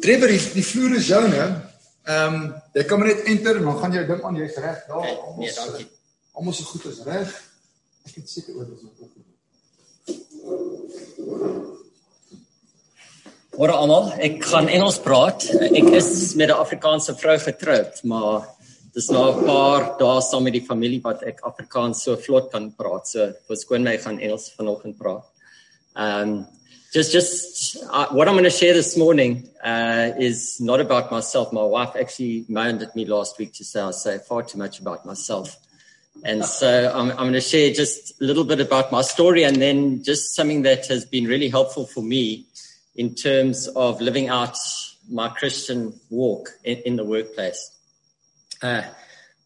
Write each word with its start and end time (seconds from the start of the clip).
Trevor, 0.00 0.28
die, 0.28 0.40
die 0.54 0.64
vloer 0.64 0.96
is 0.96 1.06
joune. 1.06 1.44
Ehm 2.08 2.34
um, 2.34 2.54
jy 2.74 2.84
kan 2.88 2.98
maar 2.98 3.10
net 3.12 3.26
enter 3.28 3.56
en 3.56 3.64
dan 3.68 3.78
gaan 3.78 3.92
jy 3.92 4.04
dink 4.08 4.22
aan 4.24 4.36
jy's 4.36 4.56
reg 4.56 4.84
daar. 4.88 5.04
Nee, 5.04 5.16
nee, 5.38 5.54
dankie. 5.54 5.88
Almal 6.32 6.54
so 6.56 6.64
goed 6.64 6.84
is 6.90 7.02
reg. 7.04 7.34
Ek 8.08 8.14
het 8.14 8.30
seker 8.30 8.56
oor 8.56 8.68
dis 8.70 8.86
ook. 8.86 9.18
Môre 13.60 13.74
almal, 13.76 14.06
ek 14.24 14.38
gaan 14.48 14.70
Engels 14.72 14.96
praat. 15.04 15.44
Ek 15.68 15.88
is 15.98 16.32
met 16.40 16.48
'n 16.48 16.62
Afrikaanse 16.64 17.12
vrou 17.20 17.36
getroud, 17.38 18.00
maar 18.08 18.48
dis 18.94 19.10
nou 19.10 19.26
'n 19.32 19.44
paar 19.44 19.98
dae 19.98 20.20
saam 20.22 20.42
met 20.42 20.54
die 20.56 20.64
familie 20.64 21.00
wat 21.02 21.22
ek 21.22 21.44
Afrikaans 21.44 22.02
so 22.02 22.16
vlot 22.16 22.50
kan 22.50 22.72
praat. 22.72 23.08
So 23.08 23.32
verskoon 23.48 23.82
my 23.82 23.98
gaan 23.98 24.18
Engels 24.18 24.52
vanoggend 24.56 24.96
praat. 24.96 25.26
Um 25.94 26.46
just 26.92 27.12
just 27.12 27.76
uh, 27.90 28.08
what 28.08 28.28
I'm 28.28 28.34
going 28.34 28.44
to 28.44 28.50
share 28.50 28.74
this 28.74 28.96
morning 28.96 29.48
uh, 29.62 30.10
is 30.18 30.60
not 30.60 30.80
about 30.80 31.10
myself. 31.10 31.52
My 31.52 31.62
wife 31.62 31.94
actually 31.98 32.44
moaned 32.48 32.82
at 32.82 32.96
me 32.96 33.04
last 33.04 33.38
week 33.38 33.52
to 33.54 33.64
say 33.64 33.80
I 33.80 33.92
say 33.92 34.18
far 34.18 34.42
too 34.42 34.58
much 34.58 34.80
about 34.80 35.06
myself. 35.06 35.56
And 36.24 36.44
so 36.44 36.92
I'm, 36.92 37.10
I'm 37.10 37.16
going 37.16 37.32
to 37.34 37.40
share 37.40 37.72
just 37.72 38.20
a 38.20 38.24
little 38.24 38.44
bit 38.44 38.60
about 38.60 38.92
my 38.92 39.02
story 39.02 39.44
and 39.44 39.56
then 39.56 40.02
just 40.02 40.34
something 40.34 40.62
that 40.62 40.86
has 40.88 41.04
been 41.06 41.24
really 41.24 41.48
helpful 41.48 41.86
for 41.86 42.02
me 42.02 42.46
in 42.96 43.14
terms 43.14 43.68
of 43.68 44.00
living 44.00 44.28
out 44.28 44.56
my 45.08 45.28
Christian 45.28 45.98
walk 46.10 46.50
in, 46.64 46.78
in 46.84 46.96
the 46.96 47.04
workplace. 47.04 47.70
Uh, 48.60 48.82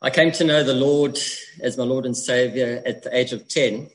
I 0.03 0.11
came 0.11 0.33
to 0.33 0.45
know 0.45 0.65
the 0.65 0.75
Lord 0.75 1.19
as 1.61 1.79
my 1.79 1.85
Lord 1.85 2.07
and 2.07 2.17
Savior 2.17 2.83
at 2.85 3.05
the 3.05 3.17
age 3.17 3.33
of 3.33 3.49
10. 3.49 3.89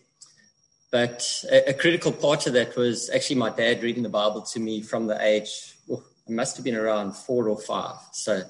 But 0.92 1.46
a, 1.52 1.70
a, 1.70 1.74
critical 1.74 2.12
part 2.12 2.48
of 2.48 2.54
that 2.54 2.76
was 2.76 3.12
actually 3.12 3.36
my 3.36 3.52
dad 3.52 3.84
reading 3.84 4.02
the 4.02 4.10
Bible 4.10 4.42
to 4.42 4.60
me 4.60 4.82
from 4.82 5.06
the 5.06 5.24
age, 5.24 5.76
oh, 5.92 6.04
must 6.28 6.56
have 6.58 6.66
been 6.66 6.76
around 6.76 7.14
four 7.14 7.48
or 7.48 7.60
five. 7.60 7.98
So 8.12 8.42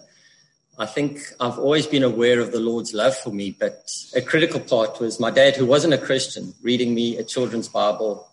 I 0.78 0.86
think 0.86 1.20
I've 1.42 1.60
always 1.60 1.86
been 1.86 2.04
aware 2.04 2.40
of 2.40 2.54
the 2.54 2.60
Lord's 2.62 2.94
love 2.94 3.16
for 3.18 3.32
me, 3.32 3.56
but 3.60 3.92
a 4.16 4.22
critical 4.22 4.62
part 4.62 5.02
was 5.02 5.20
my 5.20 5.32
dad, 5.32 5.58
who 5.58 5.66
wasn't 5.66 5.94
a 5.94 5.98
Christian, 5.98 6.54
reading 6.62 6.96
me 6.96 7.18
a 7.18 7.24
children's 7.24 7.68
Bible 7.68 8.30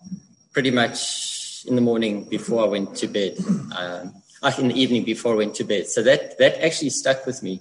pretty 0.53 0.71
much 0.71 1.65
in 1.67 1.75
the 1.75 1.83
morning 1.83 2.23
before 2.25 2.65
I 2.65 2.69
went 2.69 2.95
to 2.97 3.09
bed, 3.09 3.37
um, 3.77 4.15
uh, 4.43 4.53
in 4.59 4.69
the 4.69 4.81
evening 4.81 5.03
before 5.03 5.33
I 5.33 5.37
went 5.39 5.57
to 5.57 5.65
bed. 5.65 5.89
So 5.89 6.03
that, 6.05 6.39
that 6.39 6.65
actually 6.65 6.91
stuck 6.91 7.27
with 7.27 7.43
me. 7.43 7.61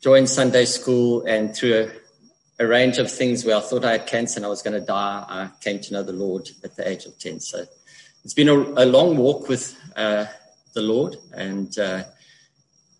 Joined 0.00 0.30
Sunday 0.30 0.64
school 0.64 1.22
and 1.26 1.54
through 1.54 1.74
a 1.74 2.03
a 2.58 2.66
range 2.66 2.98
of 2.98 3.10
things 3.10 3.44
where 3.44 3.56
I 3.56 3.60
thought 3.60 3.84
I 3.84 3.92
had 3.92 4.06
cancer 4.06 4.38
and 4.38 4.46
I 4.46 4.48
was 4.48 4.62
going 4.62 4.78
to 4.78 4.86
die. 4.86 5.24
I 5.28 5.50
came 5.60 5.80
to 5.80 5.92
know 5.92 6.02
the 6.02 6.12
Lord 6.12 6.48
at 6.62 6.76
the 6.76 6.88
age 6.88 7.04
of 7.04 7.18
10. 7.18 7.40
So 7.40 7.64
it's 8.24 8.34
been 8.34 8.48
a, 8.48 8.54
a 8.54 8.86
long 8.86 9.16
walk 9.16 9.48
with 9.48 9.76
uh, 9.96 10.26
the 10.72 10.82
Lord. 10.82 11.16
And 11.32 11.76
uh, 11.78 12.04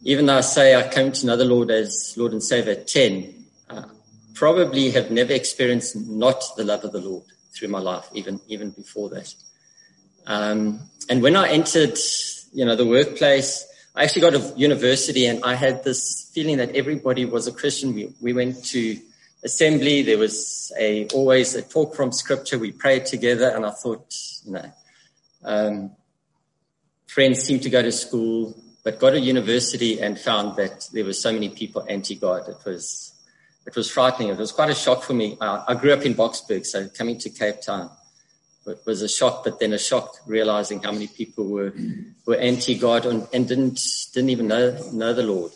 even 0.03 0.27
though 0.27 0.39
I 0.39 0.41
say 0.41 0.75
I 0.75 0.89
came 0.89 1.13
to 1.13 1.27
know 1.27 1.37
the 1.37 1.45
Lord 1.45 1.71
as 1.71 2.15
Lord 2.17 2.33
and 2.33 2.43
Savior 2.43 2.73
at 2.73 2.89
10, 2.89 3.47
uh, 3.71 3.85
probably 4.35 4.91
have 4.91 5.11
never 5.11 5.33
experienced 5.33 5.97
not 5.97 6.43
the 6.57 6.65
love 6.65 6.85
of 6.85 6.93
the 6.93 7.01
Lord 7.01 7.25
through 7.55 7.69
my 7.69 7.79
life, 7.79 8.09
even, 8.13 8.41
even 8.49 8.71
before 8.71 9.09
that. 9.11 9.33
Um, 10.27 10.81
and 11.09 11.23
when 11.23 11.37
I 11.37 11.51
entered, 11.51 11.97
you 12.53 12.65
know, 12.65 12.75
the 12.75 12.87
workplace, 12.87 13.67
I 13.95 14.03
actually 14.03 14.23
got 14.23 14.31
to 14.31 14.59
university 14.59 15.27
and 15.27 15.45
I 15.45 15.55
had 15.55 15.85
this 15.85 16.31
feeling 16.35 16.57
that 16.57 16.75
everybody 16.75 17.25
was 17.25 17.47
a 17.47 17.53
Christian. 17.53 17.95
We, 17.95 18.13
we 18.21 18.33
went 18.33 18.65
to 18.67 18.99
assembly. 19.45 20.03
There 20.03 20.19
was 20.19 20.73
a 20.79 21.07
always 21.09 21.55
a 21.55 21.63
talk 21.63 21.95
from 21.95 22.13
scripture. 22.13 22.59
We 22.59 22.73
prayed 22.73 23.07
together, 23.07 23.49
and 23.49 23.65
I 23.65 23.71
thought, 23.71 24.15
you 24.45 24.53
know, 24.53 24.73
um, 25.45 25.91
friends 27.07 27.43
seemed 27.43 27.63
to 27.63 27.71
go 27.71 27.83
to 27.83 27.93
school, 27.93 28.57
but 28.83 28.99
got 28.99 29.11
to 29.11 29.21
university 29.21 30.01
and 30.01 30.19
found 30.19 30.57
that 30.57 30.89
there 30.93 31.05
were 31.05 31.13
so 31.13 31.33
many 31.33 31.49
people 31.49 31.85
anti-God. 31.89 32.49
It 32.49 32.65
was 32.65 33.13
it 33.67 33.77
was 33.77 33.91
frightening. 33.91 34.29
It 34.29 34.39
was 34.39 34.53
quite 34.53 34.71
a 34.71 34.75
shock 34.75 35.03
for 35.03 35.15
me. 35.15 35.37
I, 35.41 35.65
I 35.69 35.75
grew 35.75 35.93
up 35.93 36.03
in 36.03 36.15
Boksburg, 36.15 36.67
so 36.67 36.89
coming 36.89 37.19
to 37.19 37.31
Cape 37.31 37.61
Town 37.61 37.91
it 38.67 38.81
was 38.87 39.03
a 39.03 39.09
shock, 39.09 39.45
but 39.45 39.61
then 39.61 39.73
a 39.73 39.79
shock 39.79 40.17
realizing 40.27 40.83
how 40.83 40.93
many 40.93 41.07
people 41.07 41.47
were 41.47 41.73
were 42.27 42.37
anti-God 42.37 43.07
and, 43.07 43.29
and 43.33 43.47
didn't 43.47 43.81
didn't 44.13 44.31
even 44.31 44.49
know 44.49 44.79
know 44.93 45.13
the 45.13 45.23
Lord. 45.23 45.53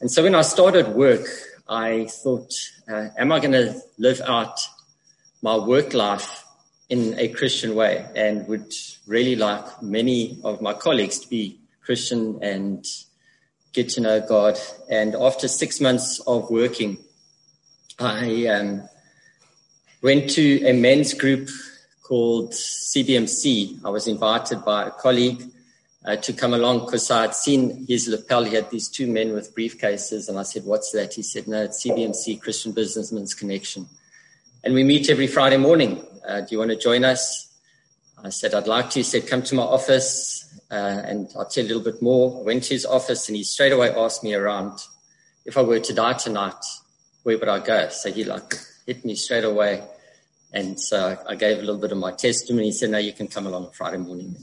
And 0.00 0.10
so 0.10 0.22
when 0.22 0.34
I 0.34 0.42
started 0.42 0.88
work, 0.88 1.26
I 1.68 2.06
thought, 2.06 2.52
uh, 2.88 3.08
am 3.18 3.32
I 3.32 3.40
going 3.40 3.52
to 3.52 3.80
live 3.98 4.20
out 4.20 4.60
my 5.42 5.56
work 5.56 5.94
life 5.94 6.44
in 6.88 7.18
a 7.18 7.28
Christian 7.28 7.74
way? 7.74 8.06
And 8.14 8.46
would 8.48 8.72
really 9.06 9.36
like 9.36 9.82
many 9.82 10.38
of 10.44 10.60
my 10.60 10.72
colleagues 10.72 11.18
to 11.20 11.28
be 11.28 11.58
Christian 11.82 12.38
and 12.42 12.86
get 13.72 13.88
to 13.90 14.00
know 14.00 14.20
God. 14.20 14.58
And 14.88 15.14
after 15.14 15.48
six 15.48 15.80
months 15.80 16.20
of 16.26 16.50
working, 16.50 16.98
I 17.98 18.46
um, 18.46 18.88
went 20.02 20.30
to 20.30 20.64
a 20.64 20.72
men's 20.72 21.14
group 21.14 21.48
called 22.02 22.52
CBMC. 22.52 23.84
I 23.84 23.90
was 23.90 24.06
invited 24.06 24.64
by 24.64 24.86
a 24.86 24.90
colleague 24.90 25.42
uh, 26.06 26.16
to 26.16 26.32
come 26.32 26.54
along 26.54 26.86
because 26.86 27.10
I 27.10 27.22
had 27.22 27.34
seen 27.34 27.84
his 27.88 28.08
lapel. 28.08 28.44
He 28.44 28.54
had 28.54 28.70
these 28.70 28.88
two 28.88 29.06
men 29.06 29.32
with 29.32 29.54
briefcases, 29.54 30.28
and 30.28 30.38
I 30.38 30.42
said, 30.42 30.64
What's 30.64 30.92
that? 30.92 31.14
He 31.14 31.22
said, 31.22 31.48
No, 31.48 31.64
it's 31.64 31.84
CBMC, 31.84 32.40
Christian 32.40 32.72
Businessmen's 32.72 33.34
Connection. 33.34 33.86
And 34.64 34.74
we 34.74 34.84
meet 34.84 35.10
every 35.10 35.26
Friday 35.26 35.56
morning. 35.56 36.04
Uh, 36.26 36.40
do 36.40 36.48
you 36.50 36.58
want 36.58 36.70
to 36.70 36.76
join 36.76 37.04
us? 37.04 37.52
I 38.22 38.30
said, 38.30 38.54
I'd 38.54 38.66
like 38.66 38.90
to. 38.90 39.00
He 39.00 39.02
said, 39.02 39.28
Come 39.28 39.42
to 39.42 39.54
my 39.54 39.62
office 39.62 40.46
uh, 40.70 40.74
and 40.74 41.28
I'll 41.36 41.46
tell 41.46 41.64
you 41.64 41.68
a 41.68 41.72
little 41.74 41.92
bit 41.92 42.02
more. 42.02 42.40
I 42.40 42.42
went 42.42 42.64
to 42.64 42.74
his 42.74 42.86
office 42.86 43.28
and 43.28 43.36
he 43.36 43.44
straight 43.44 43.72
away 43.72 43.90
asked 43.90 44.24
me 44.24 44.34
around 44.34 44.80
if 45.44 45.56
I 45.56 45.62
were 45.62 45.78
to 45.78 45.94
die 45.94 46.14
tonight, 46.14 46.64
where 47.22 47.38
would 47.38 47.48
I 47.48 47.60
go? 47.60 47.88
So 47.88 48.10
he 48.10 48.24
like 48.24 48.54
hit 48.84 49.04
me 49.04 49.14
straight 49.14 49.44
away. 49.44 49.84
And 50.52 50.80
so 50.80 51.18
I 51.28 51.34
gave 51.34 51.58
a 51.58 51.60
little 51.60 51.80
bit 51.80 51.92
of 51.92 51.98
my 51.98 52.12
testimony. 52.12 52.66
He 52.66 52.72
said, 52.72 52.90
No, 52.90 52.98
you 52.98 53.12
can 53.12 53.28
come 53.28 53.46
along 53.46 53.66
on 53.66 53.72
Friday 53.72 53.98
morning. 53.98 54.36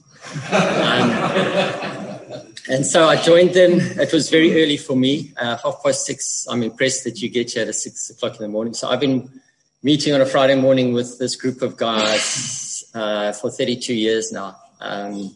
um, 0.51 1.09
and 2.69 2.85
so 2.85 3.07
I 3.07 3.21
joined 3.21 3.53
them. 3.53 3.79
It 3.79 4.13
was 4.13 4.29
very 4.29 4.61
early 4.61 4.77
for 4.77 4.95
me, 4.95 5.33
uh, 5.37 5.57
half 5.57 5.83
past 5.83 6.05
six. 6.05 6.45
I'm 6.49 6.63
impressed 6.63 7.03
that 7.05 7.21
you 7.21 7.29
get 7.29 7.51
here 7.51 7.67
at 7.67 7.75
six 7.75 8.09
o'clock 8.09 8.35
in 8.35 8.41
the 8.41 8.47
morning. 8.47 8.73
So 8.73 8.89
I've 8.89 8.99
been 8.99 9.41
meeting 9.81 10.13
on 10.13 10.21
a 10.21 10.25
Friday 10.25 10.55
morning 10.55 10.93
with 10.93 11.19
this 11.19 11.35
group 11.35 11.61
of 11.61 11.77
guys 11.77 12.83
uh, 12.93 13.33
for 13.33 13.49
32 13.49 13.93
years 13.93 14.31
now. 14.31 14.55
Um, 14.79 15.35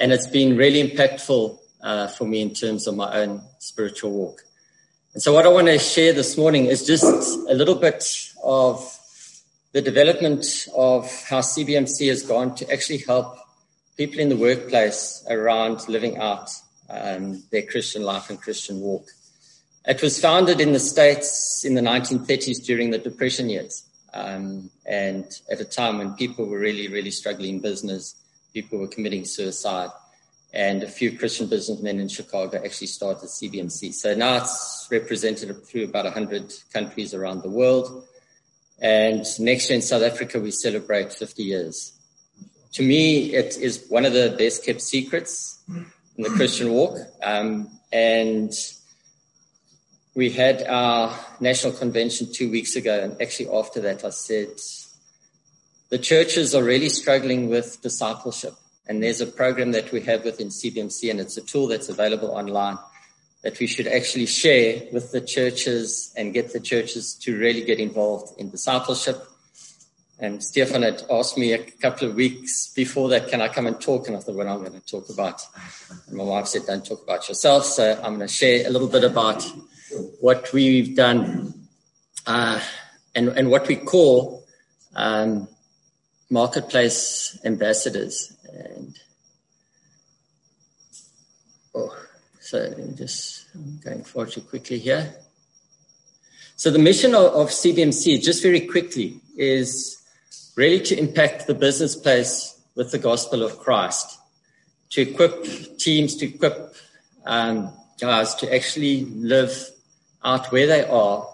and 0.00 0.12
it's 0.12 0.26
been 0.26 0.56
really 0.56 0.88
impactful 0.88 1.58
uh, 1.82 2.08
for 2.08 2.24
me 2.24 2.40
in 2.42 2.54
terms 2.54 2.86
of 2.86 2.96
my 2.96 3.20
own 3.20 3.42
spiritual 3.58 4.10
walk. 4.10 4.42
And 5.14 5.22
so 5.22 5.32
what 5.32 5.46
I 5.46 5.48
want 5.48 5.66
to 5.68 5.78
share 5.78 6.12
this 6.12 6.36
morning 6.36 6.66
is 6.66 6.86
just 6.86 7.04
a 7.04 7.54
little 7.54 7.74
bit 7.74 8.04
of 8.42 8.97
the 9.72 9.82
development 9.82 10.66
of 10.74 11.04
how 11.24 11.40
CBMC 11.40 12.08
has 12.08 12.22
gone 12.22 12.54
to 12.56 12.72
actually 12.72 12.98
help 12.98 13.38
people 13.96 14.20
in 14.20 14.28
the 14.28 14.36
workplace 14.36 15.24
around 15.28 15.88
living 15.88 16.18
out 16.18 16.50
um, 16.88 17.42
their 17.50 17.62
Christian 17.62 18.02
life 18.02 18.30
and 18.30 18.40
Christian 18.40 18.80
walk. 18.80 19.06
It 19.86 20.02
was 20.02 20.20
founded 20.20 20.60
in 20.60 20.72
the 20.72 20.80
States 20.80 21.64
in 21.64 21.74
the 21.74 21.80
1930s 21.80 22.64
during 22.64 22.90
the 22.90 22.98
Depression 22.98 23.50
years. 23.50 23.84
Um, 24.14 24.70
and 24.86 25.26
at 25.50 25.60
a 25.60 25.64
time 25.64 25.98
when 25.98 26.14
people 26.14 26.46
were 26.46 26.58
really, 26.58 26.88
really 26.88 27.10
struggling 27.10 27.56
in 27.56 27.60
business, 27.60 28.14
people 28.54 28.78
were 28.78 28.88
committing 28.88 29.24
suicide. 29.24 29.90
And 30.54 30.82
a 30.82 30.88
few 30.88 31.18
Christian 31.18 31.46
businessmen 31.46 32.00
in 32.00 32.08
Chicago 32.08 32.62
actually 32.64 32.86
started 32.86 33.28
CBMC. 33.28 33.92
So 33.92 34.14
now 34.14 34.38
it's 34.38 34.88
represented 34.90 35.54
through 35.66 35.84
about 35.84 36.06
100 36.06 36.54
countries 36.72 37.12
around 37.12 37.42
the 37.42 37.50
world. 37.50 38.07
And 38.80 39.24
next 39.40 39.68
year 39.68 39.76
in 39.76 39.82
South 39.82 40.02
Africa, 40.02 40.38
we 40.40 40.50
celebrate 40.50 41.12
50 41.12 41.42
years. 41.42 41.92
To 42.74 42.82
me, 42.82 43.34
it 43.34 43.56
is 43.56 43.86
one 43.88 44.04
of 44.04 44.12
the 44.12 44.34
best 44.38 44.64
kept 44.64 44.80
secrets 44.80 45.60
in 45.68 46.22
the 46.22 46.30
Christian 46.30 46.72
walk. 46.72 46.98
Um, 47.22 47.70
and 47.92 48.52
we 50.14 50.30
had 50.30 50.62
our 50.68 51.18
national 51.40 51.72
convention 51.72 52.28
two 52.32 52.50
weeks 52.50 52.76
ago. 52.76 53.00
And 53.00 53.20
actually, 53.20 53.48
after 53.50 53.80
that, 53.80 54.04
I 54.04 54.10
said, 54.10 54.48
the 55.90 55.98
churches 55.98 56.54
are 56.54 56.62
really 56.62 56.88
struggling 56.88 57.48
with 57.48 57.80
discipleship. 57.82 58.54
And 58.86 59.02
there's 59.02 59.20
a 59.20 59.26
program 59.26 59.72
that 59.72 59.90
we 59.92 60.00
have 60.02 60.24
within 60.24 60.48
CBMC, 60.48 61.10
and 61.10 61.20
it's 61.20 61.36
a 61.36 61.42
tool 61.42 61.66
that's 61.66 61.88
available 61.88 62.30
online 62.30 62.78
that 63.42 63.58
we 63.60 63.66
should 63.66 63.86
actually 63.86 64.26
share 64.26 64.82
with 64.92 65.12
the 65.12 65.20
churches 65.20 66.12
and 66.16 66.34
get 66.34 66.52
the 66.52 66.60
churches 66.60 67.14
to 67.14 67.38
really 67.38 67.62
get 67.62 67.78
involved 67.78 68.38
in 68.40 68.50
discipleship. 68.50 69.22
And 70.20 70.42
Stefan 70.42 70.82
had 70.82 71.04
asked 71.10 71.38
me 71.38 71.52
a 71.52 71.58
couple 71.58 72.08
of 72.08 72.16
weeks 72.16 72.72
before 72.74 73.08
that, 73.10 73.28
can 73.28 73.40
I 73.40 73.48
come 73.48 73.68
and 73.68 73.80
talk? 73.80 74.08
And 74.08 74.16
I 74.16 74.20
thought, 74.20 74.34
well, 74.34 74.48
I'm 74.48 74.58
going 74.58 74.72
to 74.72 74.84
talk 74.84 75.08
about. 75.10 75.40
And 76.08 76.16
my 76.16 76.24
wife 76.24 76.48
said, 76.48 76.62
don't 76.66 76.84
talk 76.84 77.04
about 77.04 77.28
yourself. 77.28 77.64
So 77.64 77.94
I'm 78.02 78.16
going 78.16 78.26
to 78.26 78.28
share 78.28 78.66
a 78.66 78.70
little 78.70 78.88
bit 78.88 79.04
about 79.04 79.44
what 80.20 80.52
we've 80.52 80.96
done 80.96 81.54
uh, 82.26 82.60
and, 83.14 83.28
and 83.28 83.48
what 83.48 83.68
we 83.68 83.76
call 83.76 84.44
um, 84.96 85.46
marketplace 86.30 87.38
ambassadors. 87.44 88.36
And 88.52 88.98
So 92.48 92.74
just 92.94 93.44
going 93.84 94.04
forward 94.04 94.32
too 94.32 94.40
quickly 94.40 94.78
here. 94.78 95.14
So 96.56 96.70
the 96.70 96.78
mission 96.78 97.14
of, 97.14 97.34
of 97.34 97.48
CBMC, 97.48 98.22
just 98.22 98.42
very 98.42 98.62
quickly, 98.62 99.20
is 99.36 100.02
really 100.56 100.80
to 100.80 100.98
impact 100.98 101.46
the 101.46 101.52
business 101.52 101.94
place 101.94 102.58
with 102.74 102.90
the 102.90 102.98
gospel 102.98 103.42
of 103.42 103.58
Christ, 103.58 104.18
to 104.92 105.02
equip 105.02 105.76
teams, 105.76 106.16
to 106.16 106.24
equip 106.24 106.74
um, 107.26 107.70
guys 108.00 108.34
to 108.36 108.54
actually 108.54 109.04
live 109.04 109.52
out 110.24 110.50
where 110.50 110.66
they 110.66 110.84
are 110.86 111.28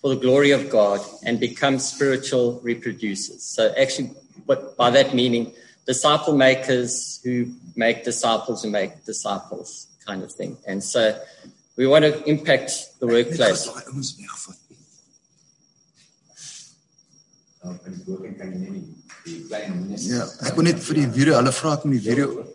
for 0.00 0.10
the 0.14 0.20
glory 0.20 0.52
of 0.52 0.70
God 0.70 1.00
and 1.26 1.40
become 1.40 1.80
spiritual 1.80 2.60
reproducers. 2.64 3.40
So 3.40 3.74
actually, 3.76 4.12
what, 4.46 4.76
by 4.76 4.90
that 4.90 5.16
meaning, 5.16 5.52
disciple 5.84 6.36
makers 6.36 7.20
who 7.24 7.56
make 7.74 8.04
disciples 8.04 8.62
who 8.62 8.70
make 8.70 9.04
disciples 9.04 9.88
kind 10.10 10.22
of 10.22 10.32
thing. 10.32 10.56
And 10.66 10.82
so 10.82 11.02
we 11.76 11.86
want 11.86 12.04
to 12.04 12.12
impact 12.28 12.98
the 13.00 13.06
workplace. 13.06 13.62
Ja, 20.10 20.24
ek 20.48 20.56
wil 20.56 20.64
net 20.64 20.80
vir 20.80 20.96
die 20.96 21.10
video, 21.12 21.36
hulle 21.36 21.52
vra 21.52 21.74
ek 21.76 21.84
om 21.84 21.92
die 21.92 22.00
video. 22.06 22.46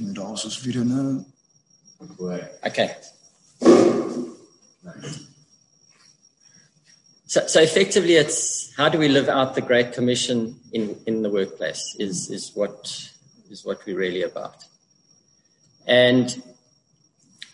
En 0.00 0.12
daar 0.16 0.36
is 0.36 0.44
ons 0.50 0.60
video 0.60 0.84
nou. 0.84 1.24
Okay. 2.68 2.92
So, 7.30 7.46
so 7.46 7.60
effectively, 7.60 8.14
it's 8.14 8.74
how 8.74 8.88
do 8.88 8.98
we 8.98 9.06
live 9.06 9.28
out 9.28 9.54
the 9.54 9.60
Great 9.60 9.92
Commission 9.92 10.58
in, 10.72 11.00
in 11.06 11.22
the 11.22 11.30
workplace 11.30 11.94
is, 11.96 12.28
is 12.28 12.50
what 12.56 13.08
is 13.48 13.64
what 13.64 13.86
we're 13.86 13.96
really 13.96 14.24
about. 14.24 14.64
And 15.86 16.42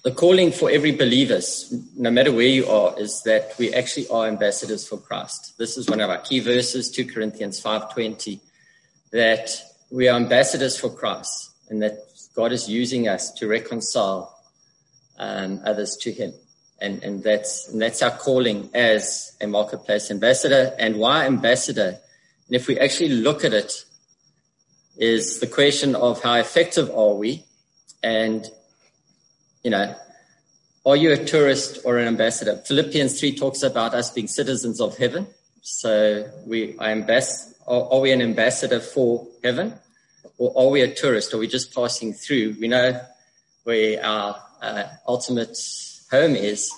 the 0.03 0.13
calling 0.13 0.51
for 0.51 0.71
every 0.71 0.93
believer, 0.93 1.41
no 1.95 2.11
matter 2.11 2.33
where 2.33 2.47
you 2.47 2.67
are, 2.67 2.99
is 2.99 3.21
that 3.27 3.53
we 3.59 3.75
actually 3.75 4.09
are 4.09 4.27
ambassadors 4.27 4.89
for 4.89 4.97
Christ. 4.97 5.59
This 5.59 5.77
is 5.77 5.91
one 5.91 6.01
of 6.01 6.09
our 6.09 6.21
key 6.21 6.41
verses, 6.41 6.91
2 6.91 7.05
Corinthians 7.05 7.63
5.20, 7.63 8.41
that 9.13 9.51
we 9.91 10.09
are 10.09 10.17
ambassadors 10.17 10.81
for 10.81 10.89
Christ 10.89 11.51
and 11.69 11.83
that 11.83 11.99
God 12.35 12.51
is 12.51 12.67
using 12.67 13.09
us 13.09 13.31
to 13.33 13.47
reconcile 13.47 14.41
um, 15.19 15.61
others 15.67 15.99
to 15.99 16.13
him. 16.13 16.33
And, 16.81 17.03
and 17.03 17.23
that's, 17.23 17.69
and 17.69 17.81
that's 17.81 18.03
our 18.03 18.11
calling 18.11 18.71
as 18.75 19.37
a 19.41 19.47
marketplace 19.47 20.11
ambassador. 20.11 20.75
And 20.79 20.97
why 20.97 21.27
ambassador? 21.27 21.99
And 22.49 22.57
if 22.57 22.69
we 22.69 22.79
actually 22.79 23.09
look 23.09 23.45
at 23.45 23.53
it, 23.53 23.85
is 24.97 25.41
the 25.41 25.47
question 25.47 25.95
of 25.95 26.23
how 26.23 26.35
effective 26.35 26.91
are 26.91 27.15
we? 27.15 27.45
And, 28.03 28.47
you 29.63 29.71
know, 29.71 29.95
are 30.85 30.97
you 30.97 31.13
a 31.13 31.25
tourist 31.25 31.81
or 31.85 31.99
an 31.99 32.07
ambassador? 32.07 32.57
Philippians 32.57 33.19
3 33.19 33.37
talks 33.37 33.63
about 33.63 33.95
us 33.95 34.11
being 34.11 34.29
citizens 34.29 34.81
of 34.81 34.97
heaven. 34.97 35.27
So 35.63 36.31
we 36.47 36.79
are, 36.79 36.89
ambas- 36.89 37.55
are 37.67 38.01
we 38.01 38.13
an 38.13 38.23
ambassador 38.23 38.81
for 38.81 39.27
heaven? 39.43 39.75
Or 40.39 40.53
are 40.57 40.71
we 40.71 40.83
a 40.83 40.95
tourist? 40.95 41.35
Are 41.35 41.39
we 41.39 41.49
just 41.49 41.75
passing 41.75 42.13
through? 42.13 42.57
We 42.61 42.69
know 42.69 43.01
where 43.65 44.05
our 44.05 44.41
uh, 44.63 44.85
ultimate 45.09 45.57
home 46.11 46.37
is, 46.37 46.71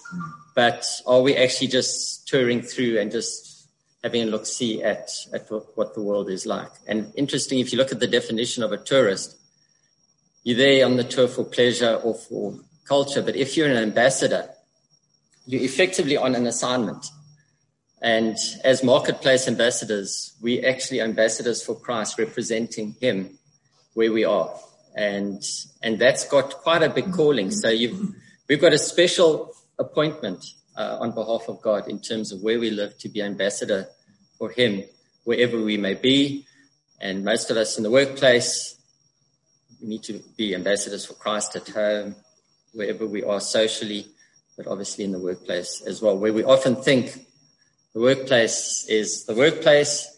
but 0.55 0.87
are 1.07 1.23
we 1.23 1.37
actually 1.37 1.69
just 1.69 2.27
touring 2.27 2.63
through 2.63 2.99
and 2.99 3.11
just 3.11 3.69
having 4.03 4.23
a 4.23 4.27
look 4.27 4.47
see 4.47 4.83
at, 4.83 5.11
at 5.33 5.49
what 5.75 5.95
the 5.95 6.03
world 6.03 6.31
is 6.31 6.47
like? 6.47 6.71
And 6.87 7.13
interesting, 7.17 7.59
if 7.59 7.73
you 7.73 7.79
look 7.79 7.93
at 7.93 8.01
the 8.01 8.07
definition 8.07 8.63
of 8.63 8.73
a 8.73 8.77
tourist, 8.77 9.37
you're 10.45 10.57
there 10.57 10.87
on 10.87 10.97
the 10.97 11.05
tour 11.05 11.29
for 11.29 11.45
pleasure 11.45 11.95
or 11.95 12.15
for 12.15 12.59
culture, 12.87 13.23
but 13.23 13.37
if 13.37 13.57
you're 13.57 13.69
an 13.69 13.77
ambassador, 13.77 14.49
you're 15.47 15.63
effectively 15.63 16.17
on 16.17 16.35
an 16.35 16.47
assignment. 16.47 17.07
And 18.01 18.37
as 18.65 18.85
marketplace 18.85 19.49
ambassadors, 19.49 20.35
we 20.41 20.65
actually 20.65 21.01
ambassadors 21.01 21.63
for 21.63 21.75
Christ 21.75 22.19
representing 22.19 22.95
him 23.01 23.39
where 23.95 24.13
we 24.13 24.25
are 24.25 24.55
and 24.99 25.43
and 25.83 25.99
that's 25.99 26.27
got 26.29 26.55
quite 26.55 26.83
a 26.83 26.91
big 26.91 27.13
calling. 27.13 27.51
So 27.51 27.69
you've 27.69 28.15
we've 28.49 28.61
got 28.61 28.73
a 28.73 28.79
special 28.79 29.55
appointment 29.79 30.45
uh, 30.77 30.99
on 31.01 31.13
behalf 31.13 31.49
of 31.49 31.61
God 31.61 31.89
in 31.89 32.01
terms 32.01 32.33
of 32.33 32.43
where 32.43 32.59
we 32.59 32.71
live 32.71 32.97
to 32.99 33.09
be 33.09 33.23
ambassador 33.23 33.87
for 34.39 34.51
Him 34.51 34.85
wherever 35.25 35.61
we 35.61 35.77
may 35.77 35.95
be, 35.95 36.47
and 37.01 37.25
most 37.25 37.51
of 37.51 37.57
us 37.57 37.77
in 37.77 37.83
the 37.83 37.91
workplace 37.91 38.79
we 39.81 39.89
need 39.89 40.03
to 40.05 40.21
be 40.37 40.55
ambassadors 40.55 41.05
for 41.05 41.15
Christ 41.15 41.55
at 41.57 41.69
home, 41.69 42.17
wherever 42.73 43.07
we 43.07 43.23
are 43.23 43.41
socially, 43.41 44.07
but 44.57 44.67
obviously 44.67 45.05
in 45.05 45.13
the 45.13 45.19
workplace 45.19 45.83
as 45.87 46.03
well, 46.03 46.19
where 46.19 46.33
we 46.33 46.45
often 46.45 46.77
think 46.77 47.27
the 47.95 48.01
workplace 48.01 48.87
is 48.89 49.25
the 49.25 49.35
workplace. 49.35 50.17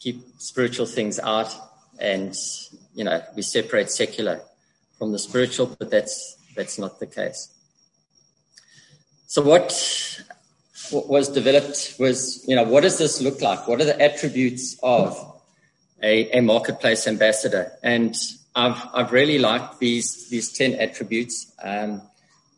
Keep 0.00 0.24
spiritual 0.38 0.86
things 0.86 1.18
out 1.18 1.54
and 1.98 2.34
you 2.94 3.04
know, 3.04 3.22
we 3.36 3.42
separate 3.42 3.90
secular 3.90 4.40
from 4.98 5.12
the 5.12 5.18
spiritual, 5.18 5.76
but 5.78 5.90
that's 5.90 6.36
that's 6.60 6.78
not 6.78 7.00
the 7.00 7.06
case. 7.06 7.48
So 9.26 9.40
what, 9.42 9.72
was 10.92 11.28
developed 11.28 11.94
was, 11.98 12.44
you 12.46 12.54
know, 12.54 12.64
what 12.64 12.82
does 12.82 12.98
this 12.98 13.22
look 13.22 13.40
like? 13.40 13.66
What 13.66 13.80
are 13.80 13.86
the 13.86 13.98
attributes 14.00 14.76
of 14.82 15.16
a, 16.02 16.38
a 16.38 16.40
marketplace 16.42 17.06
ambassador? 17.06 17.72
And 17.82 18.14
I've 18.54 18.80
I've 18.92 19.12
really 19.12 19.38
liked 19.38 19.78
these 19.78 20.28
these 20.28 20.52
ten 20.52 20.74
attributes. 20.74 21.52
Um, 21.62 22.02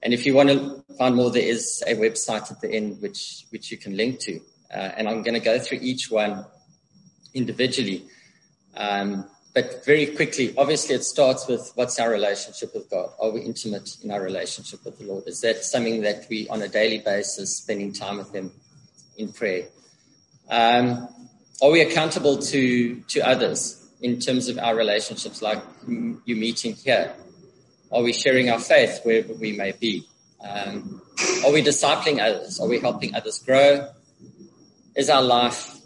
and 0.02 0.12
if 0.12 0.26
you 0.26 0.34
want 0.34 0.48
to 0.48 0.82
find 0.98 1.14
more, 1.14 1.30
there 1.30 1.42
is 1.42 1.84
a 1.86 1.94
website 1.94 2.50
at 2.50 2.60
the 2.60 2.72
end 2.72 3.00
which 3.00 3.46
which 3.50 3.70
you 3.70 3.76
can 3.76 3.96
link 3.96 4.18
to. 4.20 4.40
Uh, 4.72 4.90
and 4.96 5.08
I'm 5.08 5.22
going 5.22 5.34
to 5.34 5.40
go 5.40 5.58
through 5.58 5.78
each 5.82 6.10
one 6.10 6.44
individually. 7.34 8.06
Um, 8.74 9.28
but 9.54 9.84
very 9.84 10.06
quickly, 10.06 10.54
obviously, 10.56 10.94
it 10.94 11.04
starts 11.04 11.46
with 11.46 11.72
what's 11.74 11.98
our 11.98 12.10
relationship 12.10 12.72
with 12.72 12.88
God? 12.88 13.10
Are 13.20 13.30
we 13.30 13.42
intimate 13.42 13.98
in 14.02 14.10
our 14.10 14.22
relationship 14.22 14.82
with 14.84 14.98
the 14.98 15.04
Lord? 15.04 15.24
Is 15.26 15.42
that 15.42 15.62
something 15.62 16.00
that 16.02 16.26
we, 16.30 16.48
on 16.48 16.62
a 16.62 16.68
daily 16.68 16.98
basis, 16.98 17.58
spending 17.58 17.92
time 17.92 18.16
with 18.16 18.34
Him 18.34 18.50
in 19.18 19.30
prayer? 19.30 19.68
Um, 20.48 21.06
are 21.62 21.70
we 21.70 21.82
accountable 21.82 22.38
to 22.38 23.00
to 23.00 23.20
others 23.20 23.78
in 24.00 24.20
terms 24.20 24.48
of 24.48 24.58
our 24.58 24.74
relationships, 24.74 25.42
like 25.42 25.62
you 25.86 26.36
meeting 26.36 26.74
here? 26.74 27.14
Are 27.92 28.02
we 28.02 28.14
sharing 28.14 28.48
our 28.48 28.58
faith 28.58 29.00
wherever 29.02 29.34
we 29.34 29.52
may 29.52 29.72
be? 29.72 30.08
Um, 30.42 31.02
are 31.44 31.52
we 31.52 31.62
discipling 31.62 32.20
others? 32.20 32.58
Are 32.58 32.66
we 32.66 32.80
helping 32.80 33.14
others 33.14 33.38
grow? 33.40 33.90
Is 34.96 35.10
our 35.10 35.22
life 35.22 35.76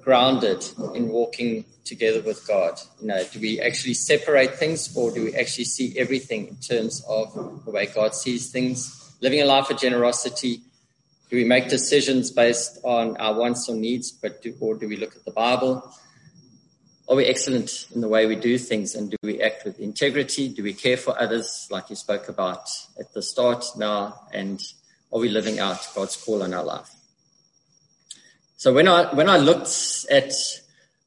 grounded 0.00 0.64
in 0.94 1.08
walking 1.08 1.66
together 1.84 2.22
with 2.22 2.46
God? 2.46 2.80
You 3.00 3.08
know, 3.08 3.24
do 3.32 3.40
we 3.40 3.60
actually 3.60 3.94
separate 3.94 4.56
things 4.56 4.96
or 4.96 5.10
do 5.10 5.24
we 5.24 5.34
actually 5.34 5.64
see 5.64 5.98
everything 5.98 6.48
in 6.48 6.56
terms 6.56 7.04
of 7.08 7.32
the 7.64 7.70
way 7.70 7.86
God 7.86 8.14
sees 8.14 8.50
things? 8.50 9.16
Living 9.20 9.40
a 9.40 9.44
life 9.44 9.70
of 9.70 9.78
generosity, 9.78 10.62
do 11.30 11.36
we 11.36 11.44
make 11.44 11.68
decisions 11.68 12.30
based 12.30 12.78
on 12.84 13.16
our 13.16 13.34
wants 13.34 13.68
or 13.68 13.74
needs, 13.74 14.12
but 14.12 14.42
do, 14.42 14.54
or 14.60 14.74
do 14.74 14.88
we 14.88 14.96
look 14.96 15.16
at 15.16 15.24
the 15.24 15.30
Bible? 15.30 15.82
Are 17.08 17.16
we 17.16 17.24
excellent 17.24 17.88
in 17.94 18.00
the 18.00 18.08
way 18.08 18.26
we 18.26 18.36
do 18.36 18.58
things 18.58 18.94
and 18.94 19.10
do 19.10 19.16
we 19.22 19.40
act 19.42 19.64
with 19.64 19.80
integrity? 19.80 20.48
Do 20.48 20.62
we 20.62 20.74
care 20.74 20.96
for 20.96 21.18
others 21.20 21.68
like 21.70 21.90
you 21.90 21.96
spoke 21.96 22.28
about 22.28 22.68
at 22.98 23.12
the 23.14 23.22
start 23.22 23.64
now? 23.76 24.20
And 24.32 24.62
are 25.12 25.20
we 25.20 25.28
living 25.28 25.58
out 25.58 25.86
God's 25.94 26.16
call 26.16 26.42
on 26.42 26.54
our 26.54 26.64
life? 26.64 26.90
So 28.56 28.72
when 28.72 28.86
I, 28.86 29.12
when 29.14 29.28
I 29.28 29.38
looked 29.38 30.06
at 30.10 30.32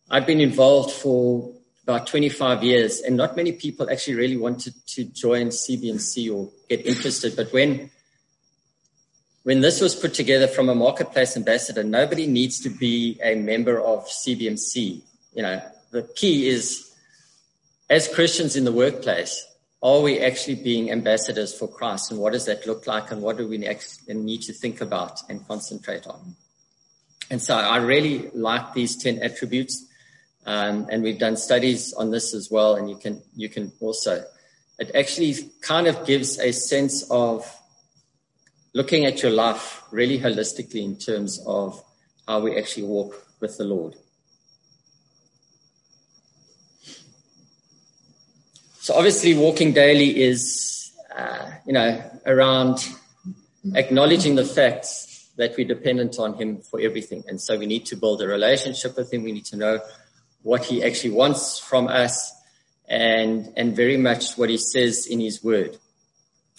I've 0.10 0.26
been 0.26 0.42
involved 0.42 0.92
for 0.92 1.52
about 1.84 2.08
25 2.08 2.64
years, 2.64 3.02
and 3.02 3.16
not 3.18 3.36
many 3.36 3.52
people 3.52 3.90
actually 3.90 4.16
really 4.16 4.38
wanted 4.38 4.74
to 4.88 5.04
join 5.06 5.48
CBMC 5.48 6.34
or 6.34 6.50
get 6.70 6.86
interested. 6.86 7.36
But 7.36 7.52
when 7.54 7.90
when 9.44 9.62
this 9.62 9.80
was 9.80 9.94
put 9.94 10.16
together 10.16 10.48
from 10.48 10.70
a 10.70 10.76
marketplace 10.76 11.38
ambassador, 11.38 11.84
nobody 11.84 12.26
needs 12.26 12.60
to 12.62 12.70
be 12.70 13.20
a 13.24 13.36
member 13.36 13.80
of 13.80 14.08
CBMC. 14.08 15.02
You 15.36 15.44
know, 15.44 15.62
the 15.92 16.02
key 16.16 16.48
is 16.48 16.92
as 17.90 18.08
Christians 18.08 18.56
in 18.56 18.66
the 18.66 18.72
workplace, 18.72 19.46
are 19.84 20.02
we 20.02 20.20
actually 20.20 20.56
being 20.56 20.92
ambassadors 20.92 21.54
for 21.54 21.68
Christ? 21.68 22.10
And 22.10 22.20
what 22.20 22.34
does 22.34 22.46
that 22.46 22.66
look 22.66 22.88
like? 22.88 23.12
And 23.12 23.22
what 23.22 23.38
do 23.38 23.48
we 23.48 23.60
need 23.60 24.42
to 24.42 24.54
think 24.54 24.82
about 24.82 25.22
and 25.30 25.48
concentrate 25.48 26.08
on? 26.08 26.36
And 27.30 27.40
so 27.40 27.56
I 27.56 27.78
really 27.78 28.32
like 28.34 28.74
these 28.74 28.96
10 28.96 29.22
attributes. 29.22 29.86
Um, 30.46 30.88
and 30.92 31.02
we've 31.02 31.20
done 31.20 31.38
studies 31.38 31.94
on 31.94 32.12
this 32.12 32.34
as 32.34 32.52
well. 32.52 32.76
And 32.76 32.90
you 32.90 32.98
can, 32.98 33.22
you 33.36 33.50
can 33.50 33.72
also, 33.80 34.24
it 34.80 34.92
actually 34.94 35.36
kind 35.62 35.88
of 35.88 36.06
gives 36.06 36.40
a 36.40 36.52
sense 36.52 37.10
of 37.10 37.46
looking 38.74 39.06
at 39.06 39.24
your 39.24 39.32
life 39.32 39.82
really 39.92 40.20
holistically 40.20 40.84
in 40.84 40.98
terms 40.98 41.42
of 41.48 41.82
how 42.28 42.42
we 42.42 42.58
actually 42.58 42.84
walk 42.84 43.26
with 43.40 43.58
the 43.58 43.64
Lord. 43.64 43.96
So 48.80 48.94
obviously, 48.94 49.34
walking 49.34 49.74
daily 49.74 50.22
is, 50.22 50.92
uh, 51.18 51.50
you 51.66 51.74
know, 51.74 52.04
around 52.28 52.88
acknowledging 53.74 54.36
the 54.36 54.46
facts 54.46 55.32
that 55.38 55.56
we're 55.58 55.68
dependent 55.68 56.20
on 56.20 56.36
Him 56.36 56.62
for 56.62 56.80
everything. 56.80 57.24
And 57.28 57.42
so 57.42 57.58
we 57.58 57.66
need 57.66 57.88
to 57.88 57.96
build 57.96 58.22
a 58.22 58.28
relationship 58.28 58.96
with 58.96 59.12
Him. 59.12 59.24
We 59.24 59.32
need 59.32 59.46
to 59.46 59.58
know 59.58 59.80
what 60.46 60.64
He 60.64 60.84
actually 60.84 61.10
wants 61.10 61.58
from 61.58 61.88
us 61.88 62.32
and, 62.88 63.52
and 63.58 63.76
very 63.76 63.98
much 63.98 64.38
what 64.38 64.52
He 64.52 64.58
says 64.58 65.08
in 65.08 65.20
His 65.20 65.44
Word. 65.44 65.78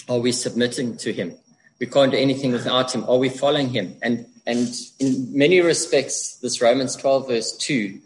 Are 0.09 0.19
we 0.19 0.33
submitting 0.33 0.97
to 0.99 1.13
Him? 1.13 1.37
We 1.79 1.87
can't 1.87 2.11
do 2.11 2.19
anything 2.19 2.51
without 2.51 2.93
Him. 2.93 3.05
Are 3.09 3.17
we 3.17 3.29
following 3.29 3.69
Him? 3.69 3.97
And, 4.03 4.27
and 4.45 4.75
in 4.99 5.39
many 5.39 5.61
respects, 5.61 6.39
this 6.39 6.61
Romans 6.61 6.97
12, 6.97 7.29
verse 7.29 7.57
2, 7.59 8.01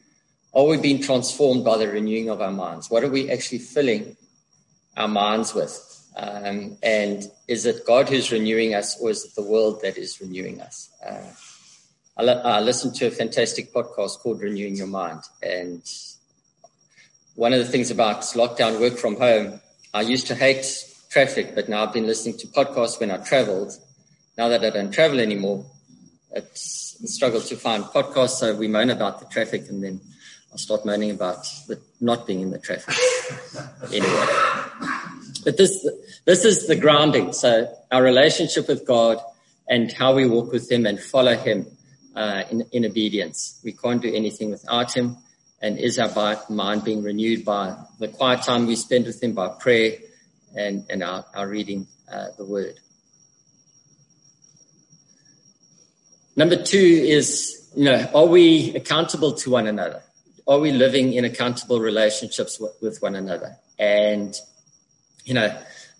are 0.52 0.66
we 0.66 0.76
being 0.76 1.00
transformed 1.00 1.64
by 1.64 1.78
the 1.78 1.88
renewing 1.88 2.28
of 2.28 2.42
our 2.42 2.52
minds? 2.52 2.90
What 2.90 3.02
are 3.02 3.10
we 3.10 3.30
actually 3.30 3.60
filling 3.60 4.18
our 4.98 5.08
minds 5.08 5.54
with? 5.54 5.86
Um, 6.14 6.76
and 6.82 7.24
is 7.48 7.64
it 7.64 7.86
God 7.86 8.10
who's 8.10 8.30
renewing 8.30 8.74
us, 8.74 9.00
or 9.00 9.08
is 9.08 9.24
it 9.24 9.34
the 9.34 9.42
world 9.42 9.80
that 9.80 9.96
is 9.96 10.20
renewing 10.20 10.60
us? 10.60 10.90
Uh, 11.02 11.22
I, 12.20 12.32
I 12.32 12.60
listened 12.60 12.94
to 12.96 13.06
a 13.06 13.10
fantastic 13.10 13.72
podcast 13.72 14.18
called 14.18 14.42
Renewing 14.42 14.76
Your 14.76 14.86
Mind. 14.86 15.22
And 15.42 15.82
one 17.34 17.54
of 17.54 17.60
the 17.60 17.64
things 17.64 17.90
about 17.90 18.20
lockdown 18.20 18.78
work 18.78 18.98
from 18.98 19.16
home, 19.16 19.60
I 19.94 20.02
used 20.02 20.26
to 20.26 20.34
hate 20.34 20.66
traffic, 21.08 21.54
but 21.54 21.68
now 21.70 21.82
I've 21.82 21.94
been 21.94 22.06
listening 22.06 22.36
to 22.38 22.46
podcasts 22.48 23.00
when 23.00 23.10
I 23.10 23.16
traveled. 23.16 23.72
Now 24.36 24.48
that 24.48 24.62
I 24.62 24.68
don't 24.68 24.92
travel 24.92 25.18
anymore, 25.18 25.64
it's 26.32 27.00
a 27.02 27.06
struggle 27.06 27.40
to 27.40 27.56
find 27.56 27.84
podcasts. 27.84 28.38
So 28.38 28.54
we 28.54 28.68
moan 28.68 28.90
about 28.90 29.20
the 29.20 29.26
traffic 29.26 29.70
and 29.70 29.82
then 29.82 30.00
I'll 30.52 30.58
start 30.58 30.84
moaning 30.84 31.12
about 31.12 31.46
the 31.68 31.80
not 32.02 32.26
being 32.26 32.40
in 32.40 32.50
the 32.50 32.58
traffic 32.58 32.94
anyway. 33.94 34.26
But 35.42 35.56
this, 35.56 35.88
this 36.26 36.44
is 36.44 36.66
the 36.66 36.76
grounding. 36.76 37.32
So 37.32 37.74
our 37.90 38.02
relationship 38.02 38.68
with 38.68 38.86
God 38.86 39.18
and 39.66 39.90
how 39.90 40.14
we 40.14 40.26
walk 40.26 40.52
with 40.52 40.70
Him 40.70 40.84
and 40.84 41.00
follow 41.00 41.34
Him 41.34 41.66
uh, 42.20 42.42
in, 42.50 42.66
in 42.72 42.84
obedience. 42.84 43.60
We 43.64 43.72
can't 43.72 44.02
do 44.02 44.12
anything 44.14 44.50
without 44.50 44.94
Him. 44.96 45.16
And 45.62 45.78
is 45.78 45.98
our 45.98 46.40
mind 46.48 46.84
being 46.84 47.02
renewed 47.02 47.44
by 47.44 47.76
the 47.98 48.08
quiet 48.08 48.42
time 48.42 48.66
we 48.66 48.76
spend 48.76 49.06
with 49.06 49.22
Him, 49.22 49.32
by 49.34 49.48
prayer 49.48 49.98
and, 50.56 50.86
and 50.88 51.02
our, 51.02 51.24
our 51.34 51.46
reading 51.46 51.86
uh, 52.10 52.28
the 52.38 52.44
Word. 52.44 52.80
Number 56.34 56.56
two 56.56 56.78
is, 56.78 57.70
you 57.76 57.84
know, 57.84 58.08
are 58.14 58.26
we 58.26 58.74
accountable 58.74 59.32
to 59.34 59.50
one 59.50 59.66
another? 59.66 60.02
are 60.50 60.58
we 60.58 60.72
living 60.72 61.12
in 61.12 61.24
accountable 61.24 61.78
relationships 61.78 62.58
with, 62.58 62.72
with 62.82 63.00
one 63.00 63.14
another? 63.14 63.56
And, 63.78 64.34
you 65.24 65.34
know, 65.34 65.56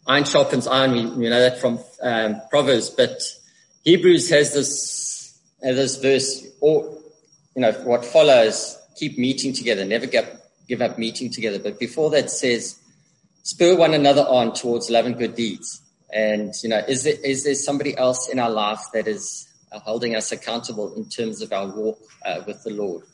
iron 0.09 0.25
sharpens 0.25 0.67
iron. 0.67 0.91
We, 0.91 1.07
we 1.07 1.29
know 1.29 1.41
that 1.41 1.61
from 1.61 1.79
um, 2.03 2.43
Proverbs, 2.51 2.91
but 2.91 3.23
Hebrews 3.85 4.29
has 4.31 4.53
this, 4.53 5.10
this 5.61 5.97
verse, 5.97 6.47
or, 6.61 6.99
you 7.55 7.63
know, 7.63 7.73
what 7.85 8.05
follows, 8.05 8.79
keep 8.97 9.19
meeting 9.19 9.53
together, 9.53 9.85
never 9.85 10.07
give, 10.07 10.29
give 10.69 10.83
up 10.83 10.99
meeting 10.99 11.31
together. 11.31 11.59
But 11.59 11.79
before 11.79 12.11
that 12.11 12.31
says, 12.31 12.79
spur 13.43 13.77
one 13.77 13.95
another 13.95 14.23
on 14.23 14.55
towards 14.55 14.91
love 14.91 15.07
and 15.07 15.17
good 15.17 15.35
deeds. 15.35 15.83
And, 16.13 16.53
you 16.63 16.69
know, 16.69 16.83
is 16.89 17.05
there, 17.05 17.15
is 17.23 17.45
there 17.45 17.55
somebody 17.55 17.97
else 17.97 18.29
in 18.29 18.39
our 18.39 18.51
life 18.51 18.81
that 18.93 19.07
is 19.07 19.49
uh, 19.71 19.79
holding 19.79 20.17
us 20.17 20.33
accountable 20.33 20.95
in 20.95 21.09
terms 21.09 21.43
of 21.43 21.53
our 21.53 21.67
walk 21.69 21.99
uh, 22.25 22.41
with 22.47 22.63
the 22.65 22.71
Lord? 22.71 23.05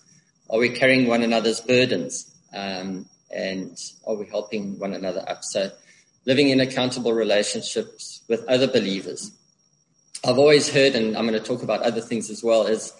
Are 0.49 0.59
we 0.59 0.71
carrying 0.71 1.07
one 1.07 1.23
another's 1.23 1.61
burdens? 1.61 2.33
Um, 2.55 3.07
and 3.31 3.77
are 4.07 4.15
we 4.15 4.27
helping 4.27 4.79
one 4.79 4.95
another 4.95 5.25
up? 5.29 5.45
So 5.45 5.71
living 6.25 6.49
in 6.51 6.61
accountable 6.61 7.13
relationships 7.13 8.23
with 8.29 8.45
other 8.49 8.67
believers. 8.67 9.33
I've 10.25 10.39
always 10.39 10.69
heard, 10.69 10.95
and 10.95 11.17
I'm 11.17 11.27
going 11.27 11.41
to 11.41 11.47
talk 11.47 11.63
about 11.63 11.83
other 11.83 12.01
things 12.01 12.31
as 12.31 12.43
well, 12.43 12.67
is 12.67 12.93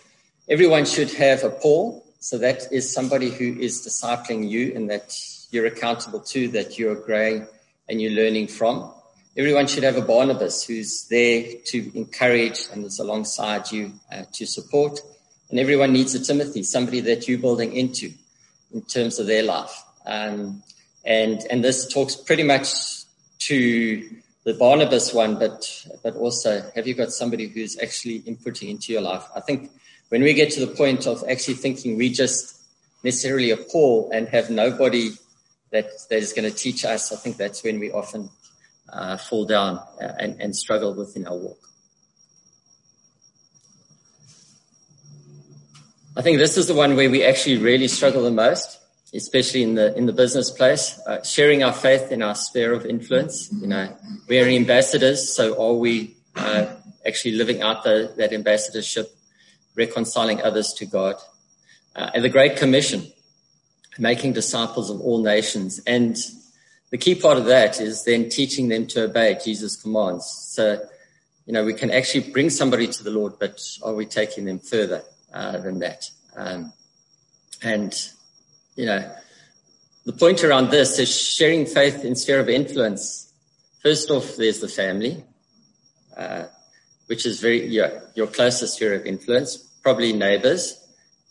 everyone 0.49 0.85
should 0.85 1.13
have 1.15 1.45
a 1.45 1.51
Paul. 1.51 2.05
So 2.21 2.39
that 2.39 2.73
is 2.73 2.93
somebody 2.93 3.31
who 3.31 3.59
is 3.59 3.87
discipling 3.87 4.49
you 4.49 4.73
and 4.75 4.91
that 4.91 5.15
you're 5.51 5.67
accountable 5.67 6.21
to, 6.21 6.49
that 6.49 6.79
you're 6.79 6.95
growing 6.95 7.47
and 7.89 8.01
you're 8.01 8.13
learning 8.13 8.49
from. 8.49 8.93
Everyone 9.37 9.67
should 9.67 9.83
have 9.83 9.97
a 9.97 10.03
Barnabas 10.03 10.65
who's 10.65 11.07
there 11.09 11.45
to 11.67 11.99
encourage 11.99 12.69
and 12.73 12.85
is 12.85 12.99
alongside 12.99 13.71
you 13.71 13.93
uh, 14.11 14.25
to 14.33 14.47
support. 14.47 15.01
And 15.51 15.61
everyone 15.61 15.93
needs 15.93 16.15
a 16.15 16.21
Timothy, 16.21 16.63
somebody 16.63 17.01
that 17.01 17.29
you're 17.29 17.39
building 17.39 17.73
into 17.75 18.13
in 18.73 18.83
terms 18.83 19.19
of 19.19 19.27
their 19.27 19.43
life. 19.43 19.85
Um, 20.07 20.63
and, 21.05 21.41
and 21.51 21.63
this 21.63 21.93
talks 21.93 22.17
pretty 22.17 22.43
much 22.43 22.69
to 23.41 24.09
the 24.47 24.55
Barnabas 24.55 25.13
one, 25.13 25.41
but, 25.41 25.87
but 26.05 26.15
also 26.15 26.63
have 26.77 26.87
you 26.87 26.95
got 26.95 27.11
somebody 27.11 27.49
who's 27.49 27.77
actually 27.83 28.21
inputting 28.21 28.71
into 28.71 28.93
your 28.93 29.03
life? 29.03 29.25
I 29.35 29.41
think 29.41 29.73
when 30.09 30.23
we 30.23 30.35
get 30.35 30.53
to 30.53 30.65
the 30.65 30.73
point 30.73 31.05
of 31.09 31.25
actually 31.29 31.55
thinking 31.55 31.97
we 31.97 32.11
just 32.11 32.63
necessarily 33.03 33.51
a 33.51 33.57
Paul 33.57 34.09
and 34.15 34.29
have 34.29 34.49
nobody 34.49 35.11
that, 35.73 35.87
that 36.11 36.19
is 36.19 36.33
going 36.33 36.49
to 36.49 36.57
teach 36.57 36.85
us, 36.85 37.13
I 37.13 37.17
think 37.17 37.39
that's 37.39 37.65
when 37.65 37.81
we 37.81 37.91
often 37.91 38.31
uh, 38.93 39.17
fall 39.17 39.47
down 39.47 39.79
uh, 40.01 40.13
and, 40.21 40.41
and 40.41 40.55
struggle 40.55 40.95
within 40.95 41.27
our 41.27 41.37
walk. 41.37 41.59
I 46.17 46.23
think 46.23 46.39
this 46.39 46.57
is 46.57 46.69
the 46.69 46.75
one 46.75 46.95
where 46.95 47.11
we 47.11 47.25
actually 47.25 47.59
really 47.59 47.89
struggle 47.89 48.23
the 48.23 48.31
most, 48.31 48.79
especially 49.15 49.63
in 49.63 49.75
the 49.75 49.97
in 49.97 50.07
the 50.07 50.13
business 50.13 50.51
place. 50.51 51.01
Uh, 51.07 51.23
sharing 51.23 51.63
our 51.63 51.73
faith 51.73 52.13
in 52.13 52.23
our 52.23 52.35
sphere 52.35 52.73
of 52.73 52.87
influence. 52.87 53.53
You 53.53 53.67
know, 53.67 53.97
we're 54.29 54.49
ambassadors, 54.49 55.35
so 55.35 55.61
are 55.63 55.75
we 55.75 56.17
uh, 56.35 56.67
actually 57.07 57.33
living 57.33 57.63
out 57.63 57.85
the, 57.85 58.13
that 58.17 58.33
ambassadorship, 58.33 59.17
reconciling 59.75 60.43
others 60.43 60.73
to 60.75 60.87
God, 60.87 61.17
uh, 61.95 62.11
and 62.15 62.25
the 62.25 62.29
Great 62.29 62.57
Commission, 62.57 63.07
making 63.99 64.33
disciples 64.33 64.91
of 64.91 65.01
all 65.01 65.23
nations, 65.23 65.81
and 65.87 66.17
the 66.91 66.99
key 66.99 67.15
part 67.15 67.37
of 67.37 67.47
that 67.47 67.81
is 67.81 68.05
then 68.05 68.29
teaching 68.29 68.69
them 68.69 68.87
to 68.87 69.05
obey 69.05 69.37
Jesus' 69.45 69.77
commands. 69.77 70.27
So, 70.27 70.81
you 71.45 71.53
know, 71.53 71.65
we 71.65 71.75
can 71.75 71.91
actually 71.91 72.31
bring 72.31 72.49
somebody 72.49 72.87
to 72.87 73.03
the 73.03 73.11
Lord, 73.11 73.39
but 73.41 73.61
are 73.83 73.95
we 73.95 74.07
taking 74.07 74.45
them 74.45 74.61
further? 74.61 75.03
uh, 75.37 75.59
than 75.59 75.79
that. 75.81 76.11
Um, 76.35 76.73
and, 77.63 77.95
you 78.77 78.87
know, 78.87 79.11
the 80.05 80.13
point 80.13 80.45
around 80.45 80.71
this 80.71 80.99
is 80.99 81.11
sharing 81.11 81.67
faith 81.67 82.05
in 82.05 82.15
sphere 82.15 82.41
of 82.41 82.49
influence. 82.49 83.33
First 83.83 84.11
off, 84.11 84.37
there's 84.37 84.61
the 84.61 84.69
family, 84.69 85.25
uh, 86.17 86.45
which 87.07 87.27
is 87.27 87.41
very 87.41 87.67
your, 87.67 88.03
your 88.15 88.27
closest 88.27 88.75
sphere 88.75 88.95
of 88.95 89.07
influence, 89.07 89.57
probably 89.83 90.13
neighbors, 90.13 90.87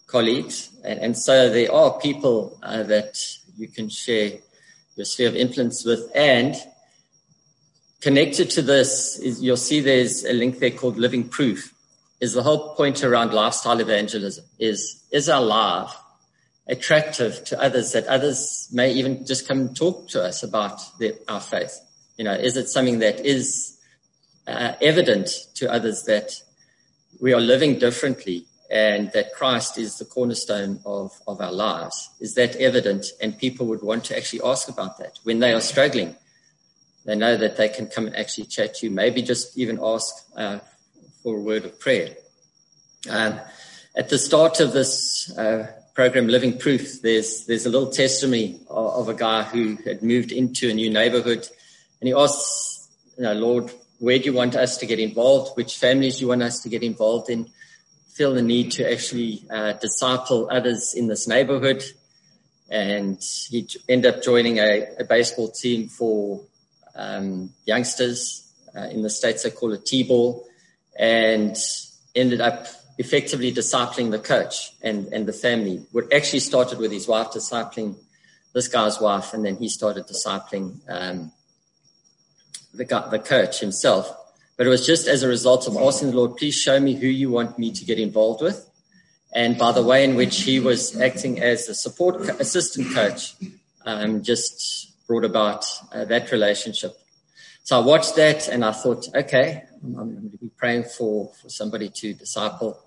colleagues. 0.07 0.71
And, 0.83 0.99
and 0.99 1.17
so 1.17 1.49
there 1.49 1.71
are 1.71 1.99
people 1.99 2.59
uh, 2.63 2.83
that 2.83 3.17
you 3.57 3.67
can 3.67 3.89
share 3.89 4.39
your 4.95 5.05
sphere 5.05 5.29
of 5.29 5.35
influence 5.35 5.85
with. 5.85 6.09
And 6.15 6.55
connected 8.01 8.49
to 8.51 8.61
this 8.61 9.19
is 9.19 9.41
you'll 9.41 9.57
see 9.57 9.79
there's 9.79 10.25
a 10.25 10.33
link 10.33 10.59
there 10.59 10.71
called 10.71 10.97
living 10.97 11.29
proof 11.29 11.73
is 12.19 12.33
the 12.33 12.43
whole 12.43 12.75
point 12.75 13.03
around 13.03 13.33
lifestyle 13.33 13.79
evangelism 13.79 14.45
is, 14.57 15.03
is 15.11 15.29
our 15.29 15.41
life 15.41 15.95
attractive 16.67 17.43
to 17.45 17.61
others 17.61 17.91
that 17.91 18.07
others 18.07 18.67
may 18.71 18.91
even 18.91 19.25
just 19.25 19.47
come 19.47 19.73
talk 19.73 20.07
to 20.09 20.23
us 20.23 20.43
about 20.43 20.79
the, 20.97 21.15
our 21.27 21.39
faith? 21.39 21.79
You 22.17 22.25
know, 22.25 22.33
is 22.33 22.57
it 22.57 22.69
something 22.69 22.99
that 22.99 23.25
is 23.25 23.77
uh, 24.47 24.73
evident 24.81 25.29
to 25.55 25.71
others 25.71 26.03
that 26.03 26.31
we 27.19 27.33
are 27.33 27.41
living 27.41 27.79
differently 27.79 28.45
and 28.71 29.11
that 29.11 29.33
Christ 29.33 29.77
is 29.77 29.97
the 29.97 30.05
cornerstone 30.05 30.79
of, 30.85 31.11
of 31.27 31.39
our 31.39 31.51
lives? 31.51 32.09
Is 32.19 32.33
that 32.35 32.55
evident? 32.55 33.05
And 33.21 33.37
people 33.37 33.67
would 33.67 33.83
want 33.83 34.05
to 34.05 34.17
actually 34.17 34.41
ask 34.43 34.67
about 34.69 34.97
that 34.97 35.19
when 35.23 35.39
they 35.39 35.53
are 35.53 35.61
struggling. 35.61 36.15
They 37.05 37.15
know 37.15 37.37
that 37.37 37.57
they 37.57 37.69
can 37.69 37.87
come 37.87 38.07
and 38.07 38.15
actually 38.15 38.45
chat 38.45 38.75
to 38.75 38.87
you, 38.87 38.91
maybe 38.91 39.21
just 39.21 39.57
even 39.57 39.79
ask 39.81 40.15
uh, 40.35 40.59
for 41.21 41.37
a 41.37 41.41
word 41.41 41.65
of 41.65 41.79
prayer. 41.79 42.15
Um, 43.07 43.39
at 43.95 44.09
the 44.09 44.17
start 44.17 44.59
of 44.59 44.73
this 44.73 45.31
uh, 45.37 45.71
program, 45.95 46.27
Living 46.27 46.57
Proof, 46.57 47.01
there's 47.01 47.45
there's 47.45 47.65
a 47.65 47.69
little 47.69 47.89
testimony 47.89 48.59
of, 48.69 49.07
of, 49.07 49.09
a 49.09 49.13
guy 49.13 49.43
who 49.43 49.77
had 49.85 50.03
moved 50.03 50.33
into 50.33 50.69
a 50.69 50.73
new 50.73 50.89
neighborhood, 50.89 51.47
and 51.99 52.07
he 52.07 52.13
asks, 52.13 52.89
you 53.17 53.23
know, 53.23 53.33
Lord, 53.33 53.71
where 53.99 54.19
do 54.19 54.25
you 54.25 54.33
want 54.33 54.57
us 54.57 54.77
to 54.77 54.85
get 54.85 54.99
involved? 54.99 55.55
Which 55.55 55.77
families 55.77 56.17
do 56.17 56.21
you 56.21 56.27
want 56.27 56.43
us 56.43 56.59
to 56.63 56.69
get 56.69 56.83
involved 56.83 57.29
in? 57.29 57.49
Feel 58.13 58.33
the 58.33 58.41
need 58.41 58.71
to 58.73 58.91
actually 58.91 59.45
uh, 59.49 59.73
disciple 59.73 60.49
others 60.51 60.93
in 60.93 61.07
this 61.07 61.29
neighborhood, 61.29 61.81
and 62.69 63.17
he 63.49 63.67
ended 63.87 64.13
up 64.13 64.21
joining 64.21 64.59
a, 64.59 64.87
a 64.99 65.05
baseball 65.05 65.49
team 65.49 65.87
for 65.87 66.41
um, 66.93 67.51
youngsters 67.65 68.51
uh, 68.75 68.87
in 68.87 69.01
the 69.01 69.09
states. 69.09 69.43
They 69.43 69.51
call 69.51 69.71
it 69.71 69.85
T-ball 69.85 70.45
and 70.99 71.57
ended 72.13 72.41
up 72.41 72.67
effectively 72.97 73.53
discipling 73.53 74.11
the 74.11 74.19
coach 74.19 74.71
and, 74.81 75.07
and 75.13 75.27
the 75.27 75.33
family. 75.33 75.85
What 75.91 76.11
actually 76.13 76.39
started 76.39 76.79
with 76.79 76.91
his 76.91 77.07
wife 77.07 77.31
discipling 77.31 77.95
this 78.53 78.67
guy's 78.69 79.01
wife, 79.01 79.33
and 79.33 79.43
then 79.43 79.57
he 79.57 79.67
started 79.67 80.07
discipling 80.07 80.79
um, 80.87 81.31
the, 82.73 82.85
the 83.11 83.19
coach 83.19 83.59
himself. 83.59 84.15
But 84.57 84.65
it 84.65 84.69
was 84.69 84.85
just 84.85 85.07
as 85.07 85.23
a 85.23 85.27
result 85.27 85.67
of 85.67 85.75
asking 85.75 86.11
the 86.11 86.17
Lord, 86.17 86.37
please 86.37 86.55
show 86.55 86.79
me 86.79 86.95
who 86.95 87.07
you 87.07 87.29
want 87.29 87.59
me 87.59 87.71
to 87.71 87.83
get 87.83 87.99
involved 87.99 88.41
with. 88.41 88.65
And 89.33 89.57
by 89.57 89.73
the 89.73 89.83
way 89.83 90.05
in 90.05 90.15
which 90.15 90.43
he 90.43 90.61
was 90.61 90.99
acting 90.99 91.41
as 91.41 91.67
a 91.67 91.75
support 91.75 92.21
assistant 92.39 92.93
coach, 92.93 93.35
um, 93.85 94.23
just 94.23 95.05
brought 95.07 95.25
about 95.25 95.65
uh, 95.91 96.05
that 96.05 96.31
relationship. 96.31 96.97
So 97.63 97.81
I 97.81 97.85
watched 97.85 98.15
that 98.15 98.47
and 98.47 98.63
I 98.63 98.71
thought, 98.71 99.07
okay, 99.13 99.63
I'm, 99.85 99.99
I'm 99.99 100.13
going 100.13 100.31
to 100.31 100.37
be 100.37 100.49
praying 100.57 100.85
for, 100.85 101.31
for 101.41 101.49
somebody 101.49 101.89
to 101.89 102.13
disciple. 102.13 102.79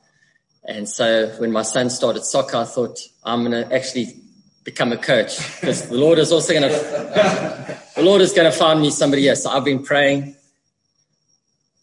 And 0.65 0.89
so 0.89 1.29
when 1.39 1.53
my 1.53 1.63
son 1.63 1.91
started 1.91 2.25
soccer, 2.25 2.57
I 2.57 2.65
thought 2.65 2.99
I'm 3.23 3.45
going 3.45 3.53
to 3.53 3.73
actually 3.75 4.21
become 4.65 4.93
a 4.93 4.97
coach 4.97 5.39
because 5.61 5.89
the 5.89 5.97
Lord 5.97 6.19
is 6.19 6.33
also 6.33 6.53
going 6.53 6.63
to, 6.71 7.81
the 7.95 8.03
Lord 8.03 8.21
is 8.21 8.33
going 8.33 8.51
to 8.51 8.57
find 8.57 8.81
me 8.81 8.91
somebody 8.91 9.29
else. 9.29 9.45
So 9.45 9.51
I've 9.51 9.65
been 9.65 9.85
praying. 9.85 10.35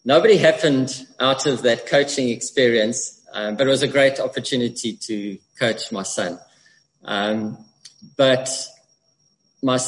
Nobody 0.04 0.36
happened 0.36 1.06
out 1.18 1.46
of 1.46 1.62
that 1.62 1.86
coaching 1.86 2.28
experience, 2.28 3.24
um, 3.32 3.56
but 3.56 3.66
it 3.66 3.70
was 3.70 3.82
a 3.82 3.88
great 3.88 4.20
opportunity 4.20 4.96
to 5.02 5.38
coach 5.58 5.90
my 5.90 6.02
son. 6.02 6.38
Um, 7.04 7.64
but 8.16 8.48
my, 9.62 9.78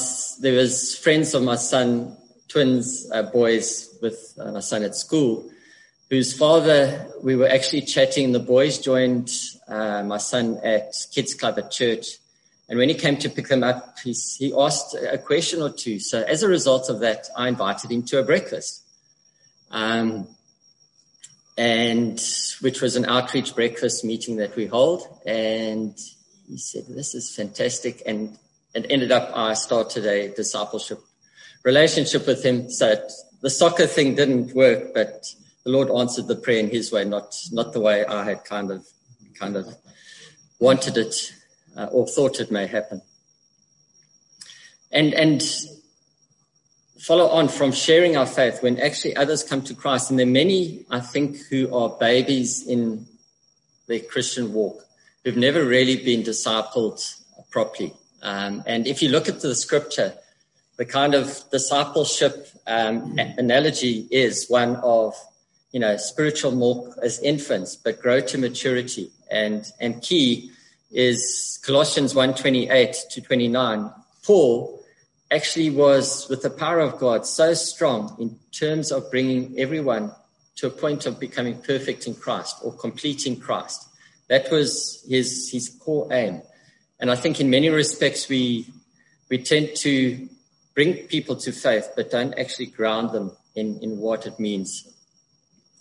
there 0.41 0.55
was 0.55 0.97
friends 0.97 1.33
of 1.35 1.43
my 1.43 1.55
son, 1.55 2.17
twins, 2.49 3.09
uh, 3.11 3.23
boys 3.23 3.97
with 4.01 4.33
uh, 4.39 4.51
my 4.51 4.59
son 4.59 4.83
at 4.83 4.95
school, 4.95 5.49
whose 6.09 6.37
father, 6.37 7.07
we 7.21 7.35
were 7.35 7.47
actually 7.47 7.83
chatting. 7.83 8.31
The 8.31 8.39
boys 8.39 8.79
joined 8.79 9.31
uh, 9.67 10.03
my 10.03 10.17
son 10.17 10.59
at 10.63 10.93
kids 11.13 11.35
club 11.35 11.57
at 11.59 11.71
church. 11.71 12.17
And 12.67 12.77
when 12.77 12.89
he 12.89 12.95
came 12.95 13.17
to 13.17 13.29
pick 13.29 13.47
them 13.47 13.63
up, 13.63 13.97
he, 14.03 14.13
he 14.13 14.53
asked 14.53 14.95
a 14.95 15.17
question 15.17 15.61
or 15.61 15.69
two. 15.69 15.99
So 15.99 16.21
as 16.21 16.43
a 16.43 16.47
result 16.47 16.89
of 16.89 16.99
that, 16.99 17.27
I 17.35 17.47
invited 17.47 17.91
him 17.91 18.03
to 18.03 18.19
a 18.19 18.23
breakfast. 18.23 18.83
Um, 19.71 20.27
and 21.57 22.21
which 22.61 22.81
was 22.81 22.95
an 22.95 23.05
outreach 23.05 23.53
breakfast 23.53 24.03
meeting 24.03 24.37
that 24.37 24.55
we 24.55 24.65
hold. 24.65 25.03
And 25.25 25.95
he 26.47 26.57
said, 26.57 26.85
this 26.87 27.13
is 27.13 27.35
fantastic. 27.35 28.01
And 28.05 28.37
it 28.73 28.85
ended 28.89 29.11
up 29.11 29.31
I 29.35 29.53
started 29.53 30.05
a 30.05 30.33
discipleship 30.33 30.99
relationship 31.63 32.27
with 32.27 32.43
him. 32.43 32.69
So 32.69 32.95
the 33.41 33.49
soccer 33.49 33.85
thing 33.85 34.15
didn't 34.15 34.53
work, 34.53 34.93
but 34.93 35.25
the 35.63 35.71
Lord 35.71 35.89
answered 35.91 36.27
the 36.27 36.35
prayer 36.35 36.59
in 36.59 36.69
His 36.69 36.91
way, 36.91 37.05
not 37.05 37.35
not 37.51 37.73
the 37.73 37.79
way 37.79 38.05
I 38.05 38.23
had 38.23 38.43
kind 38.45 38.71
of 38.71 38.85
kind 39.37 39.55
of 39.55 39.67
wanted 40.59 40.97
it 40.97 41.33
uh, 41.77 41.85
or 41.85 42.07
thought 42.07 42.39
it 42.39 42.51
may 42.51 42.67
happen. 42.67 43.01
And 44.91 45.13
and 45.13 45.43
follow 46.99 47.27
on 47.27 47.47
from 47.47 47.71
sharing 47.71 48.17
our 48.17 48.25
faith 48.25 48.61
when 48.61 48.79
actually 48.79 49.15
others 49.15 49.43
come 49.43 49.61
to 49.63 49.73
Christ, 49.73 50.09
and 50.09 50.19
there 50.19 50.27
are 50.27 50.29
many 50.29 50.85
I 50.89 50.99
think 50.99 51.37
who 51.49 51.73
are 51.73 51.89
babies 51.89 52.67
in 52.67 53.05
their 53.87 53.99
Christian 53.99 54.53
walk 54.53 54.85
who've 55.23 55.37
never 55.37 55.65
really 55.65 56.03
been 56.03 56.23
discipled 56.23 56.99
properly. 57.51 57.93
Um, 58.21 58.63
and 58.65 58.87
if 58.87 59.01
you 59.01 59.09
look 59.09 59.27
at 59.27 59.41
the 59.41 59.55
scripture, 59.55 60.13
the 60.79 60.85
kind 60.85 61.13
of 61.13 61.43
discipleship 61.51 62.47
um, 62.65 63.19
analogy 63.37 64.07
is 64.11 64.47
one 64.47 64.77
of, 64.77 65.13
you 65.73 65.79
know, 65.79 65.97
spiritual 65.97 66.53
milk 66.53 66.97
as 67.03 67.19
infants, 67.19 67.75
but 67.75 68.01
grow 68.01 68.21
to 68.21 68.37
maturity. 68.37 69.11
And, 69.29 69.69
and 69.81 70.01
key 70.01 70.51
is 70.89 71.59
Colossians 71.65 72.13
1:28 72.13 73.09
to 73.09 73.21
29. 73.21 73.91
Paul 74.25 74.81
actually 75.29 75.69
was, 75.69 76.29
with 76.29 76.43
the 76.43 76.49
power 76.49 76.79
of 76.79 76.97
God, 76.97 77.25
so 77.25 77.53
strong 77.53 78.15
in 78.17 78.39
terms 78.53 78.89
of 78.89 79.11
bringing 79.11 79.59
everyone 79.59 80.13
to 80.55 80.67
a 80.67 80.69
point 80.69 81.05
of 81.05 81.19
becoming 81.19 81.61
perfect 81.61 82.07
in 82.07 82.15
Christ 82.15 82.55
or 82.63 82.71
completing 82.71 83.37
Christ. 83.37 83.85
That 84.29 84.49
was 84.49 85.05
his, 85.09 85.49
his 85.51 85.67
core 85.67 86.07
aim. 86.13 86.41
And 87.01 87.11
I 87.11 87.15
think 87.15 87.41
in 87.41 87.49
many 87.49 87.67
respects, 87.67 88.29
we, 88.29 88.65
we 89.29 89.39
tend 89.39 89.75
to 89.77 90.29
bring 90.75 90.93
people 91.07 91.35
to 91.35 91.51
faith, 91.51 91.89
but 91.95 92.11
don't 92.11 92.37
actually 92.37 92.67
ground 92.67 93.11
them 93.11 93.31
in, 93.55 93.79
in 93.81 93.97
what 93.97 94.25
it 94.25 94.39
means. 94.39 94.87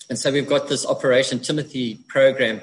And 0.09 0.19
so 0.19 0.33
we've 0.33 0.49
got 0.49 0.69
this 0.69 0.87
Operation 0.87 1.41
Timothy 1.41 1.97
program, 2.09 2.63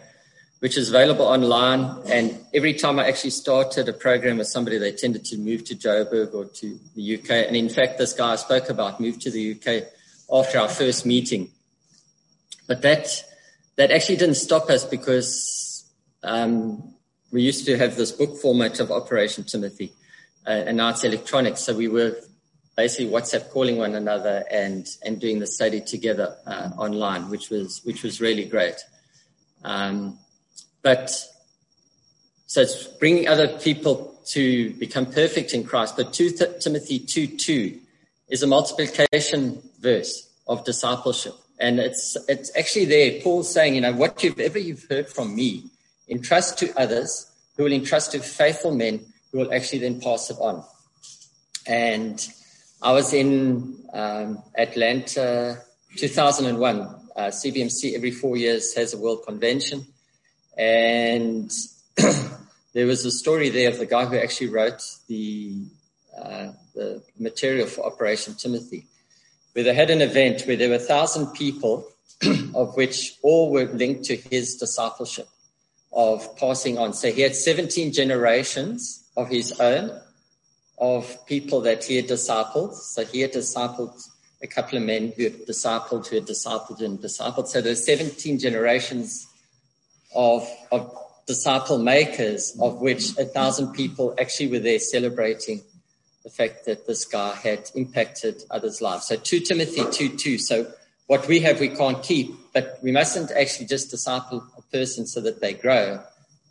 which 0.59 0.77
is 0.77 0.89
available 0.89 1.25
online. 1.25 2.01
And 2.07 2.39
every 2.53 2.73
time 2.73 2.99
I 2.99 3.07
actually 3.07 3.29
started 3.29 3.87
a 3.87 3.93
program 3.93 4.37
with 4.37 4.47
somebody, 4.47 4.77
they 4.77 4.91
tended 4.91 5.25
to 5.25 5.37
move 5.37 5.63
to 5.65 5.75
Joburg 5.75 6.33
or 6.33 6.45
to 6.45 6.79
the 6.95 7.19
UK. 7.19 7.29
And 7.47 7.55
in 7.55 7.69
fact, 7.69 7.97
this 7.97 8.13
guy 8.13 8.33
I 8.33 8.35
spoke 8.37 8.69
about 8.69 8.99
moved 8.99 9.21
to 9.21 9.31
the 9.31 9.51
UK 9.53 9.83
after 10.31 10.59
our 10.59 10.67
first 10.69 11.05
meeting. 11.05 11.51
But 12.67 12.81
that, 12.81 13.23
that 13.75 13.91
actually 13.91 14.17
didn't 14.17 14.35
stop 14.35 14.69
us 14.71 14.83
because 14.83 15.85
um, 16.23 16.95
we 17.31 17.43
used 17.43 17.65
to 17.65 17.77
have 17.77 17.95
this 17.95 18.11
book 18.11 18.37
format 18.37 18.79
of 18.79 18.91
Operation 18.91 19.43
Timothy, 19.43 19.93
and 20.51 20.77
now 20.77 20.89
it's 20.89 21.03
electronic. 21.03 21.57
So 21.57 21.75
we 21.75 21.87
were 21.87 22.17
basically 22.75 23.11
WhatsApp 23.11 23.49
calling 23.49 23.77
one 23.77 23.95
another 23.95 24.43
and 24.51 24.87
and 25.03 25.19
doing 25.19 25.39
the 25.39 25.47
study 25.47 25.81
together 25.81 26.35
uh, 26.45 26.71
online, 26.77 27.29
which 27.29 27.49
was 27.49 27.81
which 27.83 28.03
was 28.03 28.21
really 28.21 28.45
great. 28.45 28.75
Um, 29.63 30.19
but 30.81 31.09
so 32.47 32.61
it's 32.61 32.83
bringing 32.83 33.27
other 33.27 33.47
people 33.47 34.15
to 34.27 34.73
become 34.73 35.05
perfect 35.05 35.53
in 35.53 35.63
Christ. 35.63 35.97
But 35.97 36.13
2 36.13 36.31
Th- 36.31 36.59
Timothy 36.59 36.99
2 36.99 37.27
2 37.27 37.79
is 38.29 38.43
a 38.43 38.47
multiplication 38.47 39.61
verse 39.79 40.29
of 40.47 40.63
discipleship. 40.63 41.33
And 41.59 41.79
it's, 41.79 42.17
it's 42.27 42.55
actually 42.57 42.85
there. 42.85 43.21
Paul's 43.21 43.51
saying, 43.51 43.75
you 43.75 43.81
know, 43.81 43.93
what 43.93 44.23
you've 44.23 44.39
ever 44.39 44.59
you've 44.59 44.85
heard 44.89 45.07
from 45.07 45.35
me, 45.35 45.69
entrust 46.09 46.59
to 46.59 46.73
others 46.79 47.31
who 47.55 47.63
will 47.63 47.71
entrust 47.71 48.11
to 48.11 48.19
faithful 48.19 48.75
men 48.75 49.05
who 49.35 49.41
will 49.41 49.53
actually 49.53 49.79
then 49.79 49.99
pass 49.99 50.29
it 50.29 50.37
on. 50.39 50.63
And 51.67 52.25
I 52.81 52.93
was 52.93 53.13
in 53.13 53.83
um, 53.91 54.41
Atlanta 54.57 55.61
2001. 55.97 56.79
Uh, 56.79 57.21
CBMC 57.27 57.95
every 57.95 58.11
four 58.11 58.37
years 58.37 58.73
has 58.75 58.93
a 58.93 58.97
world 58.97 59.25
convention. 59.27 59.87
And 60.57 61.51
there 62.73 62.85
was 62.85 63.03
a 63.03 63.11
story 63.11 63.49
there 63.49 63.69
of 63.69 63.77
the 63.77 63.85
guy 63.85 64.05
who 64.05 64.17
actually 64.17 64.51
wrote 64.51 64.81
the, 65.09 65.65
uh, 66.17 66.51
the 66.73 67.03
material 67.19 67.67
for 67.67 67.85
Operation 67.85 68.35
Timothy, 68.35 68.85
where 69.51 69.65
they 69.65 69.73
had 69.73 69.89
an 69.89 70.01
event 70.01 70.43
where 70.43 70.55
there 70.55 70.69
were 70.69 70.75
a 70.75 70.79
thousand 70.79 71.33
people, 71.33 71.89
of 72.55 72.77
which 72.77 73.17
all 73.21 73.51
were 73.51 73.65
linked 73.65 74.05
to 74.05 74.15
his 74.15 74.55
discipleship 74.55 75.27
of 75.91 76.37
passing 76.37 76.77
on. 76.77 76.93
So 76.93 77.11
he 77.11 77.19
had 77.19 77.35
17 77.35 77.91
generations 77.91 79.01
of 79.15 79.29
his 79.29 79.59
own 79.59 80.01
of 80.77 81.25
people 81.25 81.61
that 81.61 81.83
he 81.83 81.95
had 81.95 82.07
discipled. 82.07 82.73
So 82.73 83.05
he 83.05 83.21
had 83.21 83.31
discipled 83.31 84.09
a 84.41 84.47
couple 84.47 84.77
of 84.77 84.83
men 84.83 85.13
who 85.15 85.23
had 85.23 85.45
discipled, 85.45 86.07
who 86.07 86.17
had 86.17 86.25
discipled 86.25 86.81
and 86.81 86.99
discipled. 86.99 87.47
So 87.47 87.61
there's 87.61 87.85
17 87.85 88.39
generations 88.39 89.27
of, 90.13 90.47
of 90.71 90.95
disciple 91.25 91.77
makers, 91.77 92.55
of 92.59 92.81
which 92.81 93.17
a 93.17 93.25
thousand 93.25 93.73
people 93.73 94.13
actually 94.19 94.47
were 94.47 94.59
there 94.59 94.79
celebrating 94.79 95.61
the 96.23 96.29
fact 96.29 96.65
that 96.65 96.87
this 96.87 97.05
guy 97.05 97.35
had 97.35 97.69
impacted 97.75 98.43
others' 98.49 98.81
lives. 98.81 99.07
So 99.07 99.15
2 99.15 99.41
Timothy 99.41 99.83
2 99.91 100.17
2. 100.17 100.37
So 100.37 100.71
what 101.07 101.27
we 101.27 101.39
have, 101.41 101.59
we 101.59 101.69
can't 101.69 102.01
keep, 102.01 102.31
but 102.53 102.79
we 102.81 102.91
mustn't 102.91 103.31
actually 103.31 103.67
just 103.67 103.91
disciple 103.91 104.43
a 104.57 104.61
person 104.75 105.05
so 105.05 105.21
that 105.21 105.39
they 105.39 105.53
grow. 105.53 106.01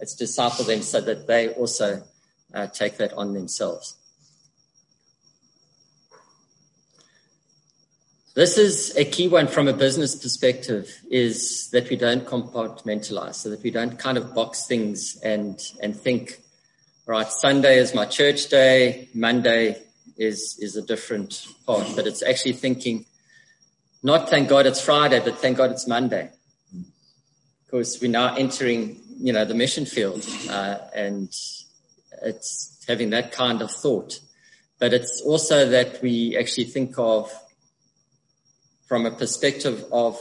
It's 0.00 0.14
disciple 0.14 0.64
them 0.64 0.83
so 0.83 1.00
that 1.00 1.27
they 1.27 1.48
also 1.48 2.05
uh, 2.54 2.66
take 2.68 2.96
that 2.98 3.12
on 3.14 3.34
themselves. 3.34 3.96
This 8.34 8.58
is 8.58 8.96
a 8.96 9.04
key 9.04 9.28
one 9.28 9.46
from 9.46 9.68
a 9.68 9.72
business 9.72 10.16
perspective 10.16 10.90
is 11.08 11.70
that 11.70 11.88
we 11.88 11.94
don't 11.94 12.26
compartmentalize, 12.26 13.36
so 13.36 13.50
that 13.50 13.62
we 13.62 13.70
don't 13.70 13.96
kind 13.96 14.18
of 14.18 14.34
box 14.34 14.66
things 14.66 15.16
and, 15.22 15.60
and 15.80 15.94
think, 15.94 16.40
right, 17.06 17.28
Sunday 17.28 17.78
is 17.78 17.94
my 17.94 18.06
church 18.06 18.48
day, 18.48 19.08
Monday 19.14 19.80
is, 20.16 20.58
is 20.60 20.76
a 20.76 20.82
different 20.82 21.46
part, 21.64 21.86
but 21.94 22.08
it's 22.08 22.24
actually 22.24 22.54
thinking, 22.54 23.04
not 24.02 24.28
thank 24.28 24.48
God 24.48 24.66
it's 24.66 24.80
Friday, 24.80 25.20
but 25.20 25.38
thank 25.38 25.56
God 25.56 25.70
it's 25.70 25.86
Monday. 25.86 26.30
Because 27.64 28.00
we're 28.00 28.10
now 28.10 28.34
entering, 28.34 29.00
you 29.18 29.32
know, 29.32 29.44
the 29.44 29.54
mission 29.54 29.86
field, 29.86 30.26
uh, 30.50 30.78
and 30.92 31.32
it's 32.24 32.84
having 32.88 33.10
that 33.10 33.32
kind 33.32 33.62
of 33.62 33.70
thought. 33.70 34.20
But 34.78 34.92
it's 34.92 35.22
also 35.24 35.68
that 35.70 36.02
we 36.02 36.37
actually 36.37 36.64
think 36.64 36.98
of, 36.98 37.32
from 38.87 39.06
a 39.06 39.10
perspective 39.10 39.84
of 39.92 40.20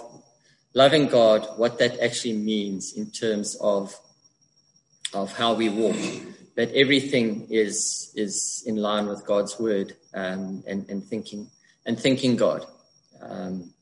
loving 0.73 1.07
God, 1.07 1.47
what 1.57 1.79
that 1.79 1.99
actually 1.99 2.33
means 2.33 2.93
in 2.93 3.11
terms 3.11 3.55
of, 3.59 3.99
of 5.13 5.35
how 5.35 5.53
we 5.53 5.69
walk. 5.69 5.95
that 6.55 6.71
everything 6.73 7.47
is 7.49 8.11
is 8.15 8.63
in 8.65 8.75
line 8.75 9.07
with 9.07 9.25
God's 9.25 9.59
word 9.59 9.95
um, 10.13 10.63
and 10.67 10.87
and 10.89 11.03
thinking 11.03 11.49
and 11.85 11.99
thinking 11.99 12.35
God. 12.35 12.65
Um, 13.21 13.72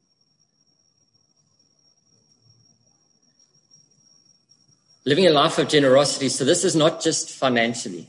living 5.06 5.28
a 5.28 5.32
life 5.32 5.58
of 5.58 5.68
generosity. 5.68 6.30
So 6.30 6.46
this 6.46 6.64
is 6.64 6.76
not 6.76 7.02
just 7.02 7.32
financially. 7.32 8.08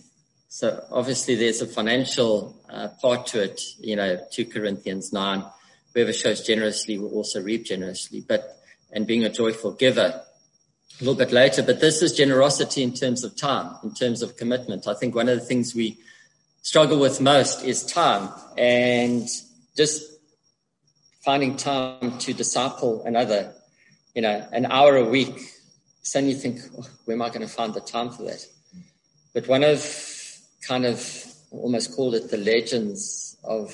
So 0.48 0.84
obviously 0.90 1.34
there's 1.34 1.62
a 1.62 1.66
financial 1.66 2.54
uh, 2.68 2.88
part 3.00 3.26
to 3.28 3.42
it. 3.42 3.60
You 3.80 3.96
know, 3.96 4.20
2 4.30 4.46
Corinthians 4.46 5.12
9, 5.12 5.44
whoever 5.94 6.12
shows 6.12 6.46
generously 6.46 6.98
will 6.98 7.10
also 7.10 7.42
reap 7.42 7.64
generously, 7.64 8.22
but, 8.26 8.58
and 8.92 9.06
being 9.06 9.24
a 9.24 9.30
joyful 9.30 9.72
giver 9.72 10.22
a 11.00 11.04
little 11.04 11.14
bit 11.14 11.32
later. 11.32 11.62
But 11.62 11.80
this 11.80 12.02
is 12.02 12.12
generosity 12.12 12.82
in 12.82 12.92
terms 12.92 13.24
of 13.24 13.34
time, 13.36 13.76
in 13.82 13.94
terms 13.94 14.20
of 14.20 14.36
commitment. 14.36 14.86
I 14.86 14.94
think 14.94 15.14
one 15.14 15.28
of 15.28 15.38
the 15.38 15.44
things 15.44 15.74
we 15.74 15.98
struggle 16.60 16.98
with 16.98 17.20
most 17.20 17.64
is 17.64 17.84
time 17.84 18.28
and 18.58 19.26
just 19.74 20.02
finding 21.24 21.56
time 21.56 22.18
to 22.18 22.34
disciple 22.34 23.02
another, 23.04 23.54
you 24.14 24.20
know, 24.20 24.46
an 24.52 24.66
hour 24.66 24.96
a 24.96 25.04
week 25.04 25.61
suddenly 26.02 26.34
you 26.34 26.40
think, 26.40 26.60
oh, 26.78 26.88
where 27.04 27.16
am 27.16 27.22
I 27.22 27.28
going 27.28 27.40
to 27.40 27.48
find 27.48 27.72
the 27.72 27.80
time 27.80 28.10
for 28.10 28.24
that? 28.24 28.44
But 29.32 29.48
one 29.48 29.64
of 29.64 29.80
kind 30.66 30.84
of 30.84 31.26
almost 31.50 31.94
called 31.94 32.14
it 32.14 32.30
the 32.30 32.38
legends 32.38 33.36
of 33.44 33.70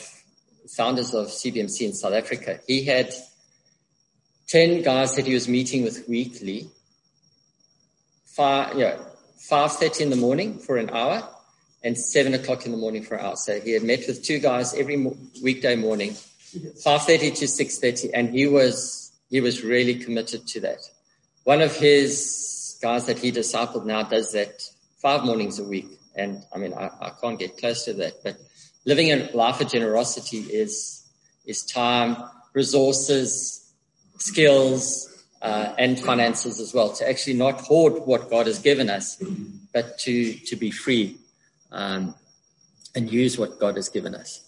founders 0.69 1.15
of 1.15 1.29
CBMC 1.29 1.83
in 1.83 1.93
South 1.93 2.13
Africa. 2.13 2.61
He 2.67 2.85
had 2.85 3.13
10 4.49 4.83
guys 4.83 5.17
that 5.17 5.27
he 5.27 5.35
was 5.35 5.49
meeting 5.49 5.83
with 5.83 6.09
weekly, 6.09 6.69
five, 8.25 8.75
you 8.75 8.81
know, 8.81 8.99
5.30 9.51 10.01
in 10.03 10.11
the 10.11 10.17
morning 10.17 10.59
for 10.59 10.77
an 10.77 10.91
hour 10.91 11.27
and 11.83 11.97
7 11.97 12.35
o'clock 12.35 12.67
in 12.67 12.73
the 12.73 12.79
morning 12.79 13.03
for 13.03 13.15
an 13.15 13.25
hour. 13.25 13.37
So 13.37 13.61
he 13.61 13.73
had 13.73 13.83
met 13.83 14.05
with 14.07 14.23
two 14.23 14.39
guys 14.39 14.75
every 14.75 14.97
mo- 14.97 15.17
weekday 15.43 15.77
morning, 15.77 16.11
5.30 16.11 17.37
to 17.37 17.45
6.30, 17.45 18.11
and 18.15 18.31
he 18.31 18.47
was, 18.47 19.13
he 19.31 19.41
was 19.41 19.63
really 19.63 19.95
committed 19.97 20.47
to 20.49 20.61
that. 20.61 20.81
One 21.49 21.63
of 21.63 21.75
his 21.75 22.79
guys 22.83 23.07
that 23.07 23.19
he 23.19 23.33
discipled 23.33 23.87
now 23.87 24.03
does 24.03 24.33
that 24.33 24.63
five 24.99 25.25
mornings 25.25 25.59
a 25.59 25.65
week. 25.65 25.87
And 26.15 26.45
I 26.55 26.59
mean, 26.59 26.75
I, 26.75 26.91
I 27.01 27.13
can't 27.23 27.39
get 27.39 27.57
close 27.57 27.87
to 27.87 27.95
that, 27.95 28.23
but 28.23 28.37
living 28.85 29.11
a 29.13 29.31
life 29.33 29.59
of 29.63 29.71
generosity 29.71 30.41
is, 30.41 31.09
is 31.47 31.65
time, 31.65 32.19
resources, 32.53 33.73
skills, 34.19 35.25
uh, 35.41 35.73
and 35.79 35.99
finances 35.99 36.61
as 36.61 36.75
well 36.75 36.93
to 36.93 37.09
actually 37.09 37.33
not 37.33 37.63
hoard 37.63 37.95
what 38.05 38.29
God 38.29 38.47
has 38.47 38.59
given 38.59 38.91
us, 38.91 39.17
but 39.73 39.99
to, 40.01 40.35
to 40.35 40.55
be 40.55 40.71
free, 40.71 41.17
um, 41.73 42.15
and 42.95 43.11
use 43.11 43.39
what 43.39 43.59
God 43.59 43.77
has 43.77 43.89
given 43.89 44.15
us. 44.15 44.45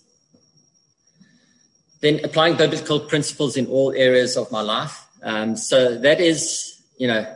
Then 2.03 2.21
applying 2.25 2.59
biblical 2.59 3.01
principles 3.01 3.57
in 3.57 3.69
all 3.69 3.91
areas 3.93 4.37
of 4.37 4.53
my 4.53 4.61
life. 4.61 5.07
Um, 5.23 5.57
so 5.57 5.97
that 5.97 6.21
is 6.21 6.77
you 7.01 7.09
know, 7.09 7.27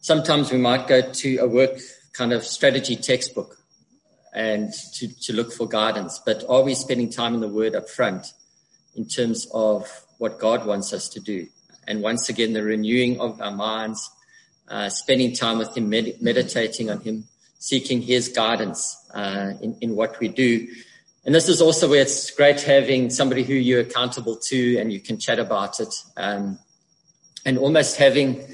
sometimes 0.00 0.50
we 0.50 0.58
might 0.58 0.88
go 0.88 1.00
to 1.00 1.36
a 1.36 1.46
work 1.46 1.78
kind 2.12 2.32
of 2.32 2.44
strategy 2.44 2.96
textbook 2.96 3.56
and 4.34 4.72
to, 4.94 5.06
to 5.20 5.32
look 5.32 5.52
for 5.52 5.68
guidance, 5.68 6.20
but 6.26 6.42
are 6.48 6.62
we 6.62 6.74
spending 6.74 7.08
time 7.08 7.32
in 7.32 7.40
the 7.40 7.46
word 7.46 7.76
up 7.76 7.88
front 7.88 8.32
in 8.96 9.06
terms 9.06 9.46
of 9.54 9.88
what 10.18 10.40
God 10.40 10.66
wants 10.66 10.92
us 10.92 11.08
to 11.10 11.20
do? 11.20 11.46
And 11.86 12.02
once 12.02 12.28
again, 12.28 12.52
the 12.52 12.64
renewing 12.64 13.20
of 13.20 13.40
our 13.40 13.52
minds, 13.52 14.10
uh, 14.66 14.88
spending 14.88 15.36
time 15.36 15.58
with 15.58 15.76
Him, 15.76 15.88
med- 15.88 16.20
meditating 16.20 16.90
on 16.90 17.00
Him, 17.00 17.28
seeking 17.60 18.02
His 18.02 18.26
guidance 18.26 19.08
uh, 19.14 19.52
in, 19.62 19.76
in 19.80 19.94
what 19.94 20.18
we 20.18 20.26
do. 20.26 20.66
And 21.24 21.32
this 21.32 21.48
is 21.48 21.62
also 21.62 21.88
where 21.88 22.02
it's 22.02 22.28
great 22.32 22.60
having 22.62 23.08
somebody 23.08 23.44
who 23.44 23.54
you're 23.54 23.82
accountable 23.82 24.36
to 24.48 24.78
and 24.78 24.92
you 24.92 24.98
can 24.98 25.16
chat 25.16 25.38
about 25.38 25.78
it. 25.78 25.94
Um, 26.16 26.58
and 27.44 27.58
almost 27.58 27.96
having 27.96 28.44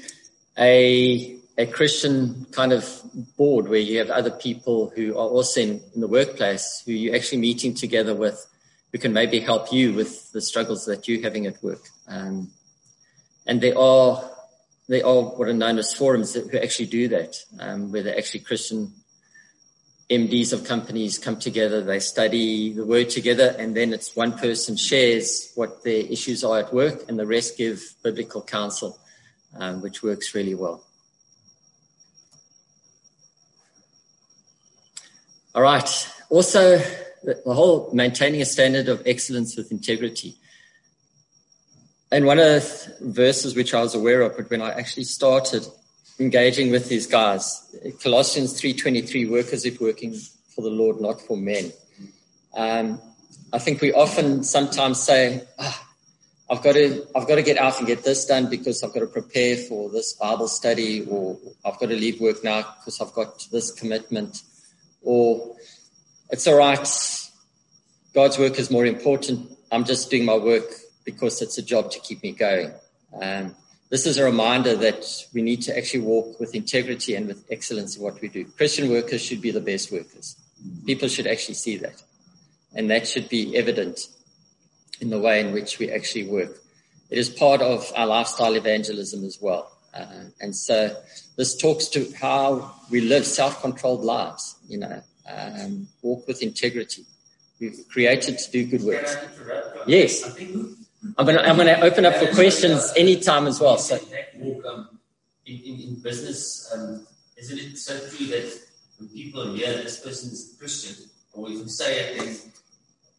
a 0.59 1.39
a 1.57 1.65
Christian 1.65 2.45
kind 2.51 2.71
of 2.71 3.01
board 3.35 3.67
where 3.67 3.79
you 3.79 3.97
have 3.97 4.09
other 4.09 4.31
people 4.31 4.93
who 4.95 5.11
are 5.11 5.27
also 5.27 5.59
in, 5.59 5.81
in, 5.93 5.99
the 5.99 6.07
workplace 6.07 6.81
who 6.85 6.93
you're 6.93 7.13
actually 7.13 7.39
meeting 7.39 7.73
together 7.73 8.15
with 8.15 8.47
who 8.93 8.97
can 8.97 9.11
maybe 9.11 9.41
help 9.41 9.73
you 9.73 9.93
with 9.93 10.31
the 10.31 10.39
struggles 10.39 10.85
that 10.85 11.05
you're 11.05 11.21
having 11.21 11.45
at 11.47 11.61
work. 11.61 11.81
Um, 12.07 12.49
and 13.45 13.59
they 13.59 13.73
are 13.73 14.23
they 14.87 15.01
are 15.01 15.21
what 15.21 15.49
are 15.49 15.53
known 15.53 15.77
as 15.79 15.93
forums 15.93 16.33
that, 16.33 16.49
who 16.49 16.57
actually 16.57 16.87
do 16.87 17.09
that, 17.09 17.35
um, 17.59 17.91
where 17.91 18.03
the 18.03 18.17
actually 18.17 18.39
Christian 18.39 18.93
MDs 20.09 20.53
of 20.53 20.63
companies 20.63 21.19
come 21.19 21.37
together, 21.37 21.81
they 21.81 21.99
study 21.99 22.73
the 22.73 22.85
word 22.85 23.09
together, 23.09 23.55
and 23.59 23.75
then 23.75 23.93
it's 23.93 24.15
one 24.15 24.31
person 24.31 24.77
shares 24.77 25.51
what 25.55 25.83
their 25.83 26.05
issues 26.05 26.43
are 26.43 26.59
at 26.59 26.73
work, 26.73 27.03
and 27.07 27.19
the 27.19 27.27
rest 27.27 27.57
give 27.57 27.81
biblical 28.01 28.41
counsel 28.41 28.97
um, 29.57 29.81
which 29.81 30.03
works 30.03 30.35
really 30.35 30.55
well. 30.55 30.83
All 35.55 35.63
right. 35.63 36.09
Also, 36.29 36.77
the, 37.23 37.53
whole 37.53 37.89
maintaining 37.93 38.41
a 38.41 38.45
standard 38.45 38.87
of 38.87 39.01
excellence 39.05 39.57
with 39.57 39.71
integrity. 39.71 40.35
And 42.11 42.25
one 42.25 42.39
of 42.39 42.45
the 42.45 42.95
verses 43.01 43.55
which 43.55 43.73
I 43.73 43.81
was 43.81 43.95
aware 43.95 44.21
of, 44.21 44.37
but 44.37 44.49
when 44.49 44.61
I 44.61 44.71
actually 44.71 45.03
started 45.03 45.65
engaging 46.19 46.71
with 46.71 46.89
these 46.89 47.07
guys, 47.07 47.75
Colossians 48.01 48.59
3.23, 48.59 49.29
work 49.29 49.47
as 49.53 49.65
if 49.65 49.79
working 49.81 50.13
for 50.13 50.61
the 50.61 50.69
Lord, 50.69 51.01
not 51.01 51.21
for 51.21 51.37
men. 51.37 51.71
Um, 52.55 53.01
I 53.51 53.59
think 53.59 53.81
we 53.81 53.93
often 53.93 54.43
sometimes 54.43 55.01
say, 55.01 55.43
ah, 55.57 55.88
I've 56.49 56.63
got 56.63 56.73
to 56.73 57.05
I've 57.15 57.27
got 57.27 57.35
to 57.35 57.43
get 57.43 57.57
out 57.57 57.77
and 57.77 57.85
get 57.85 58.03
this 58.03 58.25
done 58.25 58.49
because 58.49 58.81
I've 58.83 58.93
got 58.93 59.01
to 59.01 59.07
prepare 59.07 59.55
for 59.55 59.89
this 59.89 60.13
Bible 60.13 60.47
study, 60.47 61.05
or 61.05 61.37
I've 61.63 61.79
got 61.79 61.89
to 61.89 61.95
leave 61.95 62.19
work 62.19 62.43
now 62.43 62.61
because 62.79 62.99
I've 62.99 63.13
got 63.13 63.45
this 63.51 63.71
commitment, 63.71 64.41
or 65.03 65.55
it's 66.31 66.47
all 66.47 66.57
right. 66.57 66.87
God's 68.15 68.39
work 68.39 68.57
is 68.57 68.71
more 68.71 68.85
important. 68.85 69.51
I'm 69.71 69.85
just 69.85 70.09
doing 70.09 70.25
my 70.25 70.35
work 70.35 70.71
because 71.05 71.41
it's 71.43 71.59
a 71.59 71.61
job 71.61 71.91
to 71.91 71.99
keep 71.99 72.23
me 72.23 72.31
going. 72.31 72.71
Um, 73.21 73.55
this 73.91 74.07
is 74.07 74.17
a 74.17 74.23
reminder 74.23 74.75
that 74.75 75.05
we 75.33 75.43
need 75.43 75.61
to 75.63 75.77
actually 75.77 76.01
walk 76.01 76.39
with 76.39 76.55
integrity 76.55 77.13
and 77.15 77.27
with 77.27 77.45
excellence 77.51 77.95
in 77.95 78.03
what 78.03 78.19
we 78.21 78.27
do. 78.27 78.45
Christian 78.45 78.89
workers 78.89 79.21
should 79.21 79.41
be 79.41 79.51
the 79.51 79.61
best 79.61 79.91
workers. 79.91 80.35
People 80.85 81.07
should 81.07 81.27
actually 81.27 81.55
see 81.55 81.77
that. 81.77 82.01
And 82.73 82.89
that 82.89 83.07
should 83.07 83.29
be 83.29 83.55
evident 83.55 84.07
in 85.01 85.09
the 85.09 85.19
way 85.19 85.39
in 85.39 85.53
which 85.53 85.79
we 85.79 85.91
actually 85.91 86.27
work. 86.27 86.61
It 87.09 87.17
is 87.17 87.29
part 87.29 87.61
of 87.61 87.91
our 87.95 88.05
lifestyle 88.05 88.55
evangelism 88.55 89.23
as 89.25 89.39
well. 89.41 89.71
Uh, 89.93 90.05
and 90.39 90.55
so 90.55 90.95
this 91.35 91.57
talks 91.57 91.87
to 91.87 92.11
how 92.19 92.73
we 92.91 93.01
live 93.01 93.25
self-controlled 93.25 94.03
lives, 94.03 94.55
you 94.67 94.77
know, 94.77 95.01
um, 95.27 95.87
walk 96.01 96.27
with 96.27 96.43
integrity. 96.43 97.05
We're 97.59 97.73
created 97.91 98.37
to 98.37 98.51
do 98.51 98.65
good 98.65 98.83
works. 98.83 99.17
Yes. 99.87 100.23
I'm 101.17 101.25
going 101.25 101.37
to, 101.37 101.47
I'm 101.47 101.57
to 101.57 101.81
open 101.81 102.05
up 102.05 102.15
for 102.15 102.27
questions 102.33 102.93
anytime 102.95 103.47
as 103.47 103.59
well. 103.59 103.77
So. 103.77 103.97
In, 104.35 104.63
in, 105.45 105.79
in 105.81 105.95
business, 105.95 106.71
um, 106.75 107.07
isn't 107.37 107.57
it 107.57 107.77
so 107.77 107.97
true 108.09 108.27
that 108.27 108.59
when 108.99 109.09
people 109.09 109.53
hear 109.53 109.73
this 109.77 109.99
person 109.99 110.31
is 110.31 110.55
Christian, 110.59 111.09
or 111.33 111.49
if 111.49 111.57
you 111.57 111.67
say 111.67 111.99
it, 111.99 112.17
then 112.19 112.37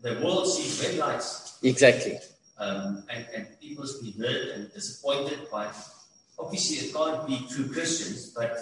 the 0.02 0.14
world 0.24 0.46
sees 0.48 0.82
red 0.86 0.96
lights 0.98 1.50
Exactly. 1.62 2.18
Um, 2.58 3.04
and, 3.08 3.26
and 3.34 3.46
people 3.60 3.84
be 4.02 4.12
hurt 4.12 4.50
and 4.54 4.72
disappointed 4.72 5.50
by. 5.50 5.68
Obviously, 6.38 6.88
it 6.88 6.94
can't 6.94 7.26
be 7.26 7.46
true 7.50 7.68
Christians, 7.68 8.30
but 8.30 8.52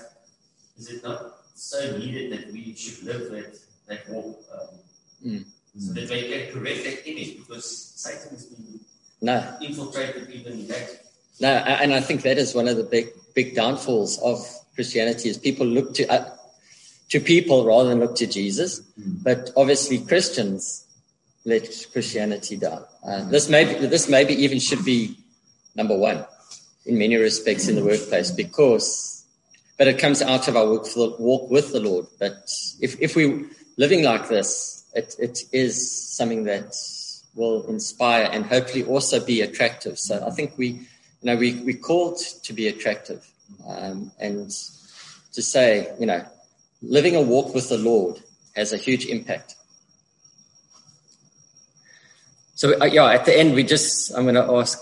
is 0.76 0.90
it 0.90 1.02
not 1.02 1.36
so 1.54 1.96
needed 1.98 2.32
that 2.32 2.52
we 2.52 2.74
should 2.74 3.04
live 3.04 3.30
that 3.30 3.58
that 3.88 4.08
walk 4.08 4.38
um, 4.52 4.68
mm. 5.24 5.44
so 5.78 5.92
that 5.92 6.08
they 6.08 6.28
can 6.28 6.52
correct 6.52 6.84
that 6.84 7.08
image 7.10 7.38
because 7.38 7.92
Satan 7.96 8.30
has 8.30 8.46
been 8.46 8.80
no. 9.20 9.56
infiltrated 9.60 10.30
even 10.30 10.68
that. 10.68 11.00
No, 11.40 11.48
and 11.48 11.92
I 11.94 12.00
think 12.00 12.22
that 12.22 12.38
is 12.38 12.54
one 12.54 12.68
of 12.68 12.76
the 12.76 12.84
big 12.84 13.08
big 13.34 13.54
downfalls 13.54 14.18
of 14.18 14.38
Christianity 14.74 15.28
is 15.28 15.38
people 15.38 15.66
look 15.66 15.94
to 15.94 16.06
uh, 16.06 16.30
to 17.10 17.20
people 17.20 17.64
rather 17.64 17.88
than 17.88 18.00
look 18.00 18.16
to 18.16 18.26
Jesus. 18.26 18.80
Mm. 19.00 19.22
But 19.24 19.50
obviously, 19.56 19.98
Christians 19.98 20.84
let 21.48 21.86
Christianity 21.92 22.56
down. 22.56 22.84
Uh, 23.02 23.24
this 23.24 23.48
maybe 23.48 23.86
this 23.86 24.08
maybe 24.08 24.34
even 24.34 24.58
should 24.58 24.84
be 24.84 25.16
number 25.74 25.96
one 25.96 26.24
in 26.84 26.98
many 26.98 27.16
respects 27.16 27.68
in 27.68 27.76
the 27.76 27.84
workplace 27.84 28.30
because, 28.30 29.24
but 29.76 29.88
it 29.88 29.98
comes 29.98 30.22
out 30.22 30.48
of 30.48 30.56
our 30.56 30.68
walk, 30.68 30.84
the, 30.84 31.14
walk 31.18 31.50
with 31.50 31.72
the 31.72 31.80
Lord. 31.80 32.06
But 32.18 32.50
if 32.80 33.00
if 33.00 33.16
we're 33.16 33.46
living 33.76 34.04
like 34.04 34.28
this, 34.28 34.84
it, 34.94 35.16
it 35.18 35.38
is 35.52 35.74
something 36.16 36.44
that 36.44 36.74
will 37.34 37.66
inspire 37.68 38.28
and 38.30 38.44
hopefully 38.44 38.84
also 38.84 39.24
be 39.24 39.40
attractive. 39.40 39.98
So 39.98 40.24
I 40.26 40.30
think 40.30 40.58
we, 40.58 40.68
you 40.68 40.86
know, 41.22 41.36
we 41.36 41.60
we 41.60 41.74
called 41.74 42.18
to 42.42 42.52
be 42.52 42.68
attractive 42.68 43.26
um, 43.66 44.12
and 44.18 44.50
to 45.32 45.42
say, 45.42 45.92
you 45.98 46.06
know, 46.06 46.24
living 46.82 47.16
a 47.16 47.22
walk 47.22 47.54
with 47.54 47.68
the 47.68 47.78
Lord 47.78 48.20
has 48.56 48.72
a 48.72 48.76
huge 48.76 49.06
impact. 49.06 49.54
So, 52.58 52.76
uh, 52.80 52.86
yeah, 52.86 53.06
at 53.12 53.24
the 53.24 53.38
end, 53.38 53.54
we 53.54 53.62
just, 53.62 54.12
I'm 54.16 54.24
going 54.24 54.34
to 54.34 54.52
ask 54.56 54.80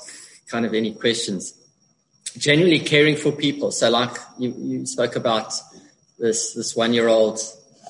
kind 0.48 0.64
of 0.64 0.72
any 0.72 0.94
questions. 0.94 1.52
Genuinely 2.38 2.78
caring 2.80 3.16
for 3.16 3.32
people. 3.32 3.70
So, 3.70 3.90
like 3.90 4.16
you, 4.38 4.54
you 4.56 4.86
spoke 4.86 5.14
about 5.14 5.52
this, 6.18 6.54
this 6.54 6.74
one 6.74 6.94
year 6.94 7.08
old 7.08 7.38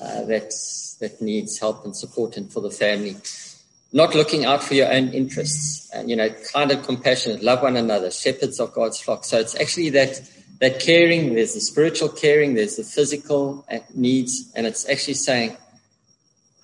uh, 0.01 0.25
that, 0.25 0.51
that 0.99 1.21
needs 1.21 1.57
help 1.57 1.85
and 1.85 1.95
support 1.95 2.35
and 2.35 2.51
for 2.51 2.59
the 2.59 2.69
family. 2.69 3.15
Not 3.93 4.13
looking 4.13 4.43
out 4.43 4.61
for 4.61 4.73
your 4.73 4.91
own 4.91 5.13
interests 5.13 5.89
and, 5.93 6.09
you 6.09 6.17
know, 6.17 6.31
kind 6.51 6.71
of 6.71 6.83
compassionate, 6.83 7.41
love 7.41 7.61
one 7.61 7.77
another, 7.77 8.11
shepherds 8.11 8.59
of 8.59 8.73
God's 8.73 8.99
flock. 8.99 9.23
So, 9.23 9.39
it's 9.39 9.55
actually 9.55 9.91
that 9.91 10.19
that 10.59 10.81
caring, 10.81 11.33
there's 11.33 11.53
the 11.53 11.61
spiritual 11.61 12.09
caring, 12.09 12.55
there's 12.55 12.75
the 12.75 12.83
physical 12.83 13.65
needs, 13.93 14.51
and 14.53 14.67
it's 14.67 14.89
actually 14.89 15.13
saying, 15.13 15.55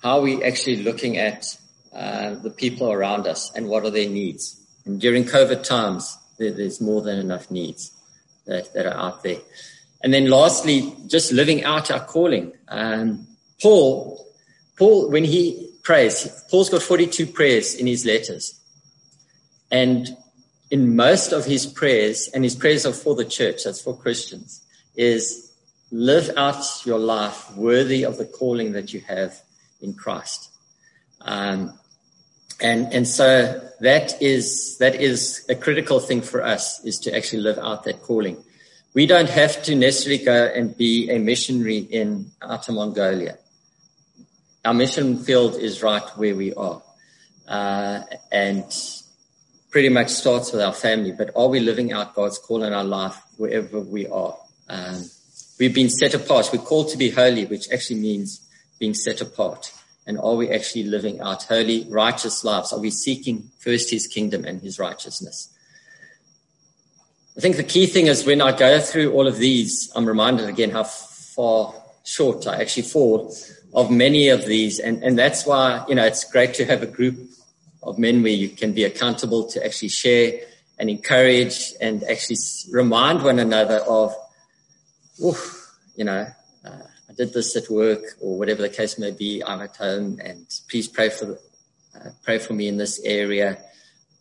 how 0.02 0.18
are 0.18 0.22
we 0.22 0.44
actually 0.44 0.82
looking 0.82 1.16
at 1.16 1.46
uh, 1.94 2.34
the 2.34 2.50
people 2.50 2.90
around 2.90 3.26
us 3.26 3.52
and 3.54 3.68
what 3.68 3.84
are 3.84 3.90
their 3.90 4.08
needs? 4.08 4.60
And 4.84 5.00
during 5.00 5.24
COVID 5.24 5.62
times, 5.62 6.18
there, 6.38 6.52
there's 6.52 6.80
more 6.80 7.02
than 7.02 7.18
enough 7.18 7.50
needs 7.50 7.92
that, 8.46 8.72
that, 8.74 8.86
are 8.86 8.94
out 8.94 9.22
there. 9.22 9.38
And 10.02 10.12
then 10.12 10.28
lastly, 10.28 10.94
just 11.06 11.32
living 11.32 11.64
out 11.64 11.90
our 11.90 12.04
calling. 12.04 12.52
Um, 12.68 13.26
Paul, 13.62 14.26
Paul, 14.76 15.10
when 15.10 15.24
he 15.24 15.70
prays, 15.82 16.44
Paul's 16.50 16.68
got 16.68 16.82
42 16.82 17.26
prayers 17.26 17.74
in 17.74 17.86
his 17.86 18.04
letters. 18.04 18.60
And 19.70 20.16
in 20.70 20.96
most 20.96 21.32
of 21.32 21.44
his 21.44 21.66
prayers, 21.66 22.28
and 22.34 22.42
his 22.44 22.56
prayers 22.56 22.84
are 22.84 22.92
for 22.92 23.14
the 23.14 23.24
church, 23.24 23.64
that's 23.64 23.80
for 23.80 23.96
Christians, 23.96 24.64
is 24.96 25.52
live 25.90 26.30
out 26.36 26.64
your 26.84 26.98
life 26.98 27.54
worthy 27.56 28.04
of 28.04 28.18
the 28.18 28.24
calling 28.24 28.72
that 28.72 28.92
you 28.92 29.00
have 29.00 29.40
in 29.80 29.94
Christ. 29.94 30.50
Um, 31.20 31.78
and 32.64 32.94
and 32.94 33.06
so 33.06 33.60
that 33.80 34.22
is 34.22 34.78
that 34.78 34.94
is 34.94 35.44
a 35.50 35.54
critical 35.54 36.00
thing 36.00 36.22
for 36.22 36.42
us 36.42 36.82
is 36.84 36.98
to 37.00 37.14
actually 37.14 37.42
live 37.42 37.58
out 37.58 37.84
that 37.84 38.02
calling. 38.02 38.42
We 38.94 39.06
don't 39.06 39.28
have 39.28 39.62
to 39.64 39.74
necessarily 39.74 40.24
go 40.24 40.46
and 40.46 40.74
be 40.76 41.10
a 41.10 41.18
missionary 41.18 41.78
in 41.78 42.30
Outer 42.40 42.72
Mongolia. 42.72 43.36
Our 44.64 44.72
mission 44.72 45.18
field 45.18 45.56
is 45.56 45.82
right 45.82 46.08
where 46.16 46.34
we 46.34 46.54
are, 46.54 46.80
uh, 47.46 48.00
and 48.32 48.64
pretty 49.70 49.90
much 49.90 50.08
starts 50.08 50.52
with 50.52 50.62
our 50.62 50.72
family, 50.72 51.12
but 51.12 51.32
are 51.36 51.48
we 51.48 51.60
living 51.60 51.92
out 51.92 52.14
God's 52.14 52.38
call 52.38 52.62
in 52.62 52.72
our 52.72 52.84
life 52.84 53.20
wherever 53.36 53.80
we 53.80 54.06
are? 54.06 54.38
Um, 54.70 55.04
we've 55.60 55.74
been 55.74 55.90
set 55.90 56.14
apart. 56.14 56.48
We're 56.50 56.62
called 56.62 56.88
to 56.90 56.96
be 56.96 57.10
holy, 57.10 57.44
which 57.44 57.70
actually 57.70 58.00
means 58.00 58.40
being 58.78 58.94
set 58.94 59.20
apart. 59.20 59.70
And 60.06 60.18
are 60.18 60.34
we 60.34 60.50
actually 60.50 60.84
living 60.84 61.20
out 61.20 61.44
holy, 61.44 61.86
righteous 61.88 62.44
lives? 62.44 62.72
Are 62.72 62.80
we 62.80 62.90
seeking 62.90 63.50
first 63.58 63.90
his 63.90 64.06
kingdom 64.06 64.44
and 64.44 64.60
his 64.60 64.78
righteousness? 64.78 65.50
I 67.36 67.40
think 67.40 67.56
the 67.56 67.64
key 67.64 67.86
thing 67.86 68.06
is 68.06 68.24
when 68.24 68.40
I 68.40 68.56
go 68.56 68.78
through 68.80 69.12
all 69.12 69.26
of 69.26 69.38
these, 69.38 69.90
I'm 69.96 70.06
reminded 70.06 70.48
again 70.48 70.70
how 70.70 70.84
far 70.84 71.74
short 72.04 72.46
I 72.46 72.60
actually 72.60 72.84
fall 72.84 73.34
of 73.74 73.90
many 73.90 74.28
of 74.28 74.46
these. 74.46 74.78
And, 74.78 75.02
and 75.02 75.18
that's 75.18 75.46
why, 75.46 75.84
you 75.88 75.94
know, 75.94 76.04
it's 76.04 76.30
great 76.30 76.54
to 76.54 76.64
have 76.66 76.82
a 76.82 76.86
group 76.86 77.18
of 77.82 77.98
men 77.98 78.22
where 78.22 78.32
you 78.32 78.50
can 78.50 78.72
be 78.72 78.84
accountable 78.84 79.46
to 79.48 79.64
actually 79.64 79.88
share 79.88 80.40
and 80.78 80.88
encourage 80.88 81.72
and 81.80 82.04
actually 82.04 82.36
remind 82.70 83.22
one 83.22 83.38
another 83.38 83.78
of, 83.78 84.14
you 85.96 86.04
know, 86.04 86.26
I 87.14 87.16
did 87.16 87.32
this 87.32 87.54
at 87.54 87.70
work 87.70 88.02
or 88.20 88.36
whatever 88.36 88.60
the 88.60 88.68
case 88.68 88.98
may 88.98 89.12
be. 89.12 89.40
I'm 89.44 89.60
at 89.60 89.76
home 89.76 90.18
and 90.20 90.46
please 90.68 90.88
pray 90.88 91.10
for, 91.10 91.38
uh, 91.94 92.10
pray 92.24 92.38
for 92.38 92.54
me 92.54 92.66
in 92.66 92.76
this 92.76 93.00
area. 93.04 93.58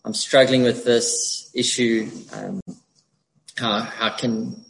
I'm 0.05 0.13
struggling 0.13 0.61
with 0.61 0.85
this 0.85 1.49
issue. 1.55 2.11
Um, 2.33 2.61
how, 3.57 3.79
how 3.79 4.15
can, 4.15 4.63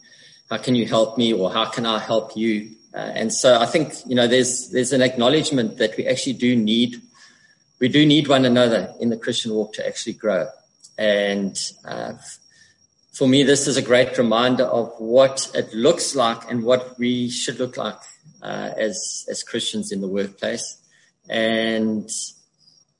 how 0.48 0.56
can 0.56 0.74
you 0.74 0.86
help 0.86 1.18
me 1.18 1.34
or 1.34 1.52
how 1.52 1.66
can 1.66 1.84
I 1.84 1.98
help 1.98 2.34
you? 2.34 2.70
Uh, 2.94 2.98
and 2.98 3.30
so 3.30 3.60
I 3.60 3.66
think, 3.66 3.92
you 4.06 4.14
know, 4.14 4.26
there's, 4.26 4.70
there's 4.70 4.94
an 4.94 5.02
acknowledgement 5.02 5.76
that 5.76 5.94
we 5.98 6.06
actually 6.06 6.34
do 6.34 6.56
need 6.56 7.02
we 7.80 7.88
do 7.88 8.06
need 8.06 8.28
one 8.28 8.46
another 8.46 8.94
in 9.00 9.10
the 9.10 9.16
Christian 9.16 9.52
walk 9.52 9.74
to 9.74 9.86
actually 9.86 10.14
grow. 10.14 10.46
And 10.96 11.58
uh, 11.84 12.14
for 13.12 13.28
me, 13.28 13.42
this 13.42 13.66
is 13.66 13.76
a 13.76 13.82
great 13.82 14.16
reminder 14.16 14.64
of 14.64 14.94
what 14.98 15.50
it 15.54 15.74
looks 15.74 16.14
like 16.14 16.48
and 16.50 16.62
what 16.62 16.96
we 16.98 17.28
should 17.28 17.58
look 17.58 17.76
like 17.76 17.98
uh, 18.44 18.70
as 18.76 19.26
as 19.28 19.42
Christians 19.42 19.90
in 19.90 20.00
the 20.00 20.08
workplace. 20.08 20.76
And 21.28 22.08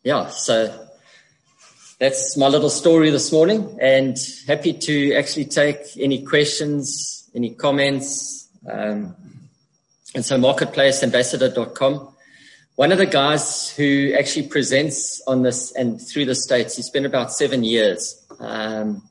yeah, 0.03 0.29
so 0.31 0.87
that's 2.01 2.37
my 2.37 2.49
little 2.49 2.71
story 2.71 3.11
this 3.11 3.31
morning. 3.33 3.79
And 3.81 4.17
happy 4.47 4.73
to 4.73 5.15
actually 5.15 5.45
take 5.45 5.79
any 5.99 6.25
questions, 6.25 7.31
any 7.35 7.51
comments. 7.51 8.49
Um, 8.69 9.15
and 10.15 10.25
so 10.25 10.37
marketplaceambassador.com 10.39 12.15
one 12.77 12.91
of 12.91 12.99
the 12.99 13.07
guys 13.07 13.71
who 13.71 14.13
actually 14.19 14.49
presents 14.49 15.23
on 15.29 15.43
this 15.43 15.71
and 15.77 16.01
through 16.01 16.25
the 16.25 16.35
States, 16.35 16.75
he's 16.75 16.91
been 16.91 17.07
about 17.07 17.33
seven 17.33 17.63
years 17.63 18.21
um, 18.41 19.03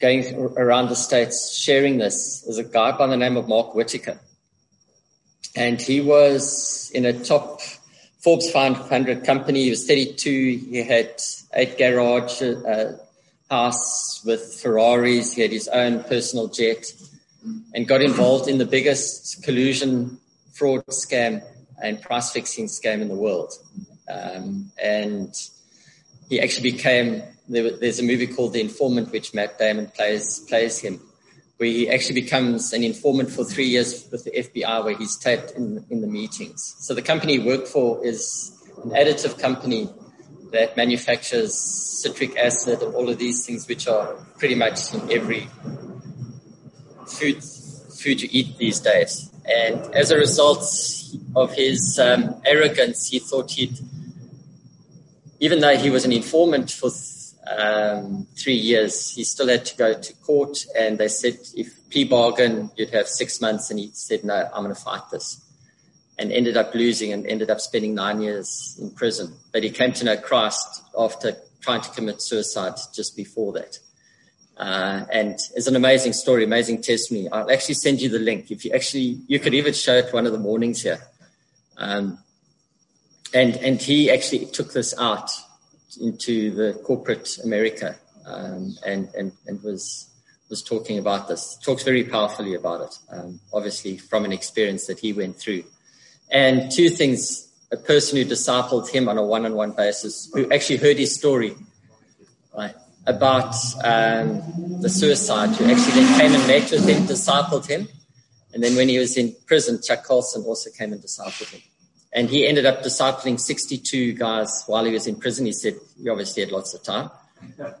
going 0.00 0.34
around 0.56 0.88
the 0.88 0.96
States 0.96 1.56
sharing 1.56 1.98
this, 1.98 2.44
is 2.48 2.58
a 2.58 2.64
guy 2.64 2.90
by 2.90 3.06
the 3.06 3.16
name 3.16 3.36
of 3.36 3.46
Mark 3.46 3.74
Whitacre. 3.76 4.18
And 5.56 5.80
he 5.80 6.00
was 6.00 6.90
in 6.94 7.04
a 7.04 7.12
top 7.12 7.60
Forbes 8.20 8.50
500 8.50 9.24
company. 9.24 9.64
He 9.64 9.70
was 9.70 9.86
32. 9.86 10.30
He 10.70 10.82
had 10.82 11.20
eight 11.54 11.78
garage 11.78 12.42
uh, 12.42 12.92
house 13.50 14.22
with 14.24 14.60
Ferraris. 14.62 15.32
He 15.32 15.42
had 15.42 15.50
his 15.50 15.68
own 15.68 16.04
personal 16.04 16.48
jet 16.48 16.92
and 17.74 17.88
got 17.88 18.02
involved 18.02 18.48
in 18.48 18.58
the 18.58 18.66
biggest 18.66 19.42
collusion 19.42 20.18
fraud 20.52 20.84
scam 20.86 21.42
and 21.82 22.00
price 22.02 22.30
fixing 22.30 22.66
scam 22.66 23.00
in 23.00 23.08
the 23.08 23.14
world. 23.14 23.52
Um, 24.08 24.70
and 24.82 25.34
he 26.28 26.40
actually 26.40 26.72
became, 26.72 27.22
there, 27.48 27.76
there's 27.76 28.00
a 28.00 28.02
movie 28.02 28.26
called 28.26 28.52
The 28.52 28.60
Informant, 28.60 29.10
which 29.10 29.32
Matt 29.32 29.58
Damon 29.58 29.86
plays, 29.86 30.40
plays 30.40 30.78
him, 30.78 31.00
where 31.60 31.68
he 31.68 31.90
actually 31.90 32.18
becomes 32.18 32.72
an 32.72 32.82
informant 32.82 33.30
for 33.30 33.44
three 33.44 33.66
years 33.66 34.08
with 34.10 34.24
the 34.24 34.30
FBI, 34.30 34.82
where 34.82 34.96
he's 34.96 35.18
taped 35.18 35.50
in, 35.50 35.84
in 35.90 36.00
the 36.00 36.06
meetings. 36.06 36.74
So 36.78 36.94
the 36.94 37.02
company 37.02 37.38
he 37.38 37.46
worked 37.46 37.68
for 37.68 38.02
is 38.02 38.50
an 38.82 38.92
additive 38.92 39.38
company 39.38 39.90
that 40.52 40.74
manufactures 40.74 41.54
citric 41.54 42.34
acid 42.38 42.80
and 42.80 42.94
all 42.94 43.10
of 43.10 43.18
these 43.18 43.44
things, 43.44 43.68
which 43.68 43.86
are 43.86 44.14
pretty 44.38 44.54
much 44.54 44.94
in 44.94 45.12
every 45.12 45.50
food, 47.06 47.44
food 47.44 48.22
you 48.22 48.30
eat 48.32 48.56
these 48.56 48.80
days. 48.80 49.30
And 49.44 49.94
as 49.94 50.10
a 50.10 50.16
result, 50.16 50.64
of 51.36 51.52
his 51.52 51.98
um, 51.98 52.40
arrogance, 52.46 53.08
he 53.08 53.18
thought 53.18 53.50
he'd, 53.50 53.78
even 55.40 55.60
though 55.60 55.76
he 55.76 55.90
was 55.90 56.06
an 56.06 56.12
informant 56.12 56.70
for 56.70 56.88
um, 57.56 58.26
three 58.36 58.54
years, 58.54 59.14
he 59.14 59.24
still 59.24 59.48
had 59.48 59.64
to 59.66 59.76
go 59.76 59.94
to 59.94 60.14
court. 60.16 60.64
And 60.78 60.98
they 60.98 61.08
said, 61.08 61.38
if 61.54 61.90
plea 61.90 62.04
bargain, 62.04 62.70
you'd 62.76 62.90
have 62.90 63.08
six 63.08 63.40
months. 63.40 63.70
And 63.70 63.78
he 63.78 63.90
said, 63.92 64.24
no, 64.24 64.48
I'm 64.54 64.62
going 64.62 64.74
to 64.74 64.80
fight 64.80 65.02
this. 65.10 65.44
And 66.18 66.30
ended 66.32 66.56
up 66.56 66.74
losing 66.74 67.12
and 67.12 67.26
ended 67.26 67.50
up 67.50 67.60
spending 67.60 67.94
nine 67.94 68.20
years 68.20 68.78
in 68.80 68.90
prison. 68.90 69.34
But 69.52 69.64
he 69.64 69.70
came 69.70 69.92
to 69.94 70.04
know 70.04 70.16
Christ 70.16 70.82
after 70.96 71.36
trying 71.60 71.80
to 71.80 71.90
commit 71.90 72.22
suicide 72.22 72.74
just 72.94 73.16
before 73.16 73.52
that. 73.54 73.78
Uh, 74.56 75.06
and 75.10 75.38
it's 75.56 75.66
an 75.66 75.76
amazing 75.76 76.12
story, 76.12 76.44
amazing 76.44 76.82
testimony. 76.82 77.30
I'll 77.30 77.50
actually 77.50 77.74
send 77.74 78.02
you 78.02 78.10
the 78.10 78.18
link. 78.18 78.50
If 78.50 78.66
you 78.66 78.72
actually, 78.72 79.20
you 79.26 79.40
could 79.40 79.54
even 79.54 79.72
show 79.72 79.96
it 79.96 80.12
one 80.12 80.26
of 80.26 80.32
the 80.32 80.38
mornings 80.38 80.82
here. 80.82 81.00
Um, 81.78 82.18
and 83.32 83.56
and 83.56 83.80
he 83.80 84.10
actually 84.10 84.46
took 84.46 84.72
this 84.72 84.94
out 84.98 85.30
into 85.96 86.50
the 86.50 86.74
corporate 86.84 87.38
America 87.44 87.96
um, 88.26 88.76
and 88.86 89.08
and 89.16 89.32
and 89.46 89.62
was 89.62 90.08
was 90.48 90.62
talking 90.62 90.98
about 90.98 91.28
this. 91.28 91.56
Talks 91.62 91.82
very 91.84 92.04
powerfully 92.04 92.54
about 92.54 92.80
it, 92.82 92.98
um, 93.10 93.40
obviously 93.52 93.96
from 93.96 94.24
an 94.24 94.32
experience 94.32 94.86
that 94.86 94.98
he 94.98 95.12
went 95.12 95.36
through. 95.36 95.64
And 96.30 96.70
two 96.70 96.88
things: 96.88 97.48
a 97.72 97.76
person 97.76 98.18
who 98.18 98.24
discipled 98.24 98.90
him 98.90 99.08
on 99.08 99.18
a 99.18 99.24
one-on-one 99.24 99.72
basis, 99.72 100.30
who 100.32 100.50
actually 100.52 100.78
heard 100.78 100.98
his 100.98 101.14
story, 101.14 101.54
right, 102.56 102.74
about 103.06 103.54
um, 103.84 104.80
the 104.80 104.88
suicide, 104.88 105.50
who 105.50 105.64
actually 105.64 106.02
then 106.02 106.20
came 106.20 106.32
and 106.32 106.46
met 106.46 106.70
with 106.70 106.88
him, 106.88 107.02
discipled 107.04 107.66
him. 107.66 107.88
And 108.52 108.62
then 108.64 108.74
when 108.74 108.88
he 108.88 108.98
was 108.98 109.16
in 109.16 109.36
prison, 109.46 109.80
Chuck 109.80 110.04
Colson 110.04 110.42
also 110.42 110.70
came 110.70 110.92
and 110.92 111.00
discipled 111.00 111.50
him. 111.52 111.60
And 112.12 112.28
he 112.28 112.46
ended 112.46 112.66
up 112.66 112.82
discipling 112.82 113.38
62 113.38 114.14
guys 114.14 114.64
while 114.66 114.84
he 114.84 114.92
was 114.92 115.06
in 115.06 115.16
prison. 115.16 115.46
He 115.46 115.52
said 115.52 115.74
he 116.02 116.08
obviously 116.08 116.42
had 116.42 116.50
lots 116.50 116.74
of 116.74 116.82
time. 116.82 117.10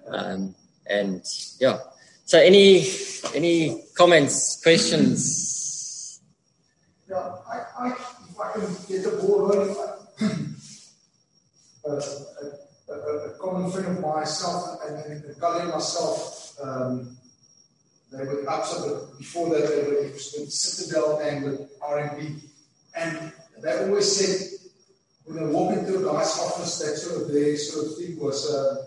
Um, 0.08 0.54
and 0.86 1.24
yeah. 1.58 1.78
So 2.24 2.38
any 2.38 2.86
any 3.34 3.82
comments, 3.94 4.62
questions? 4.62 6.20
Yeah, 7.08 7.16
I, 7.16 7.64
I, 7.78 7.88
if 7.90 8.40
I 8.40 8.52
can 8.52 8.60
get 8.88 9.02
the 9.02 9.18
ball 9.20 9.48
rolling, 9.48 9.76
a, 11.84 11.90
a, 11.90 12.94
a, 12.94 13.38
common 13.40 13.70
friend 13.72 13.98
of 13.98 14.00
myself 14.00 14.78
and, 14.86 14.96
and, 15.06 15.24
and 15.24 15.68
myself, 15.70 16.56
um, 16.62 17.16
they 18.12 18.24
were 18.24 18.48
up 18.48 18.64
so 18.64 19.08
before 19.18 19.50
that 19.50 19.68
they 19.68 19.82
were 19.82 20.02
with 20.02 20.20
Citadel 20.20 21.18
and 21.18 21.44
with 21.44 21.70
R&B. 21.82 22.36
And 22.94 23.32
they 23.62 23.78
always 23.84 24.10
said, 24.10 24.58
when 25.24 25.36
they 25.36 25.52
walk 25.52 25.76
into 25.76 25.98
a 25.98 26.02
guy's 26.02 26.38
office, 26.38 26.78
that 26.78 26.96
sort 26.96 27.22
of 27.22 27.32
their 27.32 27.56
sort 27.56 27.86
of 27.86 27.96
thing 27.96 28.18
was, 28.18 28.50
uh, 28.50 28.86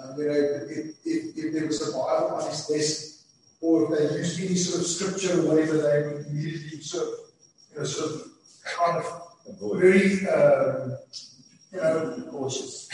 uh, 0.00 0.14
you 0.16 0.26
know, 0.28 0.34
if, 0.70 0.86
if, 1.04 1.36
if 1.36 1.52
there 1.52 1.66
was 1.66 1.82
a 1.82 1.92
Bible 1.92 2.36
on 2.36 2.48
his 2.48 2.66
desk, 2.66 3.24
or 3.60 3.92
if 3.92 3.98
they 3.98 4.18
used 4.18 4.40
any 4.40 4.54
sort 4.54 4.80
of 4.80 4.86
scripture 4.86 5.40
or 5.40 5.48
whatever, 5.48 5.78
they 5.78 6.02
would 6.06 6.26
immediately 6.26 6.80
sort 6.80 7.08
of, 7.08 7.14
you 7.72 7.78
know, 7.78 7.84
sort 7.84 8.10
of 8.12 8.22
kind 8.76 8.96
of 8.98 9.04
very, 9.80 10.26
uh, 10.28 10.96
you 11.72 11.80
know, 11.80 12.24
cautious. 12.30 12.88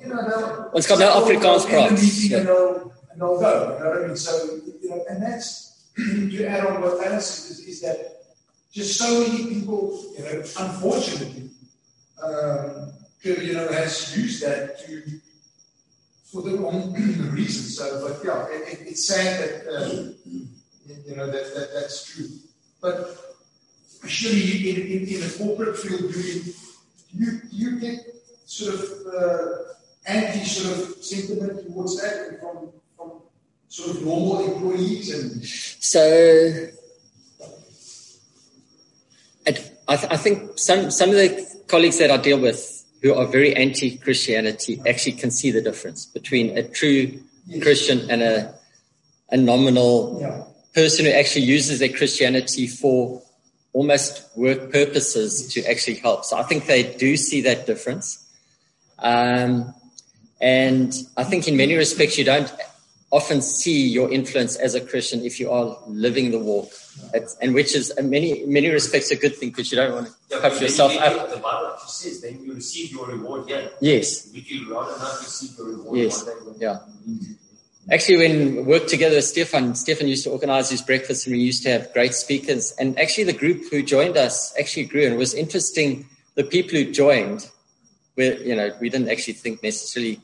You 0.00 0.08
know, 0.08 0.70
Ons 0.72 0.86
gaan 0.86 0.98
nou 0.98 1.10
Afrikaans 1.10 1.64
praat. 1.66 1.98
Yeah. 1.98 2.38
And 2.38 2.46
they'll, 2.48 2.92
and 3.10 3.20
they'll 3.20 3.40
go. 3.40 3.76
You 3.78 3.84
know 3.84 3.90
what 3.90 4.04
I 4.04 4.06
mean? 4.06 4.16
So, 4.16 4.32
you 4.80 4.90
know, 4.90 5.04
and 5.10 5.22
that's 5.22 5.82
you 5.98 6.46
add 6.46 6.66
on 6.66 6.80
what 6.80 7.04
Alice 7.04 7.50
is, 7.50 7.60
is 7.66 7.80
that 7.82 8.21
just 8.72 8.98
so 8.98 9.20
many 9.20 9.54
people, 9.54 10.02
you 10.16 10.24
know, 10.24 10.42
unfortunately, 10.58 11.50
um, 12.22 12.92
you 13.22 13.52
know, 13.52 13.68
has 13.68 14.16
used 14.16 14.42
that 14.42 14.78
to 14.86 15.02
for 16.24 16.40
the 16.42 16.56
wrong 16.56 16.94
reason. 17.32 17.64
So, 17.64 18.08
but 18.08 18.24
yeah, 18.24 18.46
it, 18.48 18.72
it, 18.72 18.88
it's 18.88 19.06
sad 19.06 19.40
that 19.40 19.68
uh, 19.68 20.12
you 21.06 21.16
know 21.16 21.26
that, 21.26 21.54
that 21.54 21.68
that's 21.74 22.06
true. 22.06 22.28
But 22.80 23.36
surely 24.06 24.70
in, 24.70 24.76
in, 24.80 25.08
in 25.08 25.22
a 25.22 25.30
corporate 25.30 25.76
field, 25.76 26.12
do 26.12 26.20
you, 26.20 26.42
you 27.12 27.40
you 27.50 27.80
get 27.80 28.00
sort 28.46 28.74
of 28.74 28.80
uh, 29.14 29.48
anti 30.06 30.44
sort 30.44 30.78
of 30.78 31.04
sentiment 31.04 31.66
towards 31.66 32.00
that 32.00 32.40
from 32.40 32.70
from 32.96 33.20
sort 33.68 33.90
of 33.90 34.02
normal 34.02 34.54
employees 34.54 35.12
and 35.14 35.44
so. 35.44 36.68
I, 39.92 40.14
I 40.14 40.16
think 40.16 40.58
some, 40.58 40.90
some 40.90 41.10
of 41.10 41.16
the 41.16 41.46
colleagues 41.68 41.98
that 41.98 42.10
I 42.10 42.16
deal 42.16 42.40
with 42.40 42.84
who 43.02 43.14
are 43.14 43.26
very 43.26 43.54
anti 43.54 43.98
Christianity 43.98 44.80
actually 44.86 45.12
can 45.12 45.30
see 45.30 45.50
the 45.50 45.60
difference 45.60 46.06
between 46.06 46.56
a 46.56 46.62
true 46.62 47.20
yes. 47.46 47.62
Christian 47.62 48.10
and 48.10 48.22
a, 48.22 48.54
a 49.30 49.36
nominal 49.36 50.18
yeah. 50.20 50.44
person 50.74 51.04
who 51.04 51.10
actually 51.10 51.44
uses 51.44 51.78
their 51.80 51.92
Christianity 51.92 52.66
for 52.66 53.22
almost 53.72 54.24
work 54.36 54.70
purposes 54.70 55.52
to 55.54 55.64
actually 55.68 55.96
help. 55.96 56.24
So 56.24 56.36
I 56.36 56.42
think 56.42 56.66
they 56.66 56.94
do 56.94 57.16
see 57.16 57.40
that 57.42 57.66
difference. 57.66 58.18
Um, 58.98 59.74
and 60.40 60.94
I 61.16 61.24
think 61.24 61.48
in 61.48 61.56
many 61.56 61.74
respects, 61.74 62.18
you 62.18 62.24
don't 62.24 62.52
often 63.10 63.42
see 63.42 63.88
your 63.88 64.10
influence 64.10 64.56
as 64.56 64.74
a 64.74 64.80
Christian 64.80 65.24
if 65.24 65.38
you 65.38 65.50
are 65.50 65.78
living 65.86 66.30
the 66.30 66.38
walk, 66.38 66.70
it's, 67.14 67.36
and 67.36 67.54
which 67.54 67.74
is 67.74 67.90
in 67.90 68.10
many 68.10 68.44
many 68.46 68.68
respects 68.68 69.10
a 69.10 69.16
good 69.16 69.36
thing 69.36 69.50
because 69.50 69.70
you 69.70 69.76
don't 69.76 69.92
want 69.92 70.06
to 70.06 70.12
yeah, 70.30 70.40
puff 70.40 70.60
yourself 70.60 70.96
up. 70.96 71.30
The 71.30 71.36
Bible 71.36 71.76
says 71.86 72.20
then 72.20 72.42
you 72.44 72.54
receive 72.54 72.92
your 72.92 73.06
reward 73.06 73.48
here. 73.48 73.70
Yes. 73.80 74.30
Would 74.32 74.50
you 74.50 74.72
rather 74.72 74.98
not 74.98 75.18
receive 75.20 75.56
your 75.58 75.68
reward 75.68 75.98
yes. 75.98 76.28
Yeah. 76.58 76.78
Actually, 77.90 78.18
when 78.18 78.56
we 78.56 78.62
worked 78.62 78.88
together 78.88 79.16
with 79.16 79.24
Stefan, 79.24 79.74
Stefan 79.74 80.06
used 80.06 80.24
to 80.24 80.30
organize 80.30 80.70
these 80.70 80.82
breakfasts 80.82 81.26
and 81.26 81.34
we 81.34 81.42
used 81.42 81.64
to 81.64 81.70
have 81.70 81.92
great 81.92 82.14
speakers. 82.14 82.72
And 82.78 82.98
actually, 82.98 83.24
the 83.24 83.32
group 83.32 83.64
who 83.70 83.82
joined 83.82 84.16
us 84.16 84.54
actually 84.58 84.84
grew 84.84 85.04
and 85.04 85.14
it 85.14 85.18
was 85.18 85.34
interesting. 85.34 86.08
The 86.36 86.44
people 86.44 86.78
who 86.78 86.92
joined, 86.92 87.50
were, 88.16 88.34
you 88.34 88.54
know, 88.54 88.70
we 88.80 88.88
didn't 88.88 89.10
actually 89.10 89.34
think 89.34 89.62
necessarily 89.62 90.20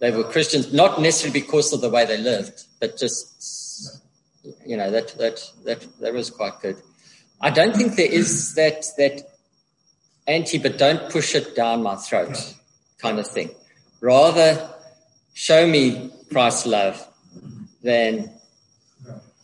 they 0.00 0.10
were 0.10 0.24
Christians, 0.24 0.72
not 0.72 1.00
necessarily 1.00 1.40
because 1.40 1.72
of 1.72 1.80
the 1.80 1.90
way 1.90 2.04
they 2.04 2.16
lived, 2.16 2.64
but 2.80 2.96
just 2.96 3.36
you 4.66 4.76
know 4.76 4.90
that 4.90 5.16
that 5.18 5.42
that 5.64 5.86
that 6.00 6.14
was 6.14 6.30
quite 6.30 6.60
good. 6.60 6.76
I 7.40 7.50
don't 7.50 7.74
think 7.74 7.96
there 7.96 8.10
is 8.10 8.54
that 8.54 8.84
that 8.98 9.22
anti, 10.26 10.58
but 10.58 10.78
don't 10.78 11.10
push 11.10 11.34
it 11.34 11.54
down 11.54 11.82
my 11.82 11.96
throat 11.96 12.54
kind 12.98 13.18
of 13.18 13.26
thing. 13.26 13.50
Rather, 14.00 14.70
show 15.34 15.66
me 15.66 16.10
Christ's 16.30 16.66
love 16.66 17.06
than 17.82 18.30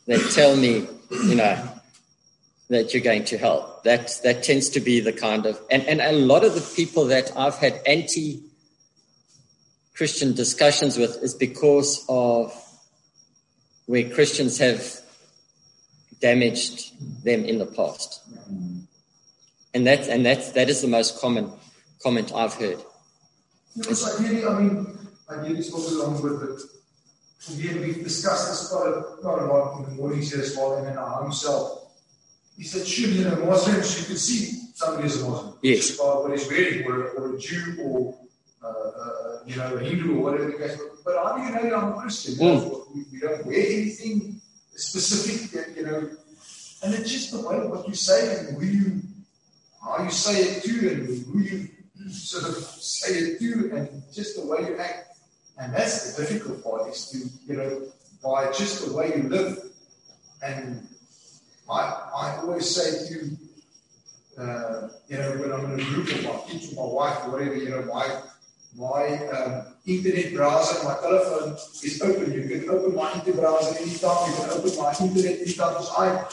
than 0.07 0.21
tell 0.31 0.57
me, 0.57 0.87
you 1.11 1.35
know, 1.35 1.69
that 2.69 2.95
you're 2.95 3.03
going 3.03 3.25
to 3.25 3.39
help. 3.39 3.85
That 3.85 4.19
that 4.25 4.43
tends 4.43 4.71
to 4.71 4.81
be 4.81 5.01
the 5.01 5.13
kind 5.13 5.47
of 5.47 5.61
and, 5.71 5.83
and 5.85 6.01
a 6.01 6.13
lot 6.13 6.45
of 6.45 6.55
the 6.55 6.75
people 6.77 7.07
that 7.07 7.33
I've 7.37 7.57
had 7.57 7.81
anti 7.87 8.43
Christian 9.95 10.35
discussions 10.35 10.99
with 10.99 11.23
is 11.23 11.35
because 11.35 12.05
of 12.09 12.53
where 13.87 14.09
Christians 14.11 14.59
have 14.59 15.01
damaged 16.21 16.93
them 17.25 17.45
in 17.45 17.59
the 17.59 17.67
past. 17.67 18.23
And 19.75 19.87
that 19.87 20.09
and 20.09 20.25
that 20.25 20.55
that 20.55 20.69
is 20.69 20.81
the 20.81 20.89
most 20.89 21.21
common 21.21 21.53
comment 22.03 22.33
I've 22.35 22.55
heard. 22.55 22.79
Yes, 23.75 24.19
ideally, 24.19 24.47
I 24.47 24.59
mean, 24.59 24.99
ideally 25.29 25.63
spoke 25.63 25.89
along 25.91 26.23
with 26.23 26.43
it. 26.43 26.63
Again, 27.53 27.81
we've 27.81 28.03
discussed 28.03 28.49
this 28.49 28.69
quite 28.71 28.89
a, 28.89 29.03
quite 29.21 29.43
a 29.43 29.47
lot 29.47 29.79
in 29.79 29.85
the 29.85 29.91
mornings 29.91 30.33
here 30.33 30.43
as 30.43 30.57
well, 30.57 30.77
and 30.79 30.89
in 30.89 30.97
our 30.97 31.23
own 31.23 31.33
self. 31.33 31.93
He 32.57 32.65
said, 32.65 32.87
surely 32.87 33.21
in 33.21 33.27
a 33.27 33.37
Muslims, 33.37 34.01
you 34.01 34.07
can 34.07 34.17
see 34.17 34.63
somebody 34.75 35.07
is 35.07 35.23
a 35.23 35.29
Muslim. 35.29 35.55
Yes. 35.63 35.97
By 35.99 36.05
what 36.05 36.31
he's 36.33 36.49
wearing, 36.49 36.87
or, 36.87 37.11
or 37.11 37.37
a 37.37 37.39
Jew, 37.39 37.77
or 37.83 38.19
uh, 38.65 38.67
uh, 38.67 39.39
you 39.47 39.57
know, 39.57 39.77
a 39.77 39.81
Hindu 39.81 40.17
or 40.17 40.23
whatever 40.23 40.51
the 40.51 40.57
case. 40.57 40.81
But, 41.07 41.37
do 41.37 41.43
you 41.43 41.71
know 41.71 41.77
I'm 41.77 41.93
a 41.93 42.01
Christian? 42.01 42.35
Mm. 42.35 42.93
We, 42.93 43.05
we, 43.13 43.21
don't 43.21 43.47
wear 43.47 43.55
anything 43.55 44.41
specific, 44.75 45.77
you 45.77 45.87
know. 45.87 46.11
And 46.83 46.95
it's 46.95 47.13
just 47.13 47.31
the 47.31 47.49
way 47.49 47.57
what 47.59 47.87
you 47.87 47.95
say 47.95 48.37
and 48.37 48.59
who 48.59 48.67
you, 48.67 49.03
how 49.81 50.03
you 50.03 50.11
say 50.11 50.43
it 50.43 50.65
to, 50.65 50.91
and 50.91 51.27
who 51.27 51.39
you 51.39 51.69
sort 52.11 52.49
of 52.49 52.57
say 52.57 53.15
it 53.15 53.39
to, 53.39 53.77
and 53.77 54.03
just 54.13 54.35
the 54.35 54.45
way 54.49 54.69
you 54.69 54.79
act. 54.79 55.17
And 55.59 55.73
that's 55.73 56.17
the 56.17 56.25
difficult 56.25 56.65
part 56.65 56.91
is 56.91 57.09
to, 57.11 57.19
you 57.53 57.57
know, 57.57 57.83
by 58.25 58.51
just 58.51 58.85
the 58.85 58.93
way 58.93 59.13
you 59.17 59.29
live. 59.29 59.59
And 60.43 60.89
I, 61.71 62.03
I 62.17 62.39
always 62.43 62.69
say 62.69 63.15
to, 63.15 64.43
uh, 64.43 64.89
you 65.09 65.19
know, 65.19 65.31
when 65.39 65.53
I'm 65.53 65.73
in 65.73 65.81
a 65.81 65.85
group 65.85 66.09
of 66.09 66.25
my 66.25 66.51
kids 66.51 66.75
or 66.75 66.89
my 66.89 66.93
wife 66.93 67.27
or 67.27 67.31
whatever, 67.31 67.55
you 67.55 67.71
know, 67.71 67.83
my 67.83 68.23
my 68.77 69.19
um, 69.29 69.67
internet 69.87 70.35
browser, 70.35 70.85
my 70.85 70.95
telephone 71.01 71.55
is 71.83 72.01
open. 72.03 72.33
You 72.33 72.49
can 72.49 72.71
open 72.71 72.95
my 72.95 73.13
internet 73.15 73.41
browser 73.41 73.79
anytime. 73.79 74.31
You 74.31 74.37
can 74.37 74.51
open 74.51 74.77
my 74.77 74.93
internet 75.01 75.41
anytime. 75.41 75.73
Because 75.73 75.93
I, 75.97 76.25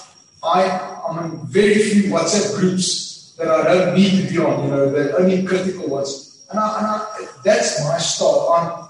I 0.44 1.10
am 1.10 1.32
in 1.32 1.48
very 1.48 1.76
few 1.76 2.12
WhatsApp 2.12 2.60
groups 2.60 3.36
that 3.38 3.48
I 3.48 3.64
don't 3.64 3.96
need 3.96 4.28
to 4.28 4.34
be 4.34 4.40
on. 4.40 4.66
You 4.66 4.72
know, 4.72 4.90
the 4.92 5.18
only 5.18 5.44
critical 5.44 5.90
ones. 5.90 6.46
And, 6.50 6.60
I, 6.60 6.78
and 6.78 6.88
I, 6.88 7.28
that's 7.44 7.84
my 7.84 7.98
style. 7.98 8.50
I'm, 8.58 8.90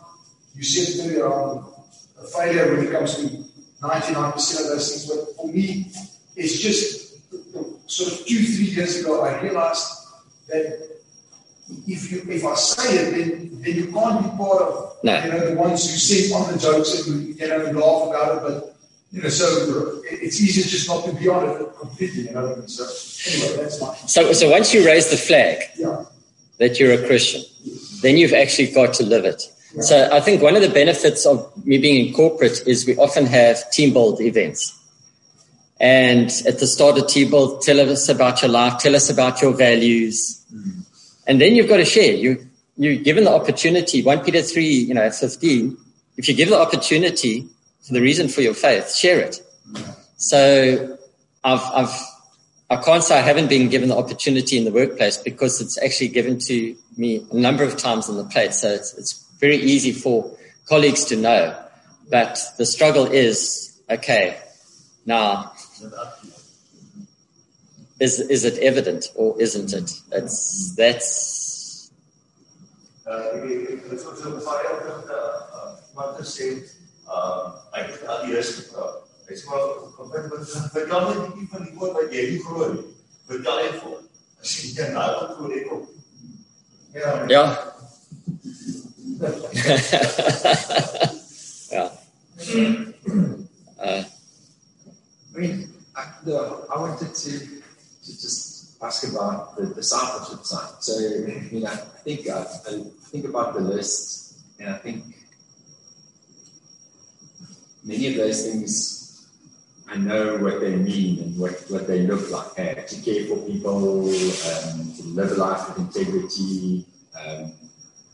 you 0.56 0.64
said 0.64 1.06
earlier, 1.06 1.28
I'm 1.28 1.66
a 2.22 2.28
failure 2.28 2.76
when 2.76 2.88
it 2.88 2.92
comes 2.92 3.16
to 3.18 3.24
99% 3.82 4.62
of 4.62 4.68
those 4.68 4.90
things. 4.90 5.06
But 5.08 5.36
for 5.36 5.48
me, 5.48 5.92
it's 6.36 6.60
just 6.60 7.04
sort 7.88 8.12
of 8.12 8.26
two, 8.26 8.44
three 8.44 8.66
years 8.66 9.00
ago, 9.02 9.22
I 9.24 9.40
realized 9.42 9.86
that 10.48 10.93
if 11.88 12.12
you 12.12 12.24
if 12.28 12.46
I 12.46 12.56
say 12.56 12.96
it, 12.98 13.12
then 13.12 13.62
then 13.62 13.76
you 13.76 13.92
can't 13.92 14.24
be 14.24 14.38
part 14.38 14.62
of 14.62 14.98
no. 15.04 15.24
you 15.24 15.32
know 15.32 15.50
the 15.50 15.56
ones 15.56 15.90
who 15.90 15.98
sing 15.98 16.34
on 16.34 16.52
the 16.52 16.60
jokes 16.60 17.08
and 17.08 17.40
you 17.40 17.48
know 17.48 17.58
laugh 17.58 18.10
about 18.10 18.38
it, 18.38 18.42
but 18.44 18.76
you 19.12 19.22
know, 19.22 19.30
so 19.30 20.02
it's 20.06 20.42
easier 20.42 20.64
just 20.64 20.88
not 20.88 21.06
to 21.06 21.14
be 21.14 21.30
on 21.30 21.48
it 21.48 21.80
completely, 21.80 22.24
you 22.24 22.32
know. 22.32 22.64
So 22.66 22.84
anyway, 23.32 23.64
that's 23.64 23.80
fine. 23.80 23.96
So 24.08 24.34
so 24.34 24.50
once 24.50 24.74
you 24.74 24.86
raise 24.86 25.10
the 25.10 25.18
flag 25.18 25.62
yeah. 25.78 26.06
that 26.58 26.80
you're 26.80 26.94
a 26.94 27.06
Christian, 27.06 27.44
then 28.02 28.18
you've 28.18 28.34
actually 28.34 28.72
got 28.72 28.94
to 28.96 29.06
live 29.06 29.26
it. 29.26 29.44
Yeah. 29.76 29.82
So 29.82 30.10
I 30.12 30.20
think 30.20 30.42
one 30.42 30.56
of 30.56 30.62
the 30.62 30.70
benefits 30.70 31.26
of 31.26 31.66
me 31.66 31.78
being 31.78 32.08
in 32.08 32.14
corporate 32.14 32.64
is 32.66 32.88
we 32.88 32.96
often 32.98 33.26
have 33.28 33.70
team 33.72 33.94
build 33.94 34.20
events. 34.20 34.80
And 35.80 36.32
at 36.48 36.60
the 36.60 36.68
start 36.68 36.98
of 36.98 37.08
team 37.08 37.30
build, 37.30 37.62
tell 37.62 37.80
us 37.80 38.08
about 38.08 38.42
your 38.42 38.50
life, 38.50 38.80
tell 38.80 38.96
us 38.96 39.10
about 39.10 39.42
your 39.42 39.54
values. 39.54 40.44
Mm-hmm 40.54 40.83
and 41.28 41.40
then 41.40 41.56
you've 41.56 41.70
got 41.70 41.78
to 41.78 41.86
share. 41.86 42.14
You, 42.14 42.48
you're 42.78 42.96
given 42.96 43.24
the 43.24 43.32
opportunity, 43.32 44.04
1 44.04 44.24
Peter 44.24 44.42
3, 44.42 44.66
you 44.66 44.94
know, 44.94 45.10
15, 45.10 45.78
if 46.18 46.28
you 46.28 46.34
give 46.34 46.50
the 46.50 46.60
opportunity 46.60 47.48
for 47.82 47.94
the 47.94 48.02
reason 48.02 48.28
for 48.28 48.42
your 48.42 48.54
faith, 48.54 48.96
share 48.96 49.20
it. 49.20 49.42
So 50.18 50.98
I've, 51.44 51.62
I've, 51.74 52.00
I 52.70 52.78
can't 52.78 53.04
say 53.04 53.18
I 53.18 53.22
haven't 53.22 53.50
been 53.50 53.70
given 53.70 53.90
the 53.90 53.98
opportunity 53.98 54.58
in 54.58 54.66
the 54.66 54.72
workplace 54.72 55.18
because 55.18 55.62
it's 55.62 55.78
actually 55.82 56.08
given 56.10 56.40
to 56.40 56.76
me 56.98 57.26
a 57.32 57.36
number 57.36 57.64
of 57.64 57.78
times 57.78 58.10
on 58.10 58.18
the 58.18 58.26
plate. 58.26 58.54
So 58.54 58.70
it's, 58.70 58.94
it's 58.98 59.24
very 59.40 59.58
easy 59.58 59.92
for 59.92 60.36
colleagues 60.68 61.06
to 61.06 61.16
know. 61.16 61.60
But 62.10 62.40
the 62.58 62.66
struggle 62.66 63.06
is, 63.06 63.80
okay, 63.90 64.40
now 65.06 65.54
is 68.04 68.20
is 68.20 68.44
it 68.44 68.58
evident 68.60 69.12
or 69.16 69.30
isn't 69.42 69.72
it? 69.74 69.90
It's 70.12 70.76
that's 70.76 71.10
Uh, 73.06 73.98
so 73.98 74.30
baie 74.46 74.68
op 74.72 75.10
uh 75.12 75.72
wat 75.96 76.12
gesê 76.20 76.48
ek 77.80 77.88
het 77.92 78.04
al 78.08 78.20
die 78.26 78.34
res 78.36 78.50
gevra. 78.56 78.86
Ek 79.28 79.36
sê 79.40 79.44
maar 79.50 79.64
kom 79.98 80.08
met 80.14 80.26
met 80.32 80.44
vertel 80.76 81.02
net 81.10 81.20
bietjie 81.26 81.50
van 81.52 81.62
die 81.68 81.76
woord 81.80 81.94
wat 81.98 82.16
jy 82.16 82.24
nie 82.32 82.42
glo 82.46 82.70
nie. 82.74 82.86
Vertel 83.28 83.56
net 83.60 83.76
vir. 83.82 84.00
As 84.40 84.50
jy 84.56 84.72
nie 84.72 84.88
nou 84.96 85.10
wat 85.20 85.32
glo 85.36 85.46
ek 85.60 85.68
op. 85.76 85.84
Ja. 86.96 87.10
ja. 87.36 87.46
ja. 91.76 91.86
I 95.36 95.40
mean, 95.40 95.56
I, 95.96 96.04
the, 96.24 96.36
I 96.70 96.80
wanted 96.80 97.14
to, 97.14 97.32
to 97.40 97.63
just 98.06 98.82
ask 98.84 99.10
about 99.10 99.56
the 99.56 99.68
discipleship 99.68 100.46
side. 100.46 100.84
So, 100.84 101.00
you 101.00 101.62
know, 101.62 101.68
I 101.68 101.76
think 101.76 102.30
I, 102.30 102.42
I 102.42 102.84
think 103.12 103.26
about 103.26 103.54
the 103.54 103.62
list, 103.62 104.40
and 104.60 104.70
I 104.70 104.78
think 104.78 105.04
many 107.84 108.08
of 108.08 108.16
those 108.16 108.46
things 108.46 109.04
I 109.94 109.98
know 109.98 110.38
what 110.38 110.60
they 110.60 110.76
mean 110.76 111.20
and 111.20 111.38
what, 111.38 111.52
what 111.70 111.88
they 111.88 112.02
look 112.02 112.32
like. 112.32 112.58
Uh, 112.58 112.82
to 112.82 113.02
care 113.02 113.28
for 113.28 113.38
people, 113.46 114.10
um, 114.10 114.94
to 114.96 115.04
live 115.04 115.32
a 115.32 115.36
life 115.36 115.70
with 115.70 115.96
integrity. 115.96 116.86
Um, 117.14 117.52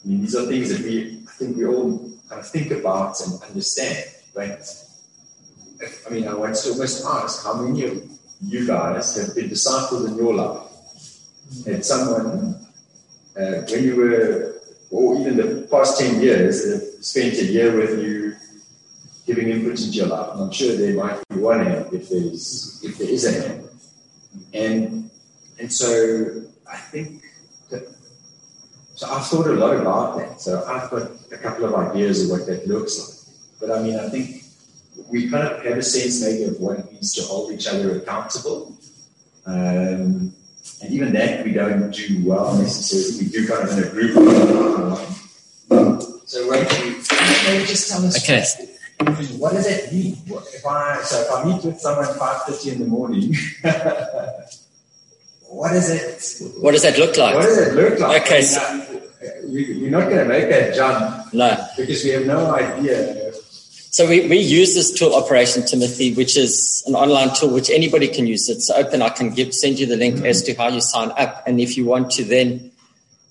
I 0.04 0.08
mean, 0.08 0.22
these 0.22 0.36
are 0.36 0.46
things 0.46 0.70
that 0.70 0.82
we, 0.86 1.24
I 1.26 1.32
think 1.32 1.56
we 1.56 1.66
all 1.66 2.00
kind 2.28 2.42
of 2.42 2.50
think 2.50 2.72
about 2.72 3.22
and 3.22 3.42
understand. 3.44 4.06
But 4.36 4.62
I 6.06 6.10
mean, 6.10 6.28
I 6.28 6.34
want 6.34 6.56
to 6.56 6.72
almost 6.72 7.06
ask 7.06 7.46
how 7.46 7.62
many 7.62 7.86
of 7.86 8.18
you 8.42 8.66
guys 8.66 9.16
have 9.16 9.36
been 9.36 9.50
discipled 9.50 10.08
in 10.08 10.16
your 10.16 10.34
life? 10.34 10.64
Had 11.66 11.84
someone, 11.84 12.66
uh, 13.36 13.62
when 13.70 13.84
you 13.84 13.96
were, 13.96 14.62
or 14.92 15.20
even 15.20 15.38
the 15.38 15.68
past 15.70 16.00
10 16.00 16.22
years, 16.22 16.64
that 16.66 17.04
spent 17.04 17.34
a 17.36 17.46
year 17.46 17.76
with 17.76 18.00
you 18.04 18.36
giving 19.26 19.50
input 19.50 19.80
into 19.80 19.90
your 19.90 20.08
life? 20.08 20.34
And 20.34 20.44
I'm 20.44 20.52
sure 20.52 20.76
there 20.76 20.96
might 20.96 21.22
be 21.30 21.40
one 21.40 21.66
hand 21.66 21.94
if 21.94 22.10
there's, 22.10 22.82
if 22.84 22.98
there 22.98 23.10
is 23.10 23.26
a 23.26 23.48
hand. 23.48 23.70
And, 24.54 25.10
and 25.60 25.72
so 25.72 26.44
I 26.72 26.78
think 26.78 27.24
that, 27.70 27.88
so 28.96 29.10
I've 29.10 29.26
thought 29.28 29.48
a 29.48 29.54
lot 29.54 29.76
about 29.76 30.18
that. 30.18 30.42
So 30.42 30.64
I've 30.66 30.90
got 30.90 31.12
a 31.32 31.38
couple 31.38 31.66
of 31.66 31.76
ideas 31.76 32.24
of 32.24 32.38
what 32.38 32.48
that 32.48 32.68
looks 32.68 33.00
like. 33.00 33.20
But 33.60 33.78
I 33.78 33.84
mean, 33.84 34.00
I 34.00 34.10
think 34.10 34.39
we 35.10 35.30
kind 35.30 35.47
of 35.47 35.64
have 35.64 35.78
a 35.78 35.82
sense 35.84 36.22
maybe 36.22 36.43
of 36.45 36.60
what 36.60 36.80
it 36.80 36.91
means 36.91 37.14
to 37.16 37.22
hold 37.24 37.52
each 37.52 37.68
other 37.68 37.95
accountable. 37.97 38.76
Um, 39.45 40.34
and 40.82 40.93
even 40.93 41.14
that 41.14 41.43
we 41.43 41.54
don't 41.54 41.91
do 41.91 42.24
well 42.26 42.58
necessarily. 42.58 43.26
We 43.26 43.32
do 43.32 43.47
kind 43.47 43.68
of 43.68 43.78
in 43.78 43.84
a 43.84 43.89
group. 43.89 44.14
So 46.26 46.47
when 46.47 46.60
you, 46.60 47.02
maybe 47.47 47.66
just 47.66 47.89
tell 47.89 48.06
us 48.06 48.18
okay. 48.24 48.43
what 49.38 49.54
does 49.54 49.66
that 49.68 49.91
mean? 49.91 50.16
What- 50.28 50.45
If 50.54 50.66
I 50.66 51.02
so 51.02 51.22
if 51.22 51.32
I 51.32 51.43
meet 51.45 51.64
with 51.66 51.80
someone 51.80 52.06
at 52.06 52.16
five 52.16 52.43
thirty 52.43 52.70
in 52.72 52.80
the 52.80 52.86
morning, 52.86 53.34
what 55.50 55.76
is 55.76 55.89
it? 55.89 56.62
What 56.62 56.72
does 56.74 56.84
that 56.84 56.97
look 57.00 57.18
like? 57.18 57.34
What 57.36 57.43
does 57.43 57.58
it 57.58 57.74
look 57.74 58.00
like? 58.00 58.22
Okay, 58.24 58.38
I 58.38 58.39
mean, 58.39 58.47
so- 58.47 59.02
uh, 59.20 59.28
we, 59.47 59.82
we're 59.82 59.89
not 59.91 60.06
going 60.08 60.20
to 60.20 60.26
make 60.26 60.47
that 60.50 60.74
jump 60.74 61.34
No. 61.34 61.58
because 61.76 62.04
we 62.06 62.12
have 62.12 62.26
no 62.26 62.56
idea. 62.56 63.29
So 63.92 64.08
we, 64.08 64.28
we 64.28 64.38
use 64.38 64.76
this 64.76 64.92
tool, 64.92 65.16
Operation 65.16 65.66
Timothy, 65.66 66.14
which 66.14 66.38
is 66.38 66.84
an 66.86 66.94
online 66.94 67.34
tool 67.34 67.50
which 67.50 67.72
anybody 67.72 68.08
can 68.08 68.28
use. 68.28 68.48
It's 68.48 68.70
open. 68.70 69.02
I 69.02 69.10
can 69.10 69.32
give 69.32 69.52
send 69.54 69.80
you 69.80 69.88
the 69.88 69.96
link 69.96 70.18
mm-hmm. 70.18 70.28
as 70.28 70.44
to 70.44 70.54
how 70.54 70.68
you 70.68 70.80
sign 70.80 71.12
up, 71.18 71.44
and 71.48 71.60
if 71.60 71.76
you 71.76 71.86
want 71.86 72.12
to, 72.12 72.24
then 72.24 72.72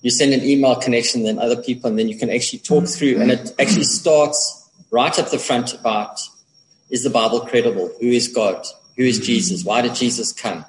you 0.01 0.09
send 0.09 0.33
an 0.33 0.43
email 0.43 0.75
connection, 0.75 1.23
then 1.23 1.39
other 1.39 1.61
people, 1.61 1.89
and 1.89 1.97
then 1.97 2.09
you 2.09 2.17
can 2.17 2.29
actually 2.29 2.59
talk 2.59 2.83
mm-hmm. 2.83 2.93
through. 2.93 3.21
And 3.21 3.31
it 3.31 3.55
actually 3.57 3.85
starts 3.85 4.69
right 4.91 5.17
at 5.17 5.31
the 5.31 5.39
front 5.39 5.73
about 5.73 6.19
is 6.89 7.03
the 7.03 7.09
Bible 7.09 7.41
credible? 7.41 7.91
Who 8.01 8.07
is 8.07 8.27
God? 8.27 8.65
Who 8.97 9.03
is 9.03 9.17
mm-hmm. 9.17 9.25
Jesus? 9.25 9.63
Why 9.63 9.81
did 9.81 9.95
Jesus 9.95 10.33
come? 10.33 10.65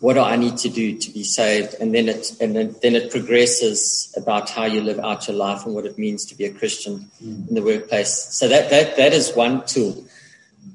What 0.00 0.14
do 0.14 0.20
I 0.20 0.36
need 0.36 0.58
to 0.58 0.68
do 0.68 0.98
to 0.98 1.10
be 1.10 1.24
saved? 1.24 1.74
And 1.80 1.94
then 1.94 2.08
it 2.08 2.36
and 2.40 2.54
then, 2.54 2.76
then 2.82 2.94
it 2.94 3.10
progresses 3.10 4.12
about 4.16 4.50
how 4.50 4.66
you 4.66 4.82
live 4.82 4.98
out 4.98 5.26
your 5.26 5.36
life 5.36 5.64
and 5.64 5.74
what 5.74 5.86
it 5.86 5.96
means 5.96 6.26
to 6.26 6.34
be 6.34 6.44
a 6.44 6.52
Christian 6.52 7.10
in 7.20 7.54
the 7.54 7.62
workplace. 7.62 8.12
So 8.12 8.46
that 8.48 8.68
that 8.70 8.96
that 8.96 9.12
is 9.12 9.34
one 9.34 9.64
tool. 9.64 10.04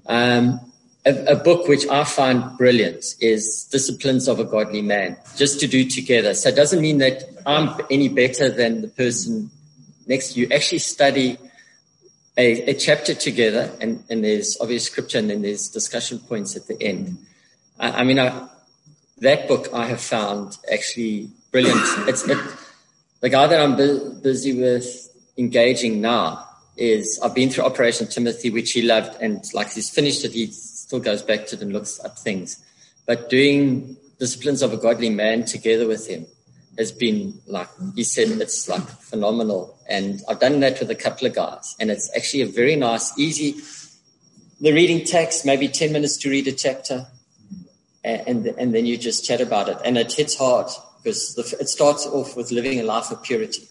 Um, 0.08 0.60
a, 1.06 1.34
a 1.34 1.36
book 1.36 1.68
which 1.68 1.88
I 1.88 2.04
find 2.04 2.58
brilliant 2.58 3.16
is 3.20 3.66
Disciplines 3.72 4.28
of 4.28 4.40
a 4.40 4.44
Godly 4.44 4.82
Man, 4.82 5.18
just 5.36 5.60
to 5.60 5.68
do 5.68 5.88
together. 5.88 6.34
So 6.34 6.50
it 6.50 6.56
doesn't 6.56 6.82
mean 6.82 7.00
that 7.00 7.24
I'm 7.46 7.80
any 7.90 8.10
better 8.10 8.50
than 8.50 8.82
the 8.82 8.88
person 8.88 9.50
next 10.08 10.34
to 10.34 10.40
you. 10.40 10.48
Actually 10.52 10.80
study 10.80 11.38
a, 12.38 12.72
a 12.72 12.74
chapter 12.74 13.14
together, 13.14 13.72
and, 13.82 14.04
and 14.10 14.24
there's 14.24 14.58
obvious 14.60 14.86
scripture, 14.86 15.20
and 15.20 15.30
then 15.30 15.42
there's 15.42 15.70
discussion 15.70 16.20
points 16.20 16.56
at 16.56 16.68
the 16.68 16.82
end. 16.82 17.18
I, 17.80 17.92
I 17.92 18.04
mean, 18.04 18.20
I, 18.20 18.48
that 19.22 19.48
book 19.48 19.70
I 19.72 19.86
have 19.86 20.02
found 20.02 20.58
actually 20.72 21.30
brilliant. 21.52 21.80
It's 22.10 22.28
it, 22.28 22.38
the 23.22 23.30
guy 23.30 23.48
that 23.48 23.62
I'm 23.62 23.76
bu- 23.76 24.20
busy 24.22 24.60
with 24.60 25.10
engaging 25.38 26.02
now 26.02 26.48
is 26.76 27.20
I've 27.24 27.36
been 27.36 27.50
through 27.50 27.66
Operation 27.66 28.08
Timothy, 28.08 28.50
which 28.50 28.72
he 28.72 28.82
loved, 28.82 29.22
and 29.22 29.44
like 29.54 29.72
he's 29.72 29.90
finished 29.90 30.26
it, 30.26 30.34
he 30.34 30.48
still 30.48 31.00
goes 31.00 31.22
back 31.22 31.46
to 31.48 31.56
it 31.56 31.62
and 31.62 31.72
looks 31.72 32.00
up 32.04 32.18
things. 32.18 32.64
But 33.06 33.30
doing 33.30 33.96
disciplines 34.20 34.62
of 34.62 34.74
a 34.74 34.78
godly 34.78 35.10
man 35.10 35.46
together 35.46 35.88
with 35.88 36.08
him 36.08 36.26
has 36.78 36.92
been 36.92 37.40
like 37.46 37.70
he 37.96 38.04
said, 38.04 38.30
it's 38.42 38.68
like 38.68 38.82
phenomenal. 38.82 39.78
And 39.88 40.22
I've 40.28 40.40
done 40.40 40.60
that 40.62 40.80
with 40.80 40.90
a 40.90 40.96
couple 40.96 41.28
of 41.28 41.36
guys, 41.36 41.76
and 41.80 41.92
it's 41.92 42.10
actually 42.16 42.42
a 42.42 42.48
very 42.48 42.76
nice, 42.76 43.18
easy. 43.20 43.62
The 44.60 44.72
reading 44.74 45.06
text, 45.06 45.46
maybe 45.46 45.68
ten 45.68 45.92
minutes 45.92 46.18
to 46.18 46.30
read 46.30 46.48
a 46.48 46.52
chapter 46.54 47.06
and 48.04 48.48
and 48.48 48.74
then 48.74 48.86
you 48.86 48.98
just 48.98 49.26
chat 49.26 49.42
about 49.42 49.70
it, 49.70 49.78
and 49.86 49.98
it 49.98 50.12
hits 50.14 50.38
hard 50.38 50.68
because 50.98 51.36
the, 51.36 51.58
it 51.60 51.70
starts 51.70 52.06
off 52.06 52.36
with 52.36 52.52
living 52.52 52.80
a 52.80 52.84
life 52.84 53.12
of 53.12 53.22
purity, 53.24 53.68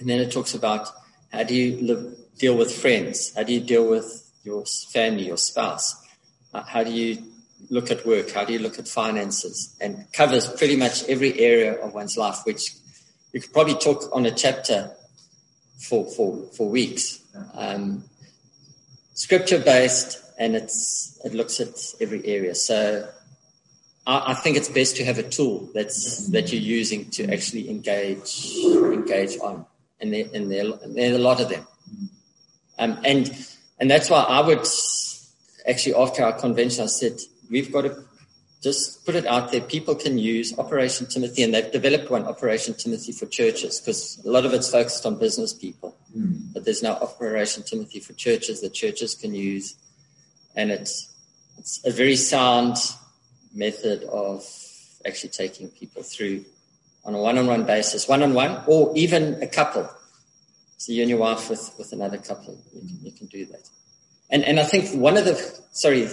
and 0.00 0.08
then 0.08 0.20
it 0.20 0.32
talks 0.32 0.54
about 0.54 0.88
how 1.32 1.42
do 1.42 1.54
you 1.54 1.80
live, 1.80 2.16
deal 2.38 2.56
with 2.56 2.72
friends, 2.72 3.34
how 3.34 3.42
do 3.42 3.52
you 3.52 3.60
deal 3.60 3.88
with 3.88 4.30
your 4.44 4.64
family, 4.92 5.26
your 5.26 5.38
spouse, 5.38 5.96
Uh, 6.54 6.62
how 6.62 6.84
do 6.84 6.92
you 6.92 7.18
look 7.70 7.90
at 7.90 8.06
work, 8.06 8.30
how 8.30 8.44
do 8.44 8.52
you 8.52 8.60
look 8.60 8.78
at 8.78 8.86
finances, 8.86 9.74
and 9.80 10.06
covers 10.12 10.46
pretty 10.46 10.76
much 10.76 11.02
every 11.08 11.38
area 11.40 11.74
of 11.82 11.94
one's 11.94 12.16
life, 12.16 12.38
which 12.44 12.74
you 13.32 13.40
could 13.40 13.52
probably 13.52 13.74
talk 13.74 14.08
on 14.12 14.26
a 14.26 14.30
chapter 14.30 14.92
for 15.88 16.04
for 16.14 16.46
for 16.56 16.68
weeks. 16.68 17.20
Um, 17.54 18.04
scripture 19.14 19.58
based 19.58 20.18
and 20.38 20.54
it's 20.56 21.20
it 21.24 21.34
looks 21.34 21.60
at 21.60 21.74
every 22.00 22.24
area. 22.26 22.54
So 22.54 23.08
I, 24.06 24.32
I 24.32 24.34
think 24.34 24.56
it's 24.56 24.68
best 24.68 24.96
to 24.96 25.04
have 25.04 25.18
a 25.18 25.22
tool 25.22 25.68
that's 25.74 26.28
that 26.28 26.52
you're 26.52 26.62
using 26.62 27.10
to 27.10 27.32
actually 27.32 27.70
engage 27.70 28.54
engage 28.64 29.38
on, 29.40 29.66
and 30.00 30.12
there 30.12 30.26
and 30.34 30.50
there, 30.50 30.72
there 30.86 31.12
are 31.12 31.16
a 31.16 31.18
lot 31.18 31.40
of 31.40 31.48
them. 31.48 31.66
Um, 32.78 32.98
and 33.04 33.46
and 33.78 33.90
that's 33.90 34.10
why 34.10 34.22
I 34.22 34.40
would 34.40 34.66
actually 35.66 35.94
after 35.94 36.24
our 36.24 36.32
convention 36.32 36.84
I 36.84 36.86
said 36.86 37.20
we've 37.50 37.72
got 37.72 37.82
to 37.82 38.04
just 38.62 39.04
put 39.04 39.14
it 39.14 39.26
out 39.26 39.52
there. 39.52 39.60
People 39.60 39.94
can 39.94 40.16
use 40.16 40.58
Operation 40.58 41.06
Timothy, 41.06 41.42
and 41.42 41.52
they've 41.52 41.70
developed 41.70 42.10
one 42.10 42.24
Operation 42.24 42.72
Timothy 42.74 43.12
for 43.12 43.26
churches 43.26 43.80
because 43.80 44.20
a 44.24 44.30
lot 44.30 44.46
of 44.46 44.54
it's 44.54 44.70
focused 44.70 45.04
on 45.04 45.18
business 45.18 45.52
people. 45.52 45.94
But 46.54 46.64
there's 46.64 46.82
now 46.82 46.94
Operation 46.94 47.62
Timothy 47.62 48.00
for 48.00 48.14
churches 48.14 48.62
that 48.62 48.72
churches 48.72 49.14
can 49.14 49.34
use 49.34 49.76
and 50.56 50.70
it's 50.70 51.12
it's 51.58 51.84
a 51.84 51.90
very 51.90 52.16
sound 52.16 52.76
method 53.54 54.04
of 54.04 54.44
actually 55.06 55.30
taking 55.30 55.68
people 55.68 56.02
through 56.02 56.44
on 57.04 57.14
a 57.14 57.18
one-on-one 57.18 57.64
basis, 57.64 58.08
one-on-one, 58.08 58.62
or 58.66 58.92
even 58.96 59.42
a 59.42 59.46
couple. 59.46 59.88
So 60.78 60.92
you 60.92 61.02
and 61.02 61.10
your 61.10 61.18
wife 61.18 61.48
with, 61.50 61.74
with 61.78 61.92
another 61.92 62.18
couple, 62.18 62.58
you 62.72 62.80
can, 62.80 62.98
you 63.02 63.12
can 63.12 63.26
do 63.26 63.46
that. 63.46 63.68
And 64.30 64.42
and 64.44 64.58
I 64.58 64.64
think 64.64 64.90
one 65.00 65.16
of 65.16 65.24
the 65.24 65.34
sorry, 65.72 66.08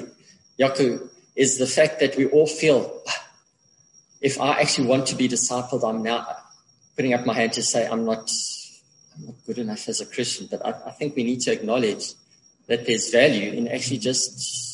Yaku, 0.59 1.09
is 1.35 1.57
the 1.57 1.65
fact 1.65 1.99
that 2.01 2.17
we 2.17 2.27
all 2.27 2.45
feel 2.45 3.01
ah, 3.07 3.27
if 4.19 4.39
I 4.39 4.59
actually 4.59 4.87
want 4.87 5.07
to 5.07 5.15
be 5.15 5.27
discipled, 5.27 5.87
I'm 5.87 6.03
now 6.03 6.27
putting 6.95 7.13
up 7.13 7.25
my 7.25 7.33
hand 7.33 7.53
to 7.53 7.63
say 7.63 7.87
I'm 7.87 8.05
not 8.05 8.29
I'm 9.15 9.25
not 9.27 9.35
good 9.45 9.57
enough 9.57 9.87
as 9.87 10.01
a 10.01 10.05
Christian. 10.05 10.47
But 10.51 10.65
I, 10.65 10.71
I 10.87 10.91
think 10.91 11.15
we 11.15 11.23
need 11.23 11.41
to 11.41 11.51
acknowledge 11.51 12.13
that 12.67 12.85
there's 12.85 13.09
value 13.11 13.51
in 13.51 13.67
actually 13.67 13.97
just 13.97 14.70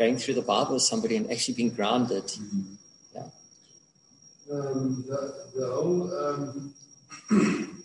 going 0.00 0.16
through 0.16 0.32
the 0.32 0.48
Bible 0.54 0.72
with 0.72 0.82
somebody 0.82 1.14
and 1.16 1.30
actually 1.30 1.54
being 1.54 1.74
grounded. 1.78 2.24
Yeah. 3.14 3.28
um, 4.50 5.04
the, 5.06 5.20
the 5.54 5.66
whole 5.66 6.02
um, 6.24 6.72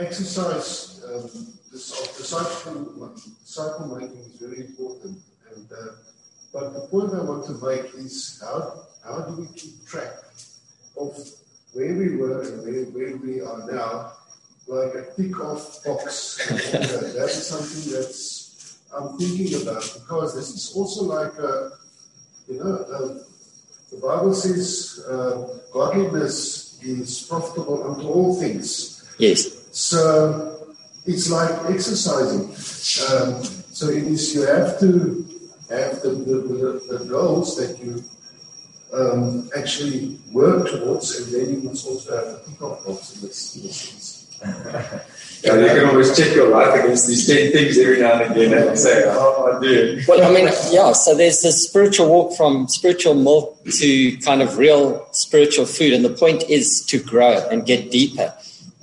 exercise 0.00 1.04
um, 1.06 1.22
this, 1.70 1.92
of 2.00 2.16
disciple, 2.16 3.14
disciple 3.14 3.86
making 3.96 4.18
is 4.18 4.34
very 4.40 4.66
important. 4.66 5.18
And 5.54 5.68
uh, 5.70 5.92
But 6.52 6.74
the 6.74 6.80
point 6.90 7.14
I 7.14 7.22
want 7.22 7.46
to 7.46 7.52
make 7.64 7.94
is 7.94 8.42
how, 8.44 8.82
how 9.04 9.20
do 9.20 9.40
we 9.40 9.46
keep 9.54 9.86
track 9.86 10.14
of 11.00 11.16
where 11.74 11.94
we 11.94 12.16
were 12.16 12.42
and 12.42 12.64
where, 12.64 12.84
where 12.86 13.16
we 13.18 13.40
are 13.40 13.70
now, 13.70 14.14
like 14.66 14.94
a 14.96 15.04
tick 15.14 15.38
off 15.38 15.84
box. 15.84 16.38
that's 17.14 17.46
something 17.46 17.92
that's 17.92 18.37
I'm 18.96 19.18
thinking 19.18 19.62
about 19.62 19.82
because 19.94 20.34
this 20.34 20.50
is 20.50 20.72
also 20.74 21.04
like 21.04 21.34
a, 21.38 21.70
you 22.48 22.58
know, 22.58 22.74
uh, 22.76 23.18
the 23.90 23.96
Bible 24.02 24.34
says 24.34 25.04
uh, 25.08 25.58
godliness 25.72 26.78
is 26.82 27.22
profitable 27.22 27.90
unto 27.90 28.08
all 28.08 28.34
things. 28.34 29.04
Yes. 29.18 29.68
So 29.72 30.74
it's 31.06 31.30
like 31.30 31.50
exercising. 31.70 32.48
Um, 32.48 33.42
so 33.72 33.88
it 33.88 34.04
is 34.04 34.34
you 34.34 34.42
have 34.42 34.78
to 34.80 35.24
have 35.70 36.00
the, 36.02 36.10
the, 36.10 36.36
the, 36.88 36.98
the 36.98 37.04
goals 37.04 37.56
that 37.56 37.78
you 37.78 38.02
um, 38.92 39.50
actually 39.56 40.18
work 40.32 40.70
towards, 40.70 41.18
and 41.20 41.32
then 41.32 41.54
you 41.54 41.68
must 41.68 41.86
also 41.86 42.16
have 42.16 42.24
the 42.32 42.50
pick-up 42.50 42.84
box 42.84 43.14
in 43.16 43.28
this, 43.28 44.28
in 45.44 45.56
this. 45.56 45.66
Yeah, 45.66 45.74
you 45.74 45.80
can 45.80 45.90
always 45.90 46.16
check 46.16 46.34
your 46.34 46.50
life 46.50 46.82
against 46.82 47.06
these 47.06 47.26
10 47.26 47.52
things 47.52 47.78
every 47.78 48.00
now 48.00 48.20
and 48.20 48.32
again 48.32 48.68
and 48.68 48.78
say, 48.78 49.04
oh, 49.06 49.56
I 49.56 49.60
doing? 49.60 50.04
Well, 50.06 50.24
I 50.24 50.34
mean, 50.34 50.52
yeah, 50.70 50.92
so 50.92 51.14
there's 51.14 51.42
this 51.42 51.68
spiritual 51.68 52.08
walk 52.08 52.36
from 52.36 52.68
spiritual 52.68 53.14
milk 53.14 53.62
to 53.64 54.16
kind 54.18 54.42
of 54.42 54.58
real 54.58 55.06
spiritual 55.12 55.66
food. 55.66 55.92
And 55.92 56.04
the 56.04 56.10
point 56.10 56.44
is 56.48 56.84
to 56.86 57.02
grow 57.02 57.46
and 57.50 57.66
get 57.66 57.90
deeper. 57.90 58.34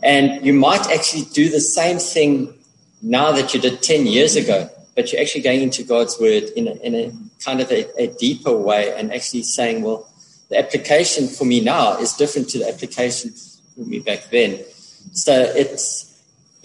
And 0.03 0.45
you 0.45 0.53
might 0.53 0.87
actually 0.91 1.23
do 1.33 1.49
the 1.49 1.59
same 1.59 1.97
thing 1.97 2.53
now 3.01 3.31
that 3.31 3.53
you 3.53 3.61
did 3.61 3.81
10 3.81 4.05
years 4.05 4.35
ago, 4.35 4.69
but 4.95 5.11
you're 5.11 5.21
actually 5.21 5.41
going 5.41 5.61
into 5.61 5.83
God's 5.83 6.19
word 6.19 6.43
in 6.55 6.67
a, 6.67 6.73
in 6.75 6.95
a 6.95 7.11
kind 7.43 7.61
of 7.61 7.71
a, 7.71 7.85
a 8.01 8.07
deeper 8.07 8.55
way 8.55 8.93
and 8.97 9.13
actually 9.13 9.43
saying, 9.43 9.83
well, 9.83 10.07
the 10.49 10.57
application 10.57 11.27
for 11.27 11.45
me 11.45 11.59
now 11.59 11.97
is 11.97 12.13
different 12.13 12.49
to 12.49 12.59
the 12.59 12.67
application 12.67 13.31
for 13.31 13.81
me 13.81 13.99
back 13.99 14.29
then. 14.29 14.63
So 15.11 15.33
it's 15.55 16.14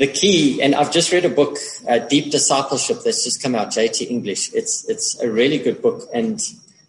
the 0.01 0.07
key, 0.07 0.63
and 0.63 0.75
I've 0.75 0.91
just 0.91 1.13
read 1.13 1.27
a 1.27 1.29
book, 1.29 1.59
uh, 1.87 1.99
Deep 1.99 2.33
Discipleship, 2.33 3.01
that's 3.05 3.23
just 3.23 3.43
come 3.43 3.55
out, 3.55 3.69
JT 3.69 4.11
English. 4.11 4.51
It's 4.55 4.89
it's 4.89 5.21
a 5.21 5.31
really 5.31 5.59
good 5.59 5.83
book, 5.83 6.09
and 6.15 6.41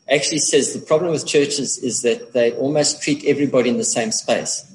actually 0.10 0.40
says 0.40 0.74
the 0.74 0.80
problem 0.80 1.12
with 1.12 1.28
churches 1.28 1.78
is 1.78 2.04
that 2.04 2.32
they 2.32 2.54
almost 2.54 3.04
treat 3.04 3.26
everybody 3.26 3.70
in 3.70 3.78
the 3.78 3.84
same 3.84 4.12
space. 4.14 4.66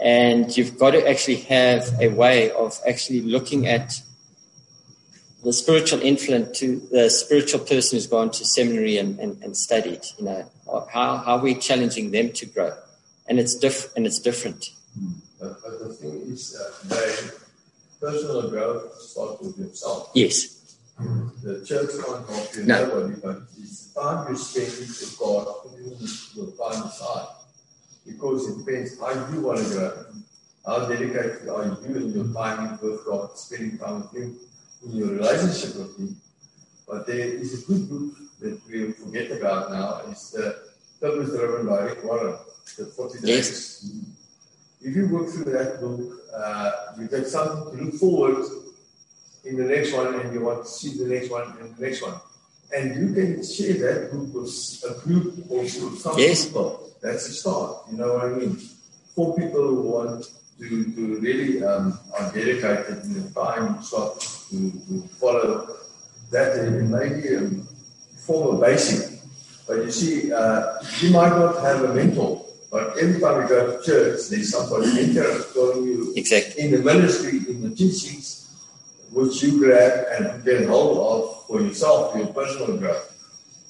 And 0.00 0.56
you've 0.56 0.78
got 0.78 0.92
to 0.92 1.08
actually 1.08 1.40
have 1.56 1.90
a 2.00 2.08
way 2.08 2.52
of 2.52 2.78
actually 2.88 3.22
looking 3.22 3.66
at 3.66 4.00
the 5.42 5.52
spiritual 5.52 6.00
influence 6.02 6.58
to 6.60 6.80
the 6.92 7.10
spiritual 7.10 7.60
person 7.60 7.96
who's 7.96 8.06
gone 8.06 8.30
to 8.30 8.44
seminary 8.44 8.98
and, 8.98 9.18
and, 9.18 9.42
and 9.42 9.56
studied, 9.56 10.02
you 10.18 10.24
know, 10.24 10.50
how, 10.92 11.16
how 11.16 11.36
are 11.36 11.42
we 11.42 11.54
challenging 11.56 12.12
them 12.12 12.32
to 12.34 12.46
grow? 12.46 12.72
And 13.28 13.40
it's 13.40 13.56
diff- 13.56 13.90
and 13.96 14.06
it's 14.06 14.20
different. 14.20 14.66
But, 14.96 15.25
but 15.62 15.78
the 15.80 15.88
thing 15.94 16.14
is 16.32 16.52
that 16.52 16.70
today, 16.82 17.14
personal 18.00 18.50
growth 18.50 18.94
starts 19.00 19.40
with 19.42 19.58
yourself. 19.58 20.10
Yes. 20.14 20.52
The 21.42 21.64
church 21.64 21.90
can't 22.02 22.26
help 22.28 22.56
you, 22.56 22.64
No. 22.64 22.86
nobody, 22.86 23.14
but 23.22 23.36
it's 23.60 23.86
the 23.88 24.00
time 24.00 24.32
you 24.32 24.36
spend 24.38 24.72
with 24.78 25.16
God, 25.18 25.46
your 26.34 26.46
time 26.56 26.82
aside. 26.88 27.28
Because 28.06 28.48
it 28.48 28.64
depends 28.64 28.98
how 28.98 29.10
you 29.32 29.40
want 29.40 29.58
to 29.58 29.64
grow, 29.74 29.92
how 30.64 30.86
dedicated 30.88 31.48
are 31.48 31.64
you 31.86 31.96
in 31.96 32.12
your 32.12 32.32
time 32.32 32.78
with 32.80 33.04
God, 33.04 33.36
spending 33.36 33.78
time 33.78 34.02
with 34.02 34.12
Him, 34.12 34.36
in 34.84 34.90
your 34.96 35.08
relationship 35.08 35.76
with 35.76 35.98
Him. 35.98 36.16
But 36.88 37.06
there 37.06 37.18
is 37.42 37.62
a 37.62 37.66
good 37.66 37.90
book 37.90 38.14
that 38.40 38.60
we 38.68 38.92
forget 38.92 39.30
about 39.32 39.72
now, 39.72 40.02
it's 40.10 40.30
the 40.30 40.56
Purpose 41.00 41.30
Driven 41.30 41.66
by 41.66 41.80
Rick 41.80 42.04
Warren, 42.04 42.36
the 42.78 42.86
40 42.86 43.20
Days. 43.20 43.28
Yes. 43.28 43.90
Mm. 43.90 44.15
If 44.86 44.94
you 44.94 45.08
work 45.08 45.28
through 45.28 45.50
that 45.52 45.80
book, 45.80 46.00
uh, 46.32 46.70
you 46.98 47.08
get 47.08 47.26
something 47.26 47.76
to 47.76 47.84
look 47.86 47.94
forward 47.94 48.44
in 49.44 49.56
the 49.56 49.64
next 49.64 49.92
one, 49.92 50.14
and 50.14 50.32
you 50.32 50.40
want 50.44 50.64
to 50.64 50.70
see 50.70 50.96
the 50.96 51.06
next 51.12 51.28
one 51.30 51.42
and 51.60 51.74
the 51.76 51.82
next 51.86 52.02
one. 52.02 52.14
And 52.76 52.94
you 53.00 53.14
can 53.14 53.44
share 53.44 53.74
that 53.84 54.12
book 54.12 54.32
with 54.34 54.84
a 54.88 54.92
group 55.02 55.44
or 55.50 55.66
some 55.66 56.14
Yes. 56.18 56.46
people. 56.46 56.88
That's 57.02 57.28
a 57.28 57.32
start. 57.32 57.90
You 57.90 57.96
know 57.98 58.14
what 58.14 58.24
I 58.26 58.28
mean? 58.38 58.56
For 59.14 59.34
people 59.36 59.66
who 59.74 59.82
want 59.82 60.24
to, 60.60 60.66
to 60.96 61.18
really 61.20 61.64
um, 61.64 61.98
are 62.18 62.30
dedicated 62.32 63.04
in 63.04 63.12
the 63.24 63.30
time 63.34 63.82
slot 63.82 64.20
to, 64.50 64.70
to 64.70 65.02
follow 65.18 65.66
that, 66.30 66.58
and 66.58 66.90
maybe 66.90 67.36
um, 67.36 67.66
form 68.26 68.56
a 68.56 68.60
basic. 68.60 69.20
But 69.66 69.78
you 69.84 69.90
see, 69.90 70.32
uh, 70.32 70.78
you 71.00 71.10
might 71.10 71.30
not 71.30 71.60
have 71.62 71.82
a 71.90 71.92
mentor, 71.94 72.45
but 72.70 72.98
every 72.98 73.20
time 73.20 73.42
you 73.42 73.48
go 73.48 73.76
to 73.78 73.84
church, 73.84 74.28
there's 74.28 74.50
somebody 74.50 74.92
mentor 74.94 75.42
telling 75.52 75.84
you 75.84 76.12
Exactly. 76.16 76.62
in 76.64 76.70
the 76.72 76.78
ministry, 76.78 77.38
in 77.48 77.62
the 77.62 77.74
teachings, 77.74 78.54
which 79.12 79.42
you 79.42 79.58
grab 79.58 80.06
and 80.12 80.44
get 80.44 80.66
hold 80.68 80.98
of 80.98 81.46
for 81.46 81.60
yourself, 81.62 82.12
for 82.12 82.18
your 82.18 82.28
personal 82.28 82.76
growth. 82.76 83.12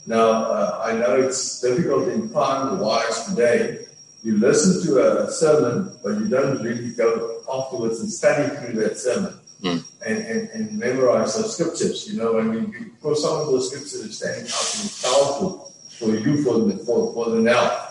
Now, 0.07 0.29
uh, 0.45 0.83
I 0.85 0.93
know 0.93 1.17
it's 1.17 1.61
difficult 1.61 2.09
in 2.09 2.31
time 2.31 2.79
wise 2.79 3.27
today. 3.27 3.87
You 4.25 4.39
listen 4.39 4.83
to 4.87 5.25
a 5.27 5.31
sermon, 5.31 5.97
but 6.03 6.11
you 6.19 6.29
don't 6.29 6.63
really 6.63 6.91
go 6.95 7.43
afterwards 7.53 8.01
and 8.01 8.11
study 8.11 8.55
through 8.57 8.81
that 8.83 8.99
sermon 8.99 9.35
Mm. 9.63 9.83
and, 10.05 10.19
and, 10.19 10.51
and 10.51 10.79
memorize 10.79 11.35
those 11.35 11.55
scriptures. 11.55 12.07
You 12.13 12.19
know, 12.21 12.39
I 12.39 12.43
mean, 12.43 12.93
because 12.95 13.23
some 13.23 13.41
of 13.41 13.47
those 13.47 13.69
scriptures 13.71 14.05
are 14.05 14.13
standing 14.13 14.45
out 14.53 14.81
and 14.83 14.93
powerful 15.03 15.73
for 15.99 16.11
you 16.15 16.45
for 16.45 16.59
the, 16.59 16.77
for, 16.85 17.11
for 17.15 17.31
the 17.31 17.41
now. 17.41 17.86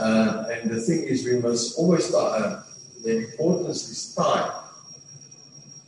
Uh, 0.00 0.46
and 0.50 0.70
the 0.70 0.80
thing 0.80 1.02
is, 1.04 1.26
we 1.26 1.38
must 1.38 1.78
always, 1.78 2.12
uh, 2.14 2.62
the 3.04 3.18
importance 3.18 3.88
is 3.90 4.14
time. 4.14 4.50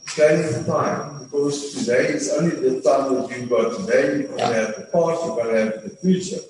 Planning 0.06 0.64
time, 0.66 1.24
because 1.24 1.72
today 1.74 2.08
is 2.08 2.30
only 2.34 2.54
the 2.56 2.82
time 2.82 3.14
that 3.14 3.30
you've 3.30 3.48
got 3.48 3.74
today. 3.78 4.18
You're 4.18 4.28
going 4.28 4.38
to 4.38 4.54
have 4.54 4.76
the 4.76 4.88
past, 4.92 5.24
you're 5.24 5.36
going 5.36 5.54
to 5.54 5.60
have 5.64 5.82
the 5.82 5.96
future. 5.96 6.42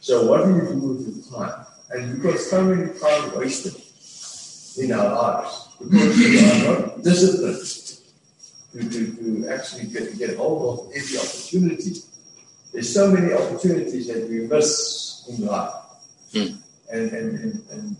So, 0.00 0.26
what 0.26 0.46
do 0.46 0.54
you 0.54 0.60
do 0.60 0.78
with 0.80 1.28
your 1.30 1.40
time? 1.40 1.66
And 1.90 2.22
because 2.22 2.48
so 2.48 2.64
many 2.64 2.98
time 2.98 3.36
wasted 3.36 3.74
in 4.78 4.92
our 4.92 5.12
lives, 5.12 5.68
because 5.78 6.16
we 6.16 6.38
are 6.40 6.80
not 6.80 7.02
disciplined 7.02 7.60
to, 8.72 8.90
to, 8.90 9.42
to 9.42 9.48
actually 9.50 9.86
get, 9.88 10.16
get 10.16 10.36
hold 10.38 10.80
of 10.80 10.92
every 10.96 11.18
opportunity. 11.18 11.96
There's 12.72 12.92
so 12.92 13.10
many 13.10 13.34
opportunities 13.34 14.08
that 14.08 14.26
we 14.28 14.46
miss 14.46 15.26
in 15.28 15.44
life. 15.44 15.74
Mm. 16.32 16.63
And, 16.92 17.10
and, 17.10 17.38
and, 17.40 17.64
and 17.70 17.96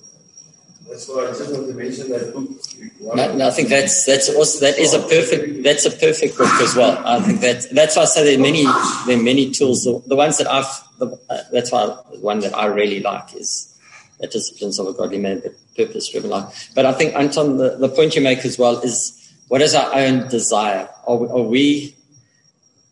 that's 0.89 1.09
why 1.09 1.25
I 1.25 1.27
just 1.29 1.53
want 1.53 1.67
to 1.69 1.75
mention 1.75 2.11
that 2.11 2.33
book. 2.33 3.17
No, 3.17 3.35
no, 3.37 3.49
I 3.49 3.51
think 3.51 3.69
that's 3.69 4.05
that's 4.05 4.29
also 4.35 4.61
that 4.61 4.79
is 4.79 4.95
a 4.95 5.01
perfect 5.01 5.63
that's 5.63 5.87
a 5.87 5.91
perfect 5.91 6.37
book 6.37 6.53
as 6.61 6.77
well. 6.77 7.03
I 7.05 7.21
think 7.21 7.41
that 7.41 7.67
that's 7.73 7.97
why 7.97 8.03
I 8.03 8.05
say 8.05 8.25
there 8.25 8.39
are 8.39 8.43
many 8.43 8.65
there 9.07 9.19
are 9.19 9.23
many 9.23 9.51
tools. 9.51 9.85
The, 9.85 10.03
the 10.07 10.17
ones 10.17 10.39
that 10.39 10.47
I've 10.47 10.67
the, 10.99 11.19
uh, 11.31 11.39
that's 11.53 11.73
why 11.73 11.87
the 11.87 12.21
one 12.21 12.41
that 12.41 12.57
I 12.57 12.67
really 12.67 13.01
like 13.01 13.35
is 13.35 13.79
the 14.21 14.27
disciplines 14.27 14.79
of 14.79 14.87
a 14.87 14.93
godly 14.93 15.19
man, 15.19 15.41
but 15.41 15.55
purpose 15.77 16.09
driven 16.11 16.31
life. 16.31 16.71
But 16.75 16.87
I 16.87 16.93
think 16.93 17.15
Anton, 17.15 17.57
the, 17.57 17.77
the 17.77 17.89
point 17.89 18.15
you 18.15 18.23
make 18.23 18.45
as 18.45 18.59
well 18.59 18.79
is 18.81 19.21
what 19.49 19.63
is 19.63 19.75
our 19.75 19.95
own 19.95 20.29
desire? 20.29 20.89
Are 21.07 21.17
we, 21.17 21.29
are 21.29 21.43
we 21.43 21.94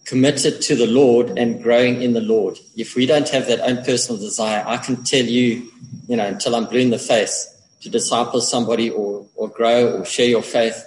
committed 0.04 0.60
to 0.62 0.74
the 0.74 0.86
Lord 0.86 1.38
and 1.38 1.62
growing 1.62 2.02
in 2.02 2.12
the 2.12 2.20
Lord? 2.20 2.58
If 2.76 2.96
we 2.96 3.06
don't 3.06 3.28
have 3.28 3.46
that 3.46 3.60
own 3.60 3.84
personal 3.84 4.20
desire, 4.20 4.64
I 4.66 4.76
can 4.76 5.02
tell 5.04 5.24
you, 5.24 5.70
you 6.08 6.16
know, 6.16 6.26
until 6.26 6.54
I'm 6.54 6.66
blue 6.66 6.80
in 6.80 6.90
the 6.90 6.98
face 6.98 7.48
to 7.82 7.90
disciple 7.90 8.40
somebody 8.40 8.90
or, 8.90 9.26
or 9.34 9.48
grow 9.48 9.98
or 9.98 10.04
share 10.04 10.28
your 10.28 10.42
faith, 10.42 10.86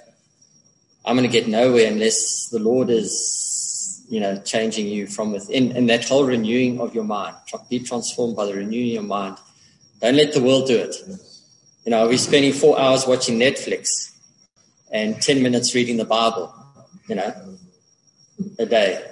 I'm 1.04 1.16
going 1.16 1.28
to 1.28 1.32
get 1.32 1.46
nowhere 1.48 1.86
unless 1.90 2.48
the 2.48 2.58
Lord 2.58 2.90
is, 2.90 4.04
you 4.10 4.18
know, 4.18 4.36
changing 4.38 4.88
you 4.88 5.06
from 5.06 5.32
within. 5.32 5.72
And 5.76 5.88
that 5.88 6.08
whole 6.08 6.24
renewing 6.24 6.80
of 6.80 6.94
your 6.94 7.04
mind, 7.04 7.36
be 7.68 7.78
transformed 7.80 8.34
by 8.36 8.46
the 8.46 8.54
renewing 8.54 8.88
of 8.88 8.94
your 8.94 9.02
mind. 9.02 9.36
Don't 10.00 10.16
let 10.16 10.32
the 10.32 10.42
world 10.42 10.66
do 10.66 10.76
it. 10.76 10.96
You 11.84 11.90
know, 11.90 12.06
we're 12.08 12.18
spending 12.18 12.52
four 12.52 12.78
hours 12.78 13.06
watching 13.06 13.38
Netflix 13.38 14.12
and 14.90 15.20
10 15.22 15.42
minutes 15.42 15.74
reading 15.74 15.96
the 15.96 16.04
Bible, 16.04 16.52
you 17.08 17.14
know, 17.14 17.32
a 18.58 18.66
day. 18.66 19.04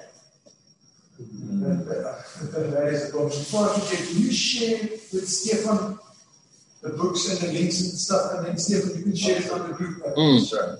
That 1.18 2.88
is 2.92 3.06
the 3.06 3.10
problem. 3.12 3.30
Before 3.30 3.70
I 3.70 3.78
forget, 3.78 4.08
will 4.08 4.20
you 4.20 4.32
share 4.32 4.80
with 4.82 5.28
Stefan 5.28 5.98
the 6.82 6.90
books 6.90 7.30
and 7.30 7.40
the 7.40 7.58
links 7.58 7.80
and 7.80 7.90
stuff, 7.92 8.32
and 8.34 8.46
then 8.46 8.58
Stefan, 8.58 8.96
you 8.98 9.02
can 9.04 9.16
share 9.16 9.40
it 9.40 9.50
on 9.50 9.68
the 9.68 9.74
group. 9.74 10.02
Mm. 10.16 10.48
Sure. 10.48 10.78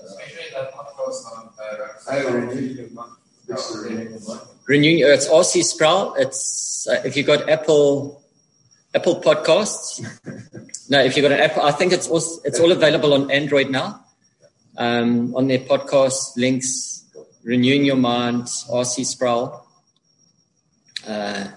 I 2.07 2.23
already 2.23 2.89
It's 3.47 3.73
the 3.73 3.89
renewing 3.89 4.13
of 4.13 4.27
mind. 4.27 4.41
Renewing, 4.67 5.03
uh, 5.03 5.07
it's 5.07 5.27
RC 5.27 5.63
Sproul. 5.63 6.15
It's 6.15 6.87
uh, 6.87 7.01
if 7.05 7.17
you 7.17 7.23
got 7.23 7.49
Apple 7.49 8.21
Apple 8.93 9.21
Podcasts. 9.21 9.99
no, 10.89 10.99
if 11.03 11.17
you 11.17 11.21
got 11.21 11.31
an 11.31 11.39
Apple, 11.39 11.63
I 11.63 11.71
think 11.71 11.91
it's 11.91 12.07
also, 12.07 12.41
it's 12.45 12.59
all 12.59 12.71
available 12.71 13.13
on 13.13 13.29
Android 13.29 13.69
now. 13.69 14.01
Um, 14.77 15.35
on 15.35 15.47
their 15.47 15.59
podcast 15.59 16.35
links, 16.37 16.94
renewing 17.45 17.85
your 17.85 17.95
mind, 17.95 18.43
RC 18.43 19.05
Sproul. 19.05 19.63
Uh, 21.07 21.47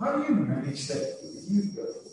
how 0.00 0.16
do 0.16 0.22
you 0.22 0.34
manage 0.36 0.86
that? 0.86 1.18
You, 1.48 1.62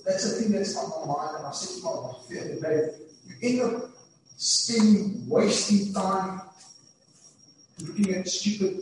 that's 0.04 0.26
a 0.26 0.42
thing 0.42 0.52
that's 0.52 0.76
on 0.76 0.90
my 0.90 1.14
mind, 1.14 1.38
and 1.38 1.46
I 1.46 1.52
said 1.52 1.78
to 1.78 1.86
my 1.86 1.92
wife 1.92 2.28
the 2.28 2.40
other 2.40 2.60
day, 2.60 2.90
you 3.28 3.36
end 3.44 3.62
up 3.62 3.90
spending, 4.38 5.30
wasting 5.30 5.94
time 5.94 6.42
looking 7.82 8.16
at 8.16 8.28
stupid 8.28 8.82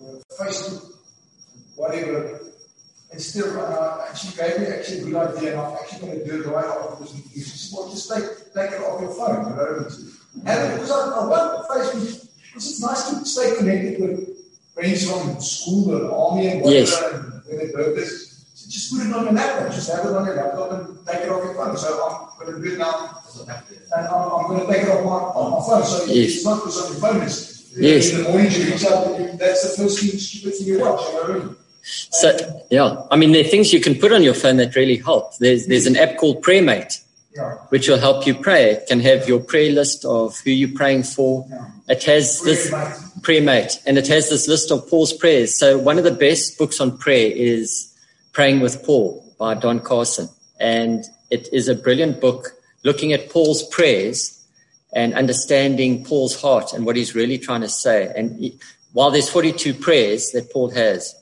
uh, 0.00 0.14
Facebook, 0.40 0.94
whatever. 1.76 2.40
Instead 3.12 3.44
of, 3.44 3.56
uh, 3.58 3.98
actually 4.08 4.36
gave 4.36 4.60
me 4.60 4.66
actually 4.68 5.00
a 5.00 5.04
good 5.04 5.16
idea, 5.16 5.50
and 5.50 5.60
I'm 5.60 5.74
actually 5.74 6.00
going 6.00 6.18
to 6.20 6.24
do 6.24 6.42
it 6.42 6.46
right 6.46 6.64
after 6.64 7.04
this. 7.04 7.12
She 7.34 7.40
said, 7.40 7.76
well, 7.76 7.90
just 7.90 8.10
take, 8.10 8.24
take 8.54 8.70
it 8.72 8.80
off 8.80 9.02
your 9.02 9.10
phone, 9.10 9.50
you 9.50 9.56
know. 9.56 9.90
And 10.34 10.72
because 10.74 10.90
I, 10.90 11.20
I 11.20 11.26
want 11.26 11.68
Facebook, 11.68 12.28
because 12.46 12.70
it's 12.70 12.80
nice 12.82 13.10
to 13.10 13.24
stay 13.24 13.56
connected 13.56 14.00
with 14.00 14.28
friends 14.74 15.08
from 15.10 15.40
school 15.40 15.94
and 15.96 16.10
army 16.10 16.46
and 16.48 16.62
whatever, 16.62 16.78
Yes. 16.80 17.02
and 17.02 17.42
when 17.46 17.58
they 17.58 17.72
purpose. 17.72 18.44
So 18.54 18.70
just 18.70 18.92
put 18.92 19.06
it 19.06 19.12
on 19.14 19.24
your 19.24 19.32
laptop, 19.34 19.72
just 19.72 19.90
have 19.92 20.04
it 20.06 20.12
on 20.16 20.24
your 20.26 20.36
laptop 20.36 20.72
and 20.72 21.06
take 21.06 21.22
it 21.22 21.28
off 21.28 21.44
your 21.44 21.54
phone. 21.54 21.76
So 21.76 21.88
I'm 22.38 22.46
going 22.46 22.62
to 22.62 22.68
do 22.68 22.74
it 22.74 22.78
now, 22.78 23.18
and 23.96 24.06
I'm, 24.06 24.32
I'm 24.32 24.46
going 24.48 24.66
to 24.66 24.72
take 24.72 24.82
it 24.84 24.88
off 24.90 25.04
my, 25.04 25.10
on 25.10 25.50
my 25.52 25.66
phone. 25.66 25.84
So 25.84 26.04
Yes. 26.06 26.36
it's 26.36 26.44
not 26.44 26.56
because 26.60 26.78
on 26.84 26.92
your 26.92 27.00
phone. 27.00 27.22
It's, 27.22 27.52
Yes. 27.74 28.12
In 28.12 28.22
the 28.24 28.28
morning 28.28 28.52
you 28.52 28.64
reach 28.70 28.84
out, 28.84 29.16
that's 29.38 29.62
the 29.76 29.82
first 29.82 29.98
thing, 30.00 30.18
stupid 30.18 30.54
thing 30.58 30.66
you 30.66 30.80
watch. 30.80 31.00
You 31.08 31.14
know 31.14 31.20
what 31.22 31.30
I 31.30 31.44
mean? 31.46 31.56
so 31.84 32.62
yeah, 32.70 33.02
I 33.10 33.16
mean 33.16 33.32
there 33.32 33.40
are 33.40 33.48
things 33.48 33.72
you 33.72 33.80
can 33.80 33.94
put 33.94 34.12
on 34.12 34.22
your 34.22 34.34
phone 34.34 34.56
that 34.58 34.76
really 34.76 34.98
help. 34.98 35.38
There's 35.38 35.66
there's 35.66 35.86
an 35.86 35.96
app 35.96 36.18
called 36.18 36.42
PrayerMate. 36.42 37.01
Which 37.72 37.88
will 37.88 37.98
help 37.98 38.26
you 38.26 38.34
pray. 38.34 38.72
It 38.72 38.86
can 38.86 39.00
have 39.00 39.26
your 39.26 39.40
prayer 39.40 39.72
list 39.72 40.04
of 40.04 40.38
who 40.40 40.50
you're 40.50 40.76
praying 40.76 41.04
for. 41.04 41.46
It 41.88 42.04
has 42.04 42.42
this 42.42 42.70
prayer 43.22 43.40
mate, 43.40 43.80
and 43.86 43.96
it 43.96 44.08
has 44.08 44.28
this 44.28 44.46
list 44.46 44.70
of 44.70 44.86
Paul's 44.90 45.14
prayers. 45.14 45.58
So 45.58 45.78
one 45.78 45.96
of 45.96 46.04
the 46.04 46.10
best 46.10 46.58
books 46.58 46.80
on 46.80 46.98
prayer 46.98 47.32
is 47.34 47.88
Praying 48.32 48.60
with 48.60 48.82
Paul 48.84 49.24
by 49.38 49.54
Don 49.54 49.80
Carson, 49.80 50.28
and 50.60 51.04
it 51.30 51.48
is 51.52 51.68
a 51.68 51.74
brilliant 51.74 52.20
book 52.20 52.48
looking 52.84 53.12
at 53.12 53.30
Paul's 53.30 53.62
prayers 53.62 54.46
and 54.92 55.14
understanding 55.14 56.04
Paul's 56.04 56.40
heart 56.40 56.72
and 56.72 56.84
what 56.84 56.96
he's 56.96 57.14
really 57.14 57.38
trying 57.38 57.60
to 57.62 57.68
say. 57.68 58.12
And 58.14 58.38
he, 58.38 58.58
while 58.92 59.10
there's 59.10 59.28
42 59.28 59.74
prayers 59.74 60.30
that 60.32 60.52
Paul 60.52 60.70
has, 60.70 61.14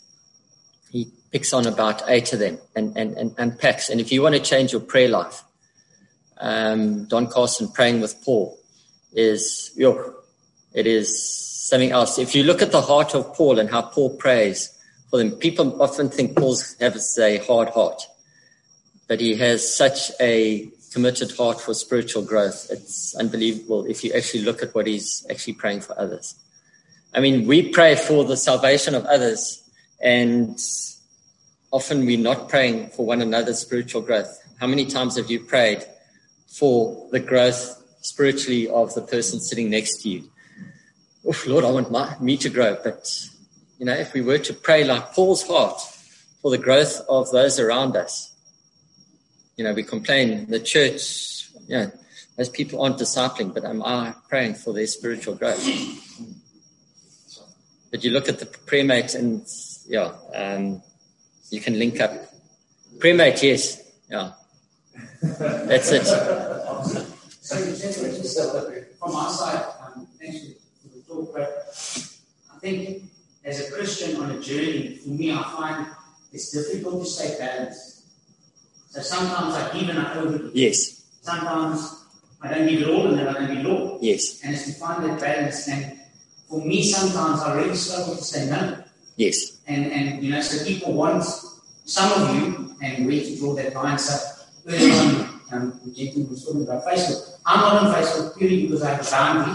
he 0.91 1.09
picks 1.33 1.53
on 1.53 1.67
about 1.67 2.03
eight 2.09 2.33
of 2.33 2.39
them 2.39 2.59
and, 2.75 2.97
and, 2.97 3.17
and 3.17 3.35
unpacks. 3.39 3.89
And 3.89 4.01
if 4.01 4.11
you 4.11 4.23
want 4.23 4.35
to 4.35 4.41
change 4.41 4.73
your 4.73 4.81
prayer 4.81 5.09
life, 5.09 5.43
um, 6.41 7.05
Don 7.05 7.27
Carson 7.27 7.69
praying 7.69 8.01
with 8.01 8.23
Paul 8.25 8.59
is, 9.13 9.73
yo, 9.77 10.15
it 10.73 10.87
is 10.87 11.37
something 11.69 11.93
else. 11.93 12.19
If 12.19 12.35
you 12.35 12.43
look 12.43 12.63
at 12.63 12.73
the 12.73 12.81
heart 12.81 13.15
of 13.15 13.35
Paul 13.35 13.59
and 13.59 13.71
how 13.71 13.83
Paul 13.83 14.17
prays 14.17 14.77
for 15.11 15.19
them, 15.19 15.33
people 15.33 15.81
often 15.83 16.09
think 16.09 16.37
Paul 16.37 16.57
has 16.81 17.19
a 17.19 17.39
hard 17.39 17.69
heart, 17.71 18.03
but 19.07 19.21
he 19.21 19.37
has 19.37 19.73
such 19.73 20.11
a 20.21 20.69
committed 20.93 21.37
heart 21.37 21.61
for 21.61 21.75
spiritual 21.75 22.23
growth. 22.23 22.69
It's 22.71 23.15
unbelievable 23.15 23.85
if 23.85 24.03
you 24.03 24.13
actually 24.13 24.43
look 24.43 24.63
at 24.63 24.75
what 24.75 24.87
he's 24.87 25.27
actually 25.31 25.55
praying 25.55 25.83
for 25.83 25.99
others. 25.99 26.35
I 27.13 27.21
mean, 27.21 27.47
we 27.47 27.71
pray 27.71 27.97
for 27.97 28.25
the 28.25 28.37
salvation 28.37 28.95
of 28.95 29.05
others, 29.07 29.69
and 30.01 30.59
often 31.73 32.07
we're 32.07 32.19
not 32.19 32.49
praying 32.49 32.91
for 32.91 33.05
one 33.05 33.21
another's 33.21 33.59
spiritual 33.59 34.03
growth. 34.03 34.41
How 34.61 34.69
many 34.69 34.87
times 34.87 35.17
have 35.17 35.31
you 35.31 35.41
prayed 35.41 35.85
for 36.51 37.09
the 37.11 37.21
growth 37.21 37.83
spiritually 38.01 38.69
of 38.69 38.95
the 38.95 39.03
person 39.03 39.41
sitting 39.41 39.71
next 39.71 40.03
to 40.03 40.09
you? 40.09 40.31
Oh, 41.27 41.35
Lord, 41.47 41.65
I 41.65 41.71
want 41.71 41.91
my, 41.91 42.17
me 42.21 42.37
to 42.39 42.49
grow. 42.49 42.77
But, 42.83 43.29
you 43.79 43.87
know, 43.87 43.95
if 43.95 44.13
we 44.13 44.21
were 44.21 44.39
to 44.39 44.53
pray 44.53 44.85
like 44.85 45.13
Paul's 45.13 45.47
heart 45.47 45.81
for 46.43 46.51
the 46.51 46.59
growth 46.59 47.01
of 47.09 47.31
those 47.31 47.61
around 47.61 47.97
us, 47.97 48.35
you 49.57 49.65
know, 49.65 49.73
we 49.75 49.83
complain 49.83 50.49
the 50.49 50.59
church, 50.59 51.51
you 51.69 51.77
know, 51.77 51.93
those 52.37 52.49
people 52.49 52.81
aren't 52.81 52.99
discipling, 52.99 53.53
but 53.53 53.65
am 53.65 53.83
I 53.83 54.15
praying 54.29 54.55
for 54.55 54.73
their 54.73 54.87
spiritual 54.87 55.35
growth? 55.35 55.63
But 57.91 58.03
you 58.03 58.13
look 58.13 58.29
at 58.29 58.39
the 58.39 58.47
prayer 58.47 58.85
mate 58.85 59.15
and, 59.15 59.47
yeah, 59.87 60.13
um, 60.35 60.83
you 61.51 61.61
can 61.61 61.79
link 61.79 62.01
up. 62.01 62.13
Prayer 62.99 63.15
mate, 63.15 63.43
yes, 63.43 63.83
yeah. 64.11 64.33
That's 65.23 65.91
it. 65.93 66.07
So 66.07 67.57
said 67.57 67.95
just 68.23 68.39
from 68.99 69.17
our 69.17 69.31
side, 69.31 69.65
um, 69.83 70.07
thanks 70.21 70.39
for 70.83 70.89
the 70.89 71.03
talk, 71.03 71.33
but 71.35 71.49
I 72.55 72.59
think 72.61 73.05
as 73.45 73.69
a 73.69 73.73
Christian 73.73 74.21
on 74.23 74.31
a 74.33 74.41
journey, 74.41 74.97
for 74.97 75.11
me, 75.11 75.33
I 75.33 75.43
find 75.43 75.87
it's 76.33 76.51
difficult 76.53 77.03
to 77.03 77.09
stay 77.11 77.37
balanced. 77.39 78.05
So 78.91 79.01
sometimes 79.01 79.55
I 79.55 79.79
give 79.79 79.89
and 79.89 79.99
I 79.99 80.15
overgive. 80.17 80.51
Yes, 80.55 81.05
Sometimes 81.23 82.05
I 82.43 82.55
don't 82.55 82.67
give 82.69 82.83
it 82.83 82.89
all 82.89 83.07
and 83.09 83.19
then 83.19 83.29
I 83.29 83.33
don't 83.35 83.49
give 83.55 83.65
it 83.65 83.67
all. 83.67 83.99
yes, 84.01 84.41
And 84.43 84.55
it's 84.55 84.65
to 84.67 84.73
find 84.73 85.05
that 85.05 85.21
balance. 85.21 85.69
And 85.69 85.99
for 86.49 86.61
me, 86.65 86.83
sometimes 86.83 87.41
I 87.41 87.55
really 87.55 87.75
struggle 87.77 88.17
to 88.17 88.23
say 88.25 88.49
no. 88.49 88.83
yes, 89.17 89.59
And, 89.67 89.87
and 89.93 90.23
you 90.23 90.31
know, 90.33 90.41
so 90.41 90.65
people 90.65 90.93
want 90.95 91.25
some 91.85 92.11
of 92.23 92.35
you 92.37 92.75
and 92.83 93.07
where 93.07 93.21
to 93.21 93.37
draw 93.39 93.55
that 93.55 93.75
line. 93.75 93.99
So 93.99 94.17
was 96.31 96.45
talking 96.45 96.63
about 96.63 96.85
Facebook. 96.85 97.39
I'm 97.47 97.61
not 97.61 97.83
on 97.83 97.95
Facebook 97.95 98.39
purely 98.39 98.63
because 98.67 98.83
I 98.83 98.95
have 98.95 99.07
a 99.07 99.11
boundary, 99.11 99.55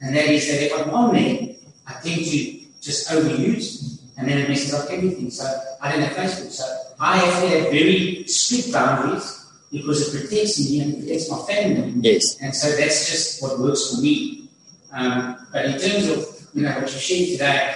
and 0.00 0.16
that 0.16 0.26
is 0.26 0.46
that 0.48 0.66
if 0.66 0.72
I'm 0.78 0.90
on 0.90 1.14
there, 1.14 1.54
I 1.86 1.92
tend 2.02 2.24
to 2.24 2.60
just 2.80 3.08
overuse, 3.10 4.02
and 4.16 4.28
then 4.28 4.38
it 4.38 4.48
messes 4.48 4.74
up 4.74 4.90
everything. 4.90 5.30
So 5.30 5.44
I 5.80 5.92
don't 5.92 6.02
have 6.02 6.16
Facebook. 6.16 6.50
So 6.50 6.64
I 7.00 7.18
have 7.18 7.42
to 7.42 7.48
have 7.48 7.62
very 7.70 8.24
strict 8.26 8.72
boundaries 8.72 9.46
because 9.70 10.14
it 10.14 10.20
protects 10.20 10.58
me 10.58 10.80
and 10.80 10.98
protects 10.98 11.30
my 11.30 11.38
family. 11.46 11.94
yes, 12.00 12.38
And 12.40 12.54
so 12.54 12.74
that's 12.76 13.08
just 13.10 13.42
what 13.42 13.58
works 13.58 13.94
for 13.94 14.02
me. 14.02 14.48
Um, 14.92 15.46
but 15.52 15.66
in 15.66 15.72
terms 15.78 16.08
of 16.08 16.48
you 16.54 16.62
know 16.62 16.72
what 16.80 16.92
you 16.92 16.98
shared 16.98 17.28
today, 17.28 17.74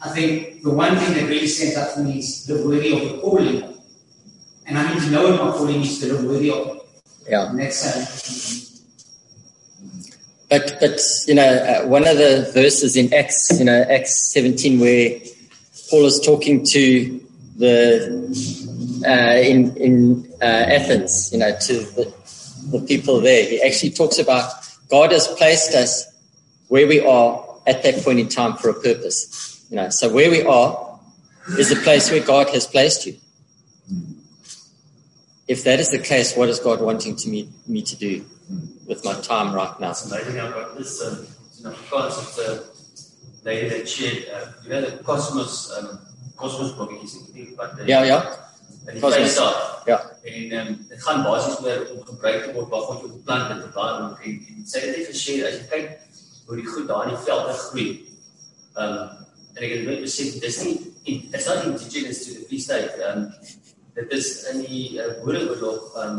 I 0.00 0.10
think 0.10 0.62
the 0.62 0.70
one 0.70 0.96
thing 0.96 1.14
that 1.14 1.28
really 1.28 1.46
stands 1.46 1.76
out 1.76 1.94
for 1.94 2.00
me 2.00 2.18
is 2.18 2.46
the 2.46 2.66
worthy 2.66 2.92
of 2.92 3.00
the 3.00 3.20
calling. 3.20 3.77
And 4.68 4.78
I 4.78 4.92
need 4.92 5.02
to 5.02 5.10
know 5.10 5.30
my 5.32 5.50
calling 5.52 5.80
is 5.80 5.98
to 6.00 6.12
live 6.12 6.24
worthy 6.24 6.50
of 6.50 6.76
it. 6.76 6.82
yeah. 7.28 7.48
And 7.48 7.58
that's 7.58 7.86
uh, 7.86 8.04
But, 10.50 10.76
but 10.78 11.00
you 11.26 11.34
know, 11.34 11.42
uh, 11.42 11.86
one 11.88 12.06
of 12.06 12.18
the 12.18 12.50
verses 12.52 12.94
in 12.96 13.12
Acts, 13.14 13.58
you 13.58 13.64
know, 13.64 13.82
Acts 13.88 14.32
17, 14.32 14.78
where 14.78 15.20
Paul 15.90 16.04
is 16.04 16.20
talking 16.20 16.64
to 16.66 17.20
the 17.56 18.28
uh, 19.06 19.40
in 19.40 19.76
in 19.76 20.32
uh, 20.40 20.44
Athens, 20.44 21.32
you 21.32 21.38
know, 21.38 21.56
to 21.58 21.72
the, 21.96 22.12
the 22.70 22.80
people 22.86 23.20
there, 23.20 23.44
he 23.48 23.62
actually 23.62 23.90
talks 23.90 24.18
about 24.18 24.52
God 24.90 25.12
has 25.12 25.26
placed 25.28 25.74
us 25.74 26.04
where 26.68 26.86
we 26.86 27.00
are 27.00 27.44
at 27.66 27.82
that 27.82 28.04
point 28.04 28.20
in 28.20 28.28
time 28.28 28.56
for 28.56 28.68
a 28.68 28.74
purpose. 28.74 29.66
You 29.70 29.76
know, 29.76 29.88
so 29.90 30.12
where 30.12 30.30
we 30.30 30.42
are 30.42 30.98
is 31.58 31.70
the 31.70 31.76
place 31.76 32.10
where 32.10 32.22
God 32.22 32.50
has 32.50 32.66
placed 32.66 33.06
you. 33.06 33.16
If 35.48 35.64
that 35.64 35.80
is 35.80 35.90
the 35.90 35.98
case, 35.98 36.36
what 36.36 36.48
is 36.50 36.58
God 36.60 36.80
wanting 36.80 37.16
to 37.16 37.28
me, 37.28 37.48
me 37.66 37.80
to 37.82 37.96
do 37.96 38.24
with 38.86 39.04
my 39.04 39.14
time 39.14 39.54
right 39.54 39.78
now? 39.80 39.90
It's 39.90 40.04
amazing. 40.10 40.38
I've 40.40 40.52
got 40.52 40.76
this 40.76 41.00
um, 41.02 41.26
you 41.56 41.64
know, 41.64 41.74
concept 41.90 42.38
uh, 42.38 42.58
lady 43.44 43.68
that 43.70 43.88
shared, 43.88 44.26
uh, 44.34 44.52
you 44.62 44.68
know, 44.70 44.80
the 44.82 45.02
cosmos, 45.02 45.72
um, 45.78 45.98
cosmos 46.36 46.72
blokkies, 46.76 47.12
weet 47.16 47.34
nie 47.34 47.54
wat 47.56 47.76
die- 47.76 47.86
Ja, 47.88 48.02
ja. 48.02 48.18
in 48.86 48.94
die 48.94 49.00
Cosmos. 49.00 49.14
Vrystaat. 49.24 49.86
Ja. 49.86 49.98
En 50.22 50.50
ehm 50.50 50.74
dit 50.88 51.02
gaan 51.02 51.22
basies 51.22 51.58
oor 51.64 51.86
om 51.96 52.04
gebruik 52.06 52.44
te 52.44 52.52
word 52.52 53.00
geplant 53.00 53.48
het 53.52 53.60
te 53.62 53.70
waarom 53.74 54.16
en, 54.22 54.36
en 54.48 54.62
sy 54.66 54.80
het 54.84 54.96
net 54.96 55.08
gesê 55.08 55.34
as 55.48 55.56
jy 55.58 55.64
kyk 55.72 55.88
hoe 56.46 56.56
die 56.56 56.66
goed 56.66 56.86
daar 56.88 57.08
in 57.08 57.14
die 57.16 57.24
velde 57.24 57.52
groei. 57.52 57.88
Ehm 58.76 59.08
en 59.54 59.64
ek 59.64 59.70
het 59.74 59.84
net 59.88 60.00
besef 60.04 60.38
dis 60.40 60.60
nie 60.64 60.76
in- 61.04 61.28
it's 61.32 61.46
not 61.46 61.64
indigenous 61.64 62.22
to 62.24 62.32
the 62.36 62.44
Free 62.48 62.60
State. 62.60 62.92
Ehm 63.02 63.26
dit 63.98 64.12
is 64.18 64.28
in 64.52 64.60
die 64.66 64.82
uh, 64.98 65.08
Boereoorlog 65.24 65.94
ehm 66.02 66.18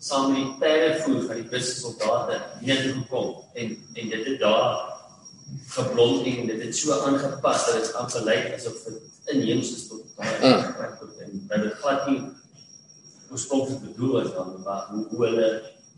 saam 0.00 0.30
met 0.32 0.38
die 0.40 0.54
perdevoer 0.62 1.24
van 1.28 1.36
die 1.36 1.44
Britse 1.50 1.74
soldate 1.76 2.38
hiernatoe 2.62 2.94
gekom 3.02 3.34
en 3.60 3.74
en 4.00 4.12
dit 4.14 4.26
het 4.30 4.38
daar 4.40 4.78
geblom 5.74 6.22
en 6.24 6.46
dit 6.48 6.62
het 6.62 6.76
so 6.76 6.96
aangepas 7.04 7.66
dat 7.66 7.74
dit 7.82 7.90
amper 8.00 8.24
lyk 8.24 8.54
asof 8.56 8.78
dit 8.86 9.34
inheems 9.34 9.72
is 9.76 9.88
tot 9.90 10.06
daai 10.16 10.38
Mm. 10.40 10.70
plek 10.78 10.94
word 11.02 11.18
en 11.26 11.42
dat 11.50 11.62
dit 11.66 11.74
glad 11.82 12.06
nie 12.08 12.20
oorspronklik 13.30 13.80
bedoel 13.84 14.12
was 14.22 14.32
dan 14.34 14.54
maar 14.64 14.86
hoe, 14.90 15.04
hoe 15.10 15.26
hulle 15.26 15.50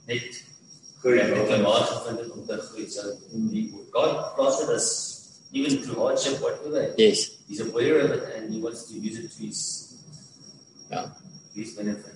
net 0.07 0.41
groei 1.01 1.19
en 1.23 1.33
die 1.35 1.47
klimaat 1.47 1.87
gevind 1.93 2.19
het 2.25 2.31
om 2.35 2.43
te 2.47 2.59
groei 2.71 2.89
so 2.91 3.07
die 3.55 3.65
God 3.95 4.19
plaas 4.37 4.59
dit 4.65 4.75
as 4.75 4.89
even 5.53 5.79
through 5.85 6.01
hardship 6.03 6.41
whatever 6.43 6.91
Yes. 6.97 7.25
he's 7.49 7.61
aware 7.61 8.03
of 8.05 8.11
it 8.19 8.25
and 8.37 8.51
he 8.55 8.61
wants 8.61 8.87
to 8.91 8.95
use 8.99 9.19
it 9.23 9.31
to 9.37 9.47
his 9.47 9.63
Yeah. 10.93 11.09
his 11.55 11.75
benefit 11.75 12.15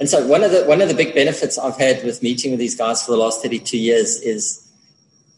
And 0.00 0.08
so 0.08 0.26
one 0.26 0.42
of 0.42 0.50
the 0.50 0.64
one 0.64 0.82
of 0.82 0.88
the 0.88 0.94
big 0.94 1.14
benefits 1.14 1.58
I've 1.58 1.76
had 1.76 2.04
with 2.04 2.22
meeting 2.22 2.50
with 2.50 2.60
these 2.60 2.74
guys 2.76 3.04
for 3.04 3.12
the 3.12 3.18
last 3.18 3.42
32 3.42 3.78
years 3.78 4.20
is 4.20 4.68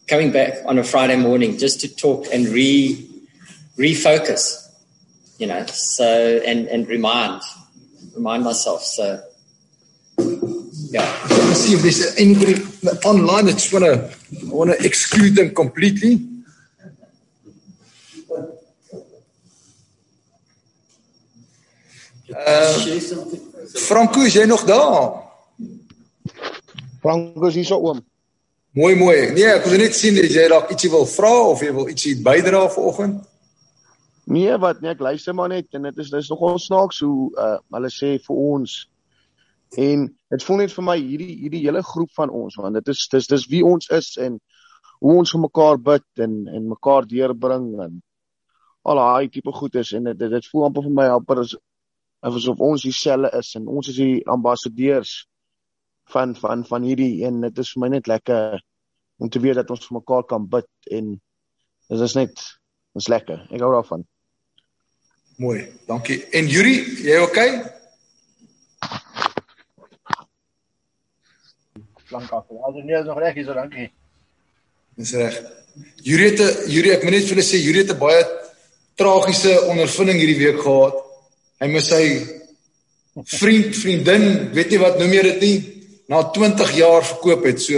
coming 0.07 0.31
back 0.31 0.53
on 0.65 0.79
a 0.79 0.83
Friday 0.83 1.15
morning 1.15 1.57
just 1.57 1.79
to 1.81 1.95
talk 1.95 2.25
and 2.33 2.47
re 2.47 3.07
refocus, 3.77 4.41
you 5.37 5.47
know, 5.47 5.65
so 5.67 6.41
and 6.45 6.67
and 6.67 6.87
remind 6.87 7.41
remind 8.15 8.43
myself. 8.43 8.81
So 8.83 9.21
yeah. 10.89 11.05
Let's 11.29 11.61
see 11.61 11.73
if 11.73 11.81
there's 11.81 12.17
anybody 12.17 12.55
online 13.05 13.45
that 13.45 13.53
just 13.53 13.71
wanna 13.71 14.09
wanna 14.45 14.75
exclude 14.79 15.35
them 15.35 15.53
completely. 15.53 16.25
Uh. 22.27 22.99
Franco, 23.87 24.21
is 24.27 24.33
jy 24.35 24.45
nog 24.45 24.63
daar? 24.67 25.23
Franco 26.99 27.47
is 27.47 27.55
hier 27.55 27.65
so 27.65 27.79
oom. 27.79 28.01
Mooi 28.77 28.95
mooi. 28.95 29.31
Nee, 29.33 29.47
ek 29.47 29.65
wil 29.65 29.79
net 29.79 29.95
sien 29.95 30.19
as 30.21 30.35
jy 30.35 30.43
dalk 30.51 30.69
ietsie 30.73 30.91
wil 30.91 31.07
vra 31.09 31.31
of 31.53 31.63
jy 31.63 31.71
wil 31.73 31.87
ietsie 31.89 32.17
bydra 32.23 32.65
vanoggend. 32.73 33.23
Nee, 34.27 34.57
wat 34.59 34.83
nee, 34.83 34.91
ek 34.91 35.01
luister 35.01 35.33
maar 35.33 35.49
net 35.53 35.71
en 35.77 35.87
dit 35.87 36.03
is 36.03 36.11
dis 36.11 36.29
nogal 36.33 36.59
snaaks 36.59 36.99
hoe 37.05 37.29
uh 37.31 37.55
hulle 37.77 37.91
sê 37.95 38.17
vir 38.25 38.41
ons 38.51 38.75
en 39.79 40.03
dit 40.07 40.43
voel 40.47 40.61
net 40.63 40.73
vir 40.75 40.85
my 40.89 40.95
hierdie 40.99 41.37
hierdie 41.45 41.63
hele 41.63 41.83
groep 41.83 42.11
van 42.15 42.31
ons 42.31 42.55
want 42.59 42.75
dit 42.75 42.91
is 42.91 43.05
dis 43.11 43.27
dis 43.31 43.47
wie 43.51 43.63
ons 43.67 43.87
is 43.95 44.09
en 44.23 44.35
hoe 44.99 45.15
ons 45.21 45.31
vir 45.35 45.43
mekaar 45.43 45.79
bid 45.89 46.23
en 46.27 46.35
en 46.47 46.69
mekaar 46.73 47.07
deurbring 47.07 47.69
en 47.87 47.97
al 48.87 49.01
daai 49.01 49.31
tipe 49.31 49.51
goed 49.51 49.75
is 49.75 49.93
en 49.95 50.11
dit, 50.11 50.27
dit 50.35 50.51
voel 50.51 50.67
amper 50.69 50.85
vir 50.87 50.95
my 50.99 51.07
amper 51.15 51.43
as 51.43 51.55
asof 52.25 52.59
ons 52.59 52.81
dieselfde 52.81 53.31
is 53.37 53.53
en 53.55 53.67
ons 53.67 53.87
is 53.87 53.95
die 53.95 54.25
ambassadeurs 54.27 55.27
van 56.13 56.35
van 56.35 56.65
van 56.65 56.83
hierdie 56.83 57.25
en 57.27 57.41
dit 57.41 57.57
is 57.63 57.71
vir 57.73 57.83
my 57.83 57.89
net 57.93 58.07
lekker 58.07 58.61
om 59.17 59.29
te 59.29 59.39
weet 59.39 59.55
dat 59.59 59.69
ons 59.73 59.87
vir 59.87 59.99
mekaar 59.99 60.23
kan 60.29 60.47
bid 60.49 60.69
en 60.91 61.15
dit 61.87 62.01
is 62.01 62.15
net 62.15 62.43
dis 62.97 63.07
lekker. 63.07 63.43
Ek 63.53 63.61
hou 63.61 63.71
daarvan. 63.73 64.05
Mooi. 65.37 65.67
Dankie. 65.85 66.23
En 66.33 66.47
Yuri, 66.49 66.79
jy 67.05 67.19
okay? 67.21 67.51
Lank 72.09 72.31
af. 72.31 72.45
Nee, 72.73 72.97
is 72.97 73.05
nog 73.05 73.19
reg 73.19 73.35
hier 73.37 73.45
so 73.45 73.53
dankie. 73.53 73.91
Dis 74.97 75.13
reg. 75.13 75.37
Yuri 76.01 76.31
het 76.31 76.69
Yuri, 76.71 76.93
ek 76.95 77.03
moet 77.05 77.17
net 77.17 77.27
vir 77.27 77.35
hulle 77.35 77.45
sê 77.45 77.59
Yuri 77.61 77.83
het 77.83 77.93
'n 77.93 77.99
baie 78.01 78.23
tragiese 78.97 79.53
ondervinding 79.69 80.17
hierdie 80.17 80.39
week 80.39 80.61
gehad. 80.61 80.95
Hy 81.57 81.67
moes 81.73 81.87
sy 81.89 82.03
vriend, 83.37 83.73
vriendin, 83.73 84.25
weet 84.53 84.75
jy 84.75 84.79
wat 84.81 84.99
noem 84.99 85.13
jy 85.15 85.23
dit 85.31 85.39
nie, 85.41 85.57
na 86.11 86.21
20 86.35 86.73
jaar 86.77 87.05
verkoop 87.05 87.45
het. 87.49 87.61
So 87.61 87.73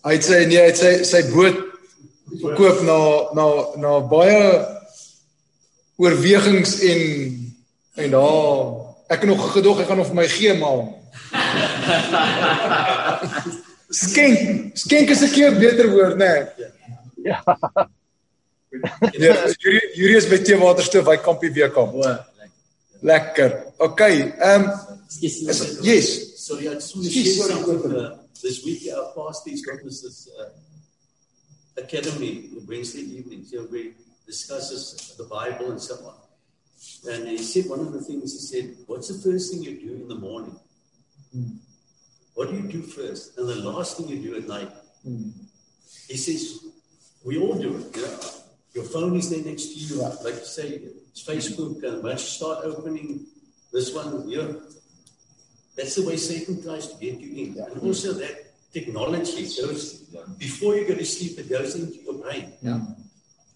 Hy 0.00 0.14
het 0.16 0.24
sy 0.24 0.38
nee, 0.48 0.60
hy 0.60 0.68
het 0.70 0.78
sy 0.80 0.92
sy 1.04 1.20
boot 1.30 1.58
verkoop 2.40 2.78
na 2.88 2.98
na 3.36 3.46
na 3.82 3.90
baie 4.10 4.42
oorwegings 6.00 6.72
en 6.88 7.00
en 8.00 8.08
daar 8.16 8.56
ek 9.12 9.26
nog 9.28 9.42
gedog 9.52 9.82
ek 9.82 9.90
gaan 9.90 10.08
vir 10.08 10.16
my 10.16 10.28
gee 10.30 10.54
maar 10.56 10.80
skenk 14.04 14.38
skenk 14.78 15.08
is 15.12 15.22
'n 15.26 15.34
keer 15.34 15.52
beter 15.58 15.86
woord 15.92 16.16
nê 16.16 16.32
nee. 16.32 16.44
Ja. 17.28 17.38
ja 19.18 19.36
Yuri 19.64 19.80
Yuri 19.96 20.16
is 20.16 20.26
by 20.30 20.38
Teewaterstoof 20.38 21.06
hy 21.10 21.16
kampie 21.28 21.50
weer 21.54 21.70
kamp 21.74 21.94
lekker 23.02 23.50
okay 23.78 24.32
ehm 24.38 24.68
um, 24.68 24.98
yes 25.82 26.30
Sorry, 26.40 26.68
I 26.68 26.74
just 26.74 26.96
want 26.96 27.06
to 27.06 27.12
share 27.12 27.48
something. 27.48 27.90
go 27.92 27.98
Uh, 28.00 28.18
this 28.42 28.64
week, 28.64 28.88
our 28.92 29.12
pastors 29.14 29.60
got 29.60 29.84
this, 29.84 30.00
this 30.00 30.28
uh, 30.40 30.48
academy 31.76 32.48
Wednesday 32.66 33.02
evenings, 33.02 33.52
you 33.52 33.60
know, 33.60 33.66
where 33.66 33.82
he 33.82 33.92
discusses 34.26 35.14
the 35.18 35.24
Bible 35.24 35.70
and 35.70 35.80
so 35.80 35.94
on. 35.96 36.14
And 37.12 37.28
he 37.28 37.38
said 37.38 37.68
one 37.68 37.80
of 37.80 37.92
the 37.92 38.00
things 38.00 38.32
he 38.32 38.40
said, 38.40 38.74
"What's 38.86 39.08
the 39.08 39.30
first 39.30 39.52
thing 39.52 39.62
you 39.62 39.78
do 39.78 39.92
in 40.02 40.08
the 40.08 40.14
morning? 40.14 40.58
What 42.34 42.48
do 42.50 42.56
you 42.56 42.66
do 42.66 42.82
first, 42.82 43.38
and 43.38 43.46
the 43.46 43.56
last 43.56 43.98
thing 43.98 44.08
you 44.08 44.18
do 44.18 44.34
at 44.36 44.48
night?" 44.48 44.72
He 46.08 46.16
says, 46.16 46.64
"We 47.22 47.38
all 47.38 47.54
do 47.54 47.76
it. 47.76 47.94
You 47.94 48.02
know? 48.02 48.18
Your 48.74 48.84
phone 48.84 49.16
is 49.16 49.30
there 49.30 49.44
next 49.44 49.66
to 49.72 49.78
you, 49.78 50.02
like 50.24 50.34
you 50.34 50.44
say, 50.44 50.80
it's 51.10 51.24
Facebook, 51.24 51.82
and 51.82 52.02
once 52.02 52.22
you 52.22 52.28
start 52.28 52.64
opening 52.64 53.26
this 53.72 53.92
one, 53.94 54.28
you 54.28 54.38
know, 54.38 54.62
that's 55.76 55.96
the 55.96 56.06
way 56.06 56.16
Satan 56.16 56.62
tries 56.62 56.86
to 56.88 57.00
get 57.00 57.20
you 57.20 57.30
in. 57.44 57.58
And 57.58 57.82
also 57.82 58.12
that 58.14 58.52
technology 58.72 59.42
goes 59.42 60.00
before 60.38 60.76
you 60.76 60.86
go 60.86 60.94
to 60.94 61.04
sleep, 61.04 61.38
it 61.38 61.48
goes 61.48 61.74
into 61.74 61.98
your 62.02 62.14
brain. 62.14 62.52
Yeah. 62.62 62.80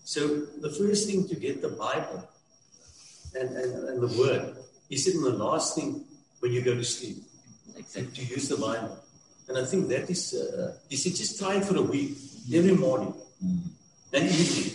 So 0.05 0.21
the 0.61 0.71
first 0.71 1.09
thing 1.09 1.29
to 1.29 1.37
get 1.37 1.63
the 1.63 1.71
Bible 1.71 2.29
and, 3.35 3.49
and, 3.57 3.89
and 3.89 4.03
the 4.03 4.19
word 4.19 4.57
is 4.91 5.07
in 5.09 5.23
the 5.23 5.31
last 5.31 5.77
thing 5.77 6.05
when 6.41 6.53
you 6.53 6.63
go 6.63 6.75
to 6.75 6.85
sleep. 6.85 7.17
Exactly. 7.77 8.25
To 8.25 8.35
use 8.35 8.49
the 8.49 8.57
Bible. 8.57 8.99
And 9.49 9.59
I 9.59 9.65
think 9.65 9.89
that 9.89 10.09
is 10.09 10.35
uh, 10.35 10.77
he 10.89 10.97
said 10.97 11.15
just 11.15 11.39
try 11.39 11.57
it 11.57 11.65
for 11.65 11.77
a 11.77 11.83
week, 11.83 12.17
every 12.53 12.75
morning 12.75 13.15
and 14.13 14.25
evening. 14.25 14.73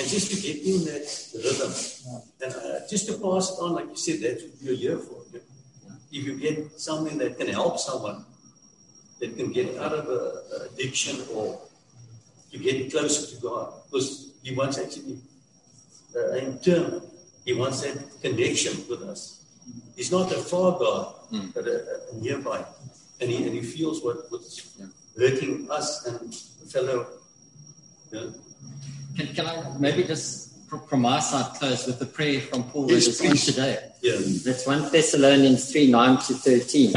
And 0.00 0.08
just 0.08 0.30
to 0.32 0.36
get 0.40 0.56
in 0.64 0.84
that 0.88 1.04
rhythm. 1.44 1.72
And 2.40 2.52
uh, 2.56 2.88
just 2.88 3.04
to 3.08 3.12
pass 3.20 3.50
it 3.52 3.60
on, 3.60 3.72
like 3.74 3.88
you 3.92 3.96
said, 3.96 4.20
that's 4.24 4.42
what 4.44 4.62
you're 4.62 4.74
here 4.76 4.98
for. 4.98 5.20
You- 5.32 5.42
if 6.12 6.24
you 6.26 6.34
get 6.36 6.80
something 6.80 7.18
that 7.18 7.38
can 7.38 7.46
help 7.48 7.78
someone 7.78 8.24
that 9.20 9.36
can 9.36 9.52
get 9.52 9.76
out 9.78 9.92
of 9.92 10.08
a, 10.08 10.20
a 10.56 10.56
addiction 10.72 11.16
or 11.34 11.60
to 12.50 12.58
get 12.58 12.90
closer 12.90 13.22
to 13.32 13.40
God, 13.42 13.66
because 13.90 14.32
He 14.42 14.52
wants 14.56 14.78
actually, 14.78 15.18
uh, 16.16 16.32
in 16.32 16.58
turn, 16.58 17.00
He 17.44 17.52
wants 17.52 17.82
that 17.82 17.96
connection 18.22 18.72
with 18.88 19.02
us. 19.02 19.44
He's 19.94 20.10
not 20.10 20.32
a 20.32 20.38
far 20.52 20.76
God, 20.80 21.14
but 21.54 21.64
a, 21.68 21.76
a 22.10 22.16
nearby, 22.16 22.64
and 23.20 23.30
He 23.30 23.44
and 23.46 23.54
He 23.54 23.62
feels 23.62 24.02
what 24.02 24.16
what's 24.32 24.56
hurting 25.16 25.70
us 25.70 26.06
and 26.06 26.34
fellow. 26.74 27.06
You 28.10 28.18
know, 28.20 28.34
Can, 29.20 29.34
can 29.34 29.46
I 29.46 29.78
maybe 29.78 30.04
just 30.04 30.68
fr- 30.68 30.78
from 30.78 31.02
my 31.02 31.20
side 31.20 31.54
close 31.56 31.86
with 31.86 31.98
the 31.98 32.06
prayer 32.06 32.40
from 32.40 32.64
Paul 32.64 32.90
Yes, 32.90 33.18
that 33.18 33.24
is 33.26 33.48
on 33.48 33.54
today? 33.54 33.78
yeah. 34.02 34.16
That's 34.44 34.66
1 34.66 34.92
Thessalonians 34.92 35.70
3 35.70 35.90
9 35.90 36.16
to 36.18 36.34
13. 36.34 36.94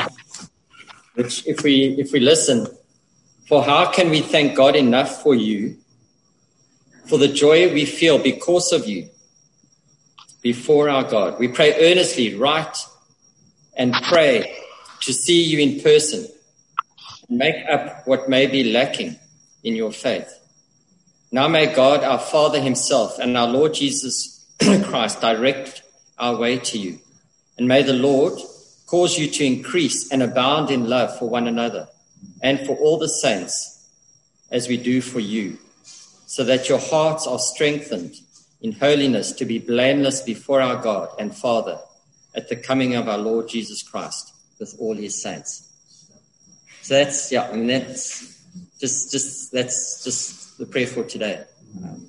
Which, 1.15 1.45
if 1.45 1.63
we, 1.63 1.95
if 1.99 2.11
we 2.11 2.19
listen, 2.19 2.67
for 3.47 3.63
how 3.63 3.91
can 3.91 4.09
we 4.09 4.21
thank 4.21 4.55
God 4.55 4.75
enough 4.75 5.21
for 5.21 5.35
you, 5.35 5.77
for 7.05 7.17
the 7.17 7.27
joy 7.27 7.71
we 7.73 7.85
feel 7.85 8.17
because 8.17 8.71
of 8.71 8.87
you 8.87 9.09
before 10.41 10.89
our 10.89 11.03
God? 11.03 11.39
We 11.39 11.49
pray 11.49 11.91
earnestly, 11.91 12.35
write 12.35 12.77
and 13.75 13.93
pray 13.93 14.55
to 15.01 15.13
see 15.13 15.43
you 15.43 15.59
in 15.59 15.81
person 15.81 16.25
and 17.27 17.37
make 17.37 17.65
up 17.69 18.07
what 18.07 18.29
may 18.29 18.47
be 18.47 18.71
lacking 18.71 19.19
in 19.63 19.75
your 19.75 19.91
faith. 19.91 20.39
Now 21.33 21.47
may 21.47 21.73
God, 21.73 22.03
our 22.03 22.19
Father 22.19 22.61
Himself, 22.61 23.17
and 23.17 23.35
our 23.35 23.47
Lord 23.47 23.73
Jesus 23.73 24.45
Christ 24.61 25.19
direct 25.19 25.81
our 26.19 26.35
way 26.35 26.59
to 26.59 26.77
you. 26.77 26.99
And 27.57 27.67
may 27.67 27.81
the 27.81 27.91
Lord 27.91 28.39
cause 28.85 29.17
you 29.17 29.27
to 29.27 29.43
increase 29.43 30.11
and 30.11 30.21
abound 30.21 30.69
in 30.69 30.87
love 30.87 31.17
for 31.17 31.27
one 31.27 31.47
another 31.47 31.87
and 32.43 32.59
for 32.67 32.75
all 32.75 32.99
the 32.99 33.09
saints 33.09 33.89
as 34.51 34.67
we 34.67 34.77
do 34.77 35.01
for 35.01 35.19
you, 35.19 35.57
so 36.27 36.43
that 36.43 36.69
your 36.69 36.77
hearts 36.77 37.25
are 37.25 37.39
strengthened 37.39 38.13
in 38.61 38.73
holiness 38.73 39.31
to 39.31 39.45
be 39.45 39.57
blameless 39.57 40.21
before 40.21 40.61
our 40.61 40.83
God 40.83 41.09
and 41.17 41.35
Father 41.35 41.79
at 42.35 42.47
the 42.47 42.55
coming 42.55 42.93
of 42.93 43.09
our 43.09 43.17
Lord 43.17 43.49
Jesus 43.49 43.81
Christ 43.81 44.35
with 44.59 44.75
all 44.77 44.93
his 44.93 45.19
saints. 45.19 45.67
So 46.83 46.93
that's, 46.93 47.31
yeah, 47.31 47.49
I 47.49 47.55
mean, 47.55 47.65
that's 47.65 48.39
just, 48.79 49.11
just, 49.11 49.51
that's 49.51 50.03
just 50.03 50.42
the 50.63 50.71
prayer 50.71 50.87
for 50.87 51.03
today. 51.03 51.43
Um, 51.83 52.07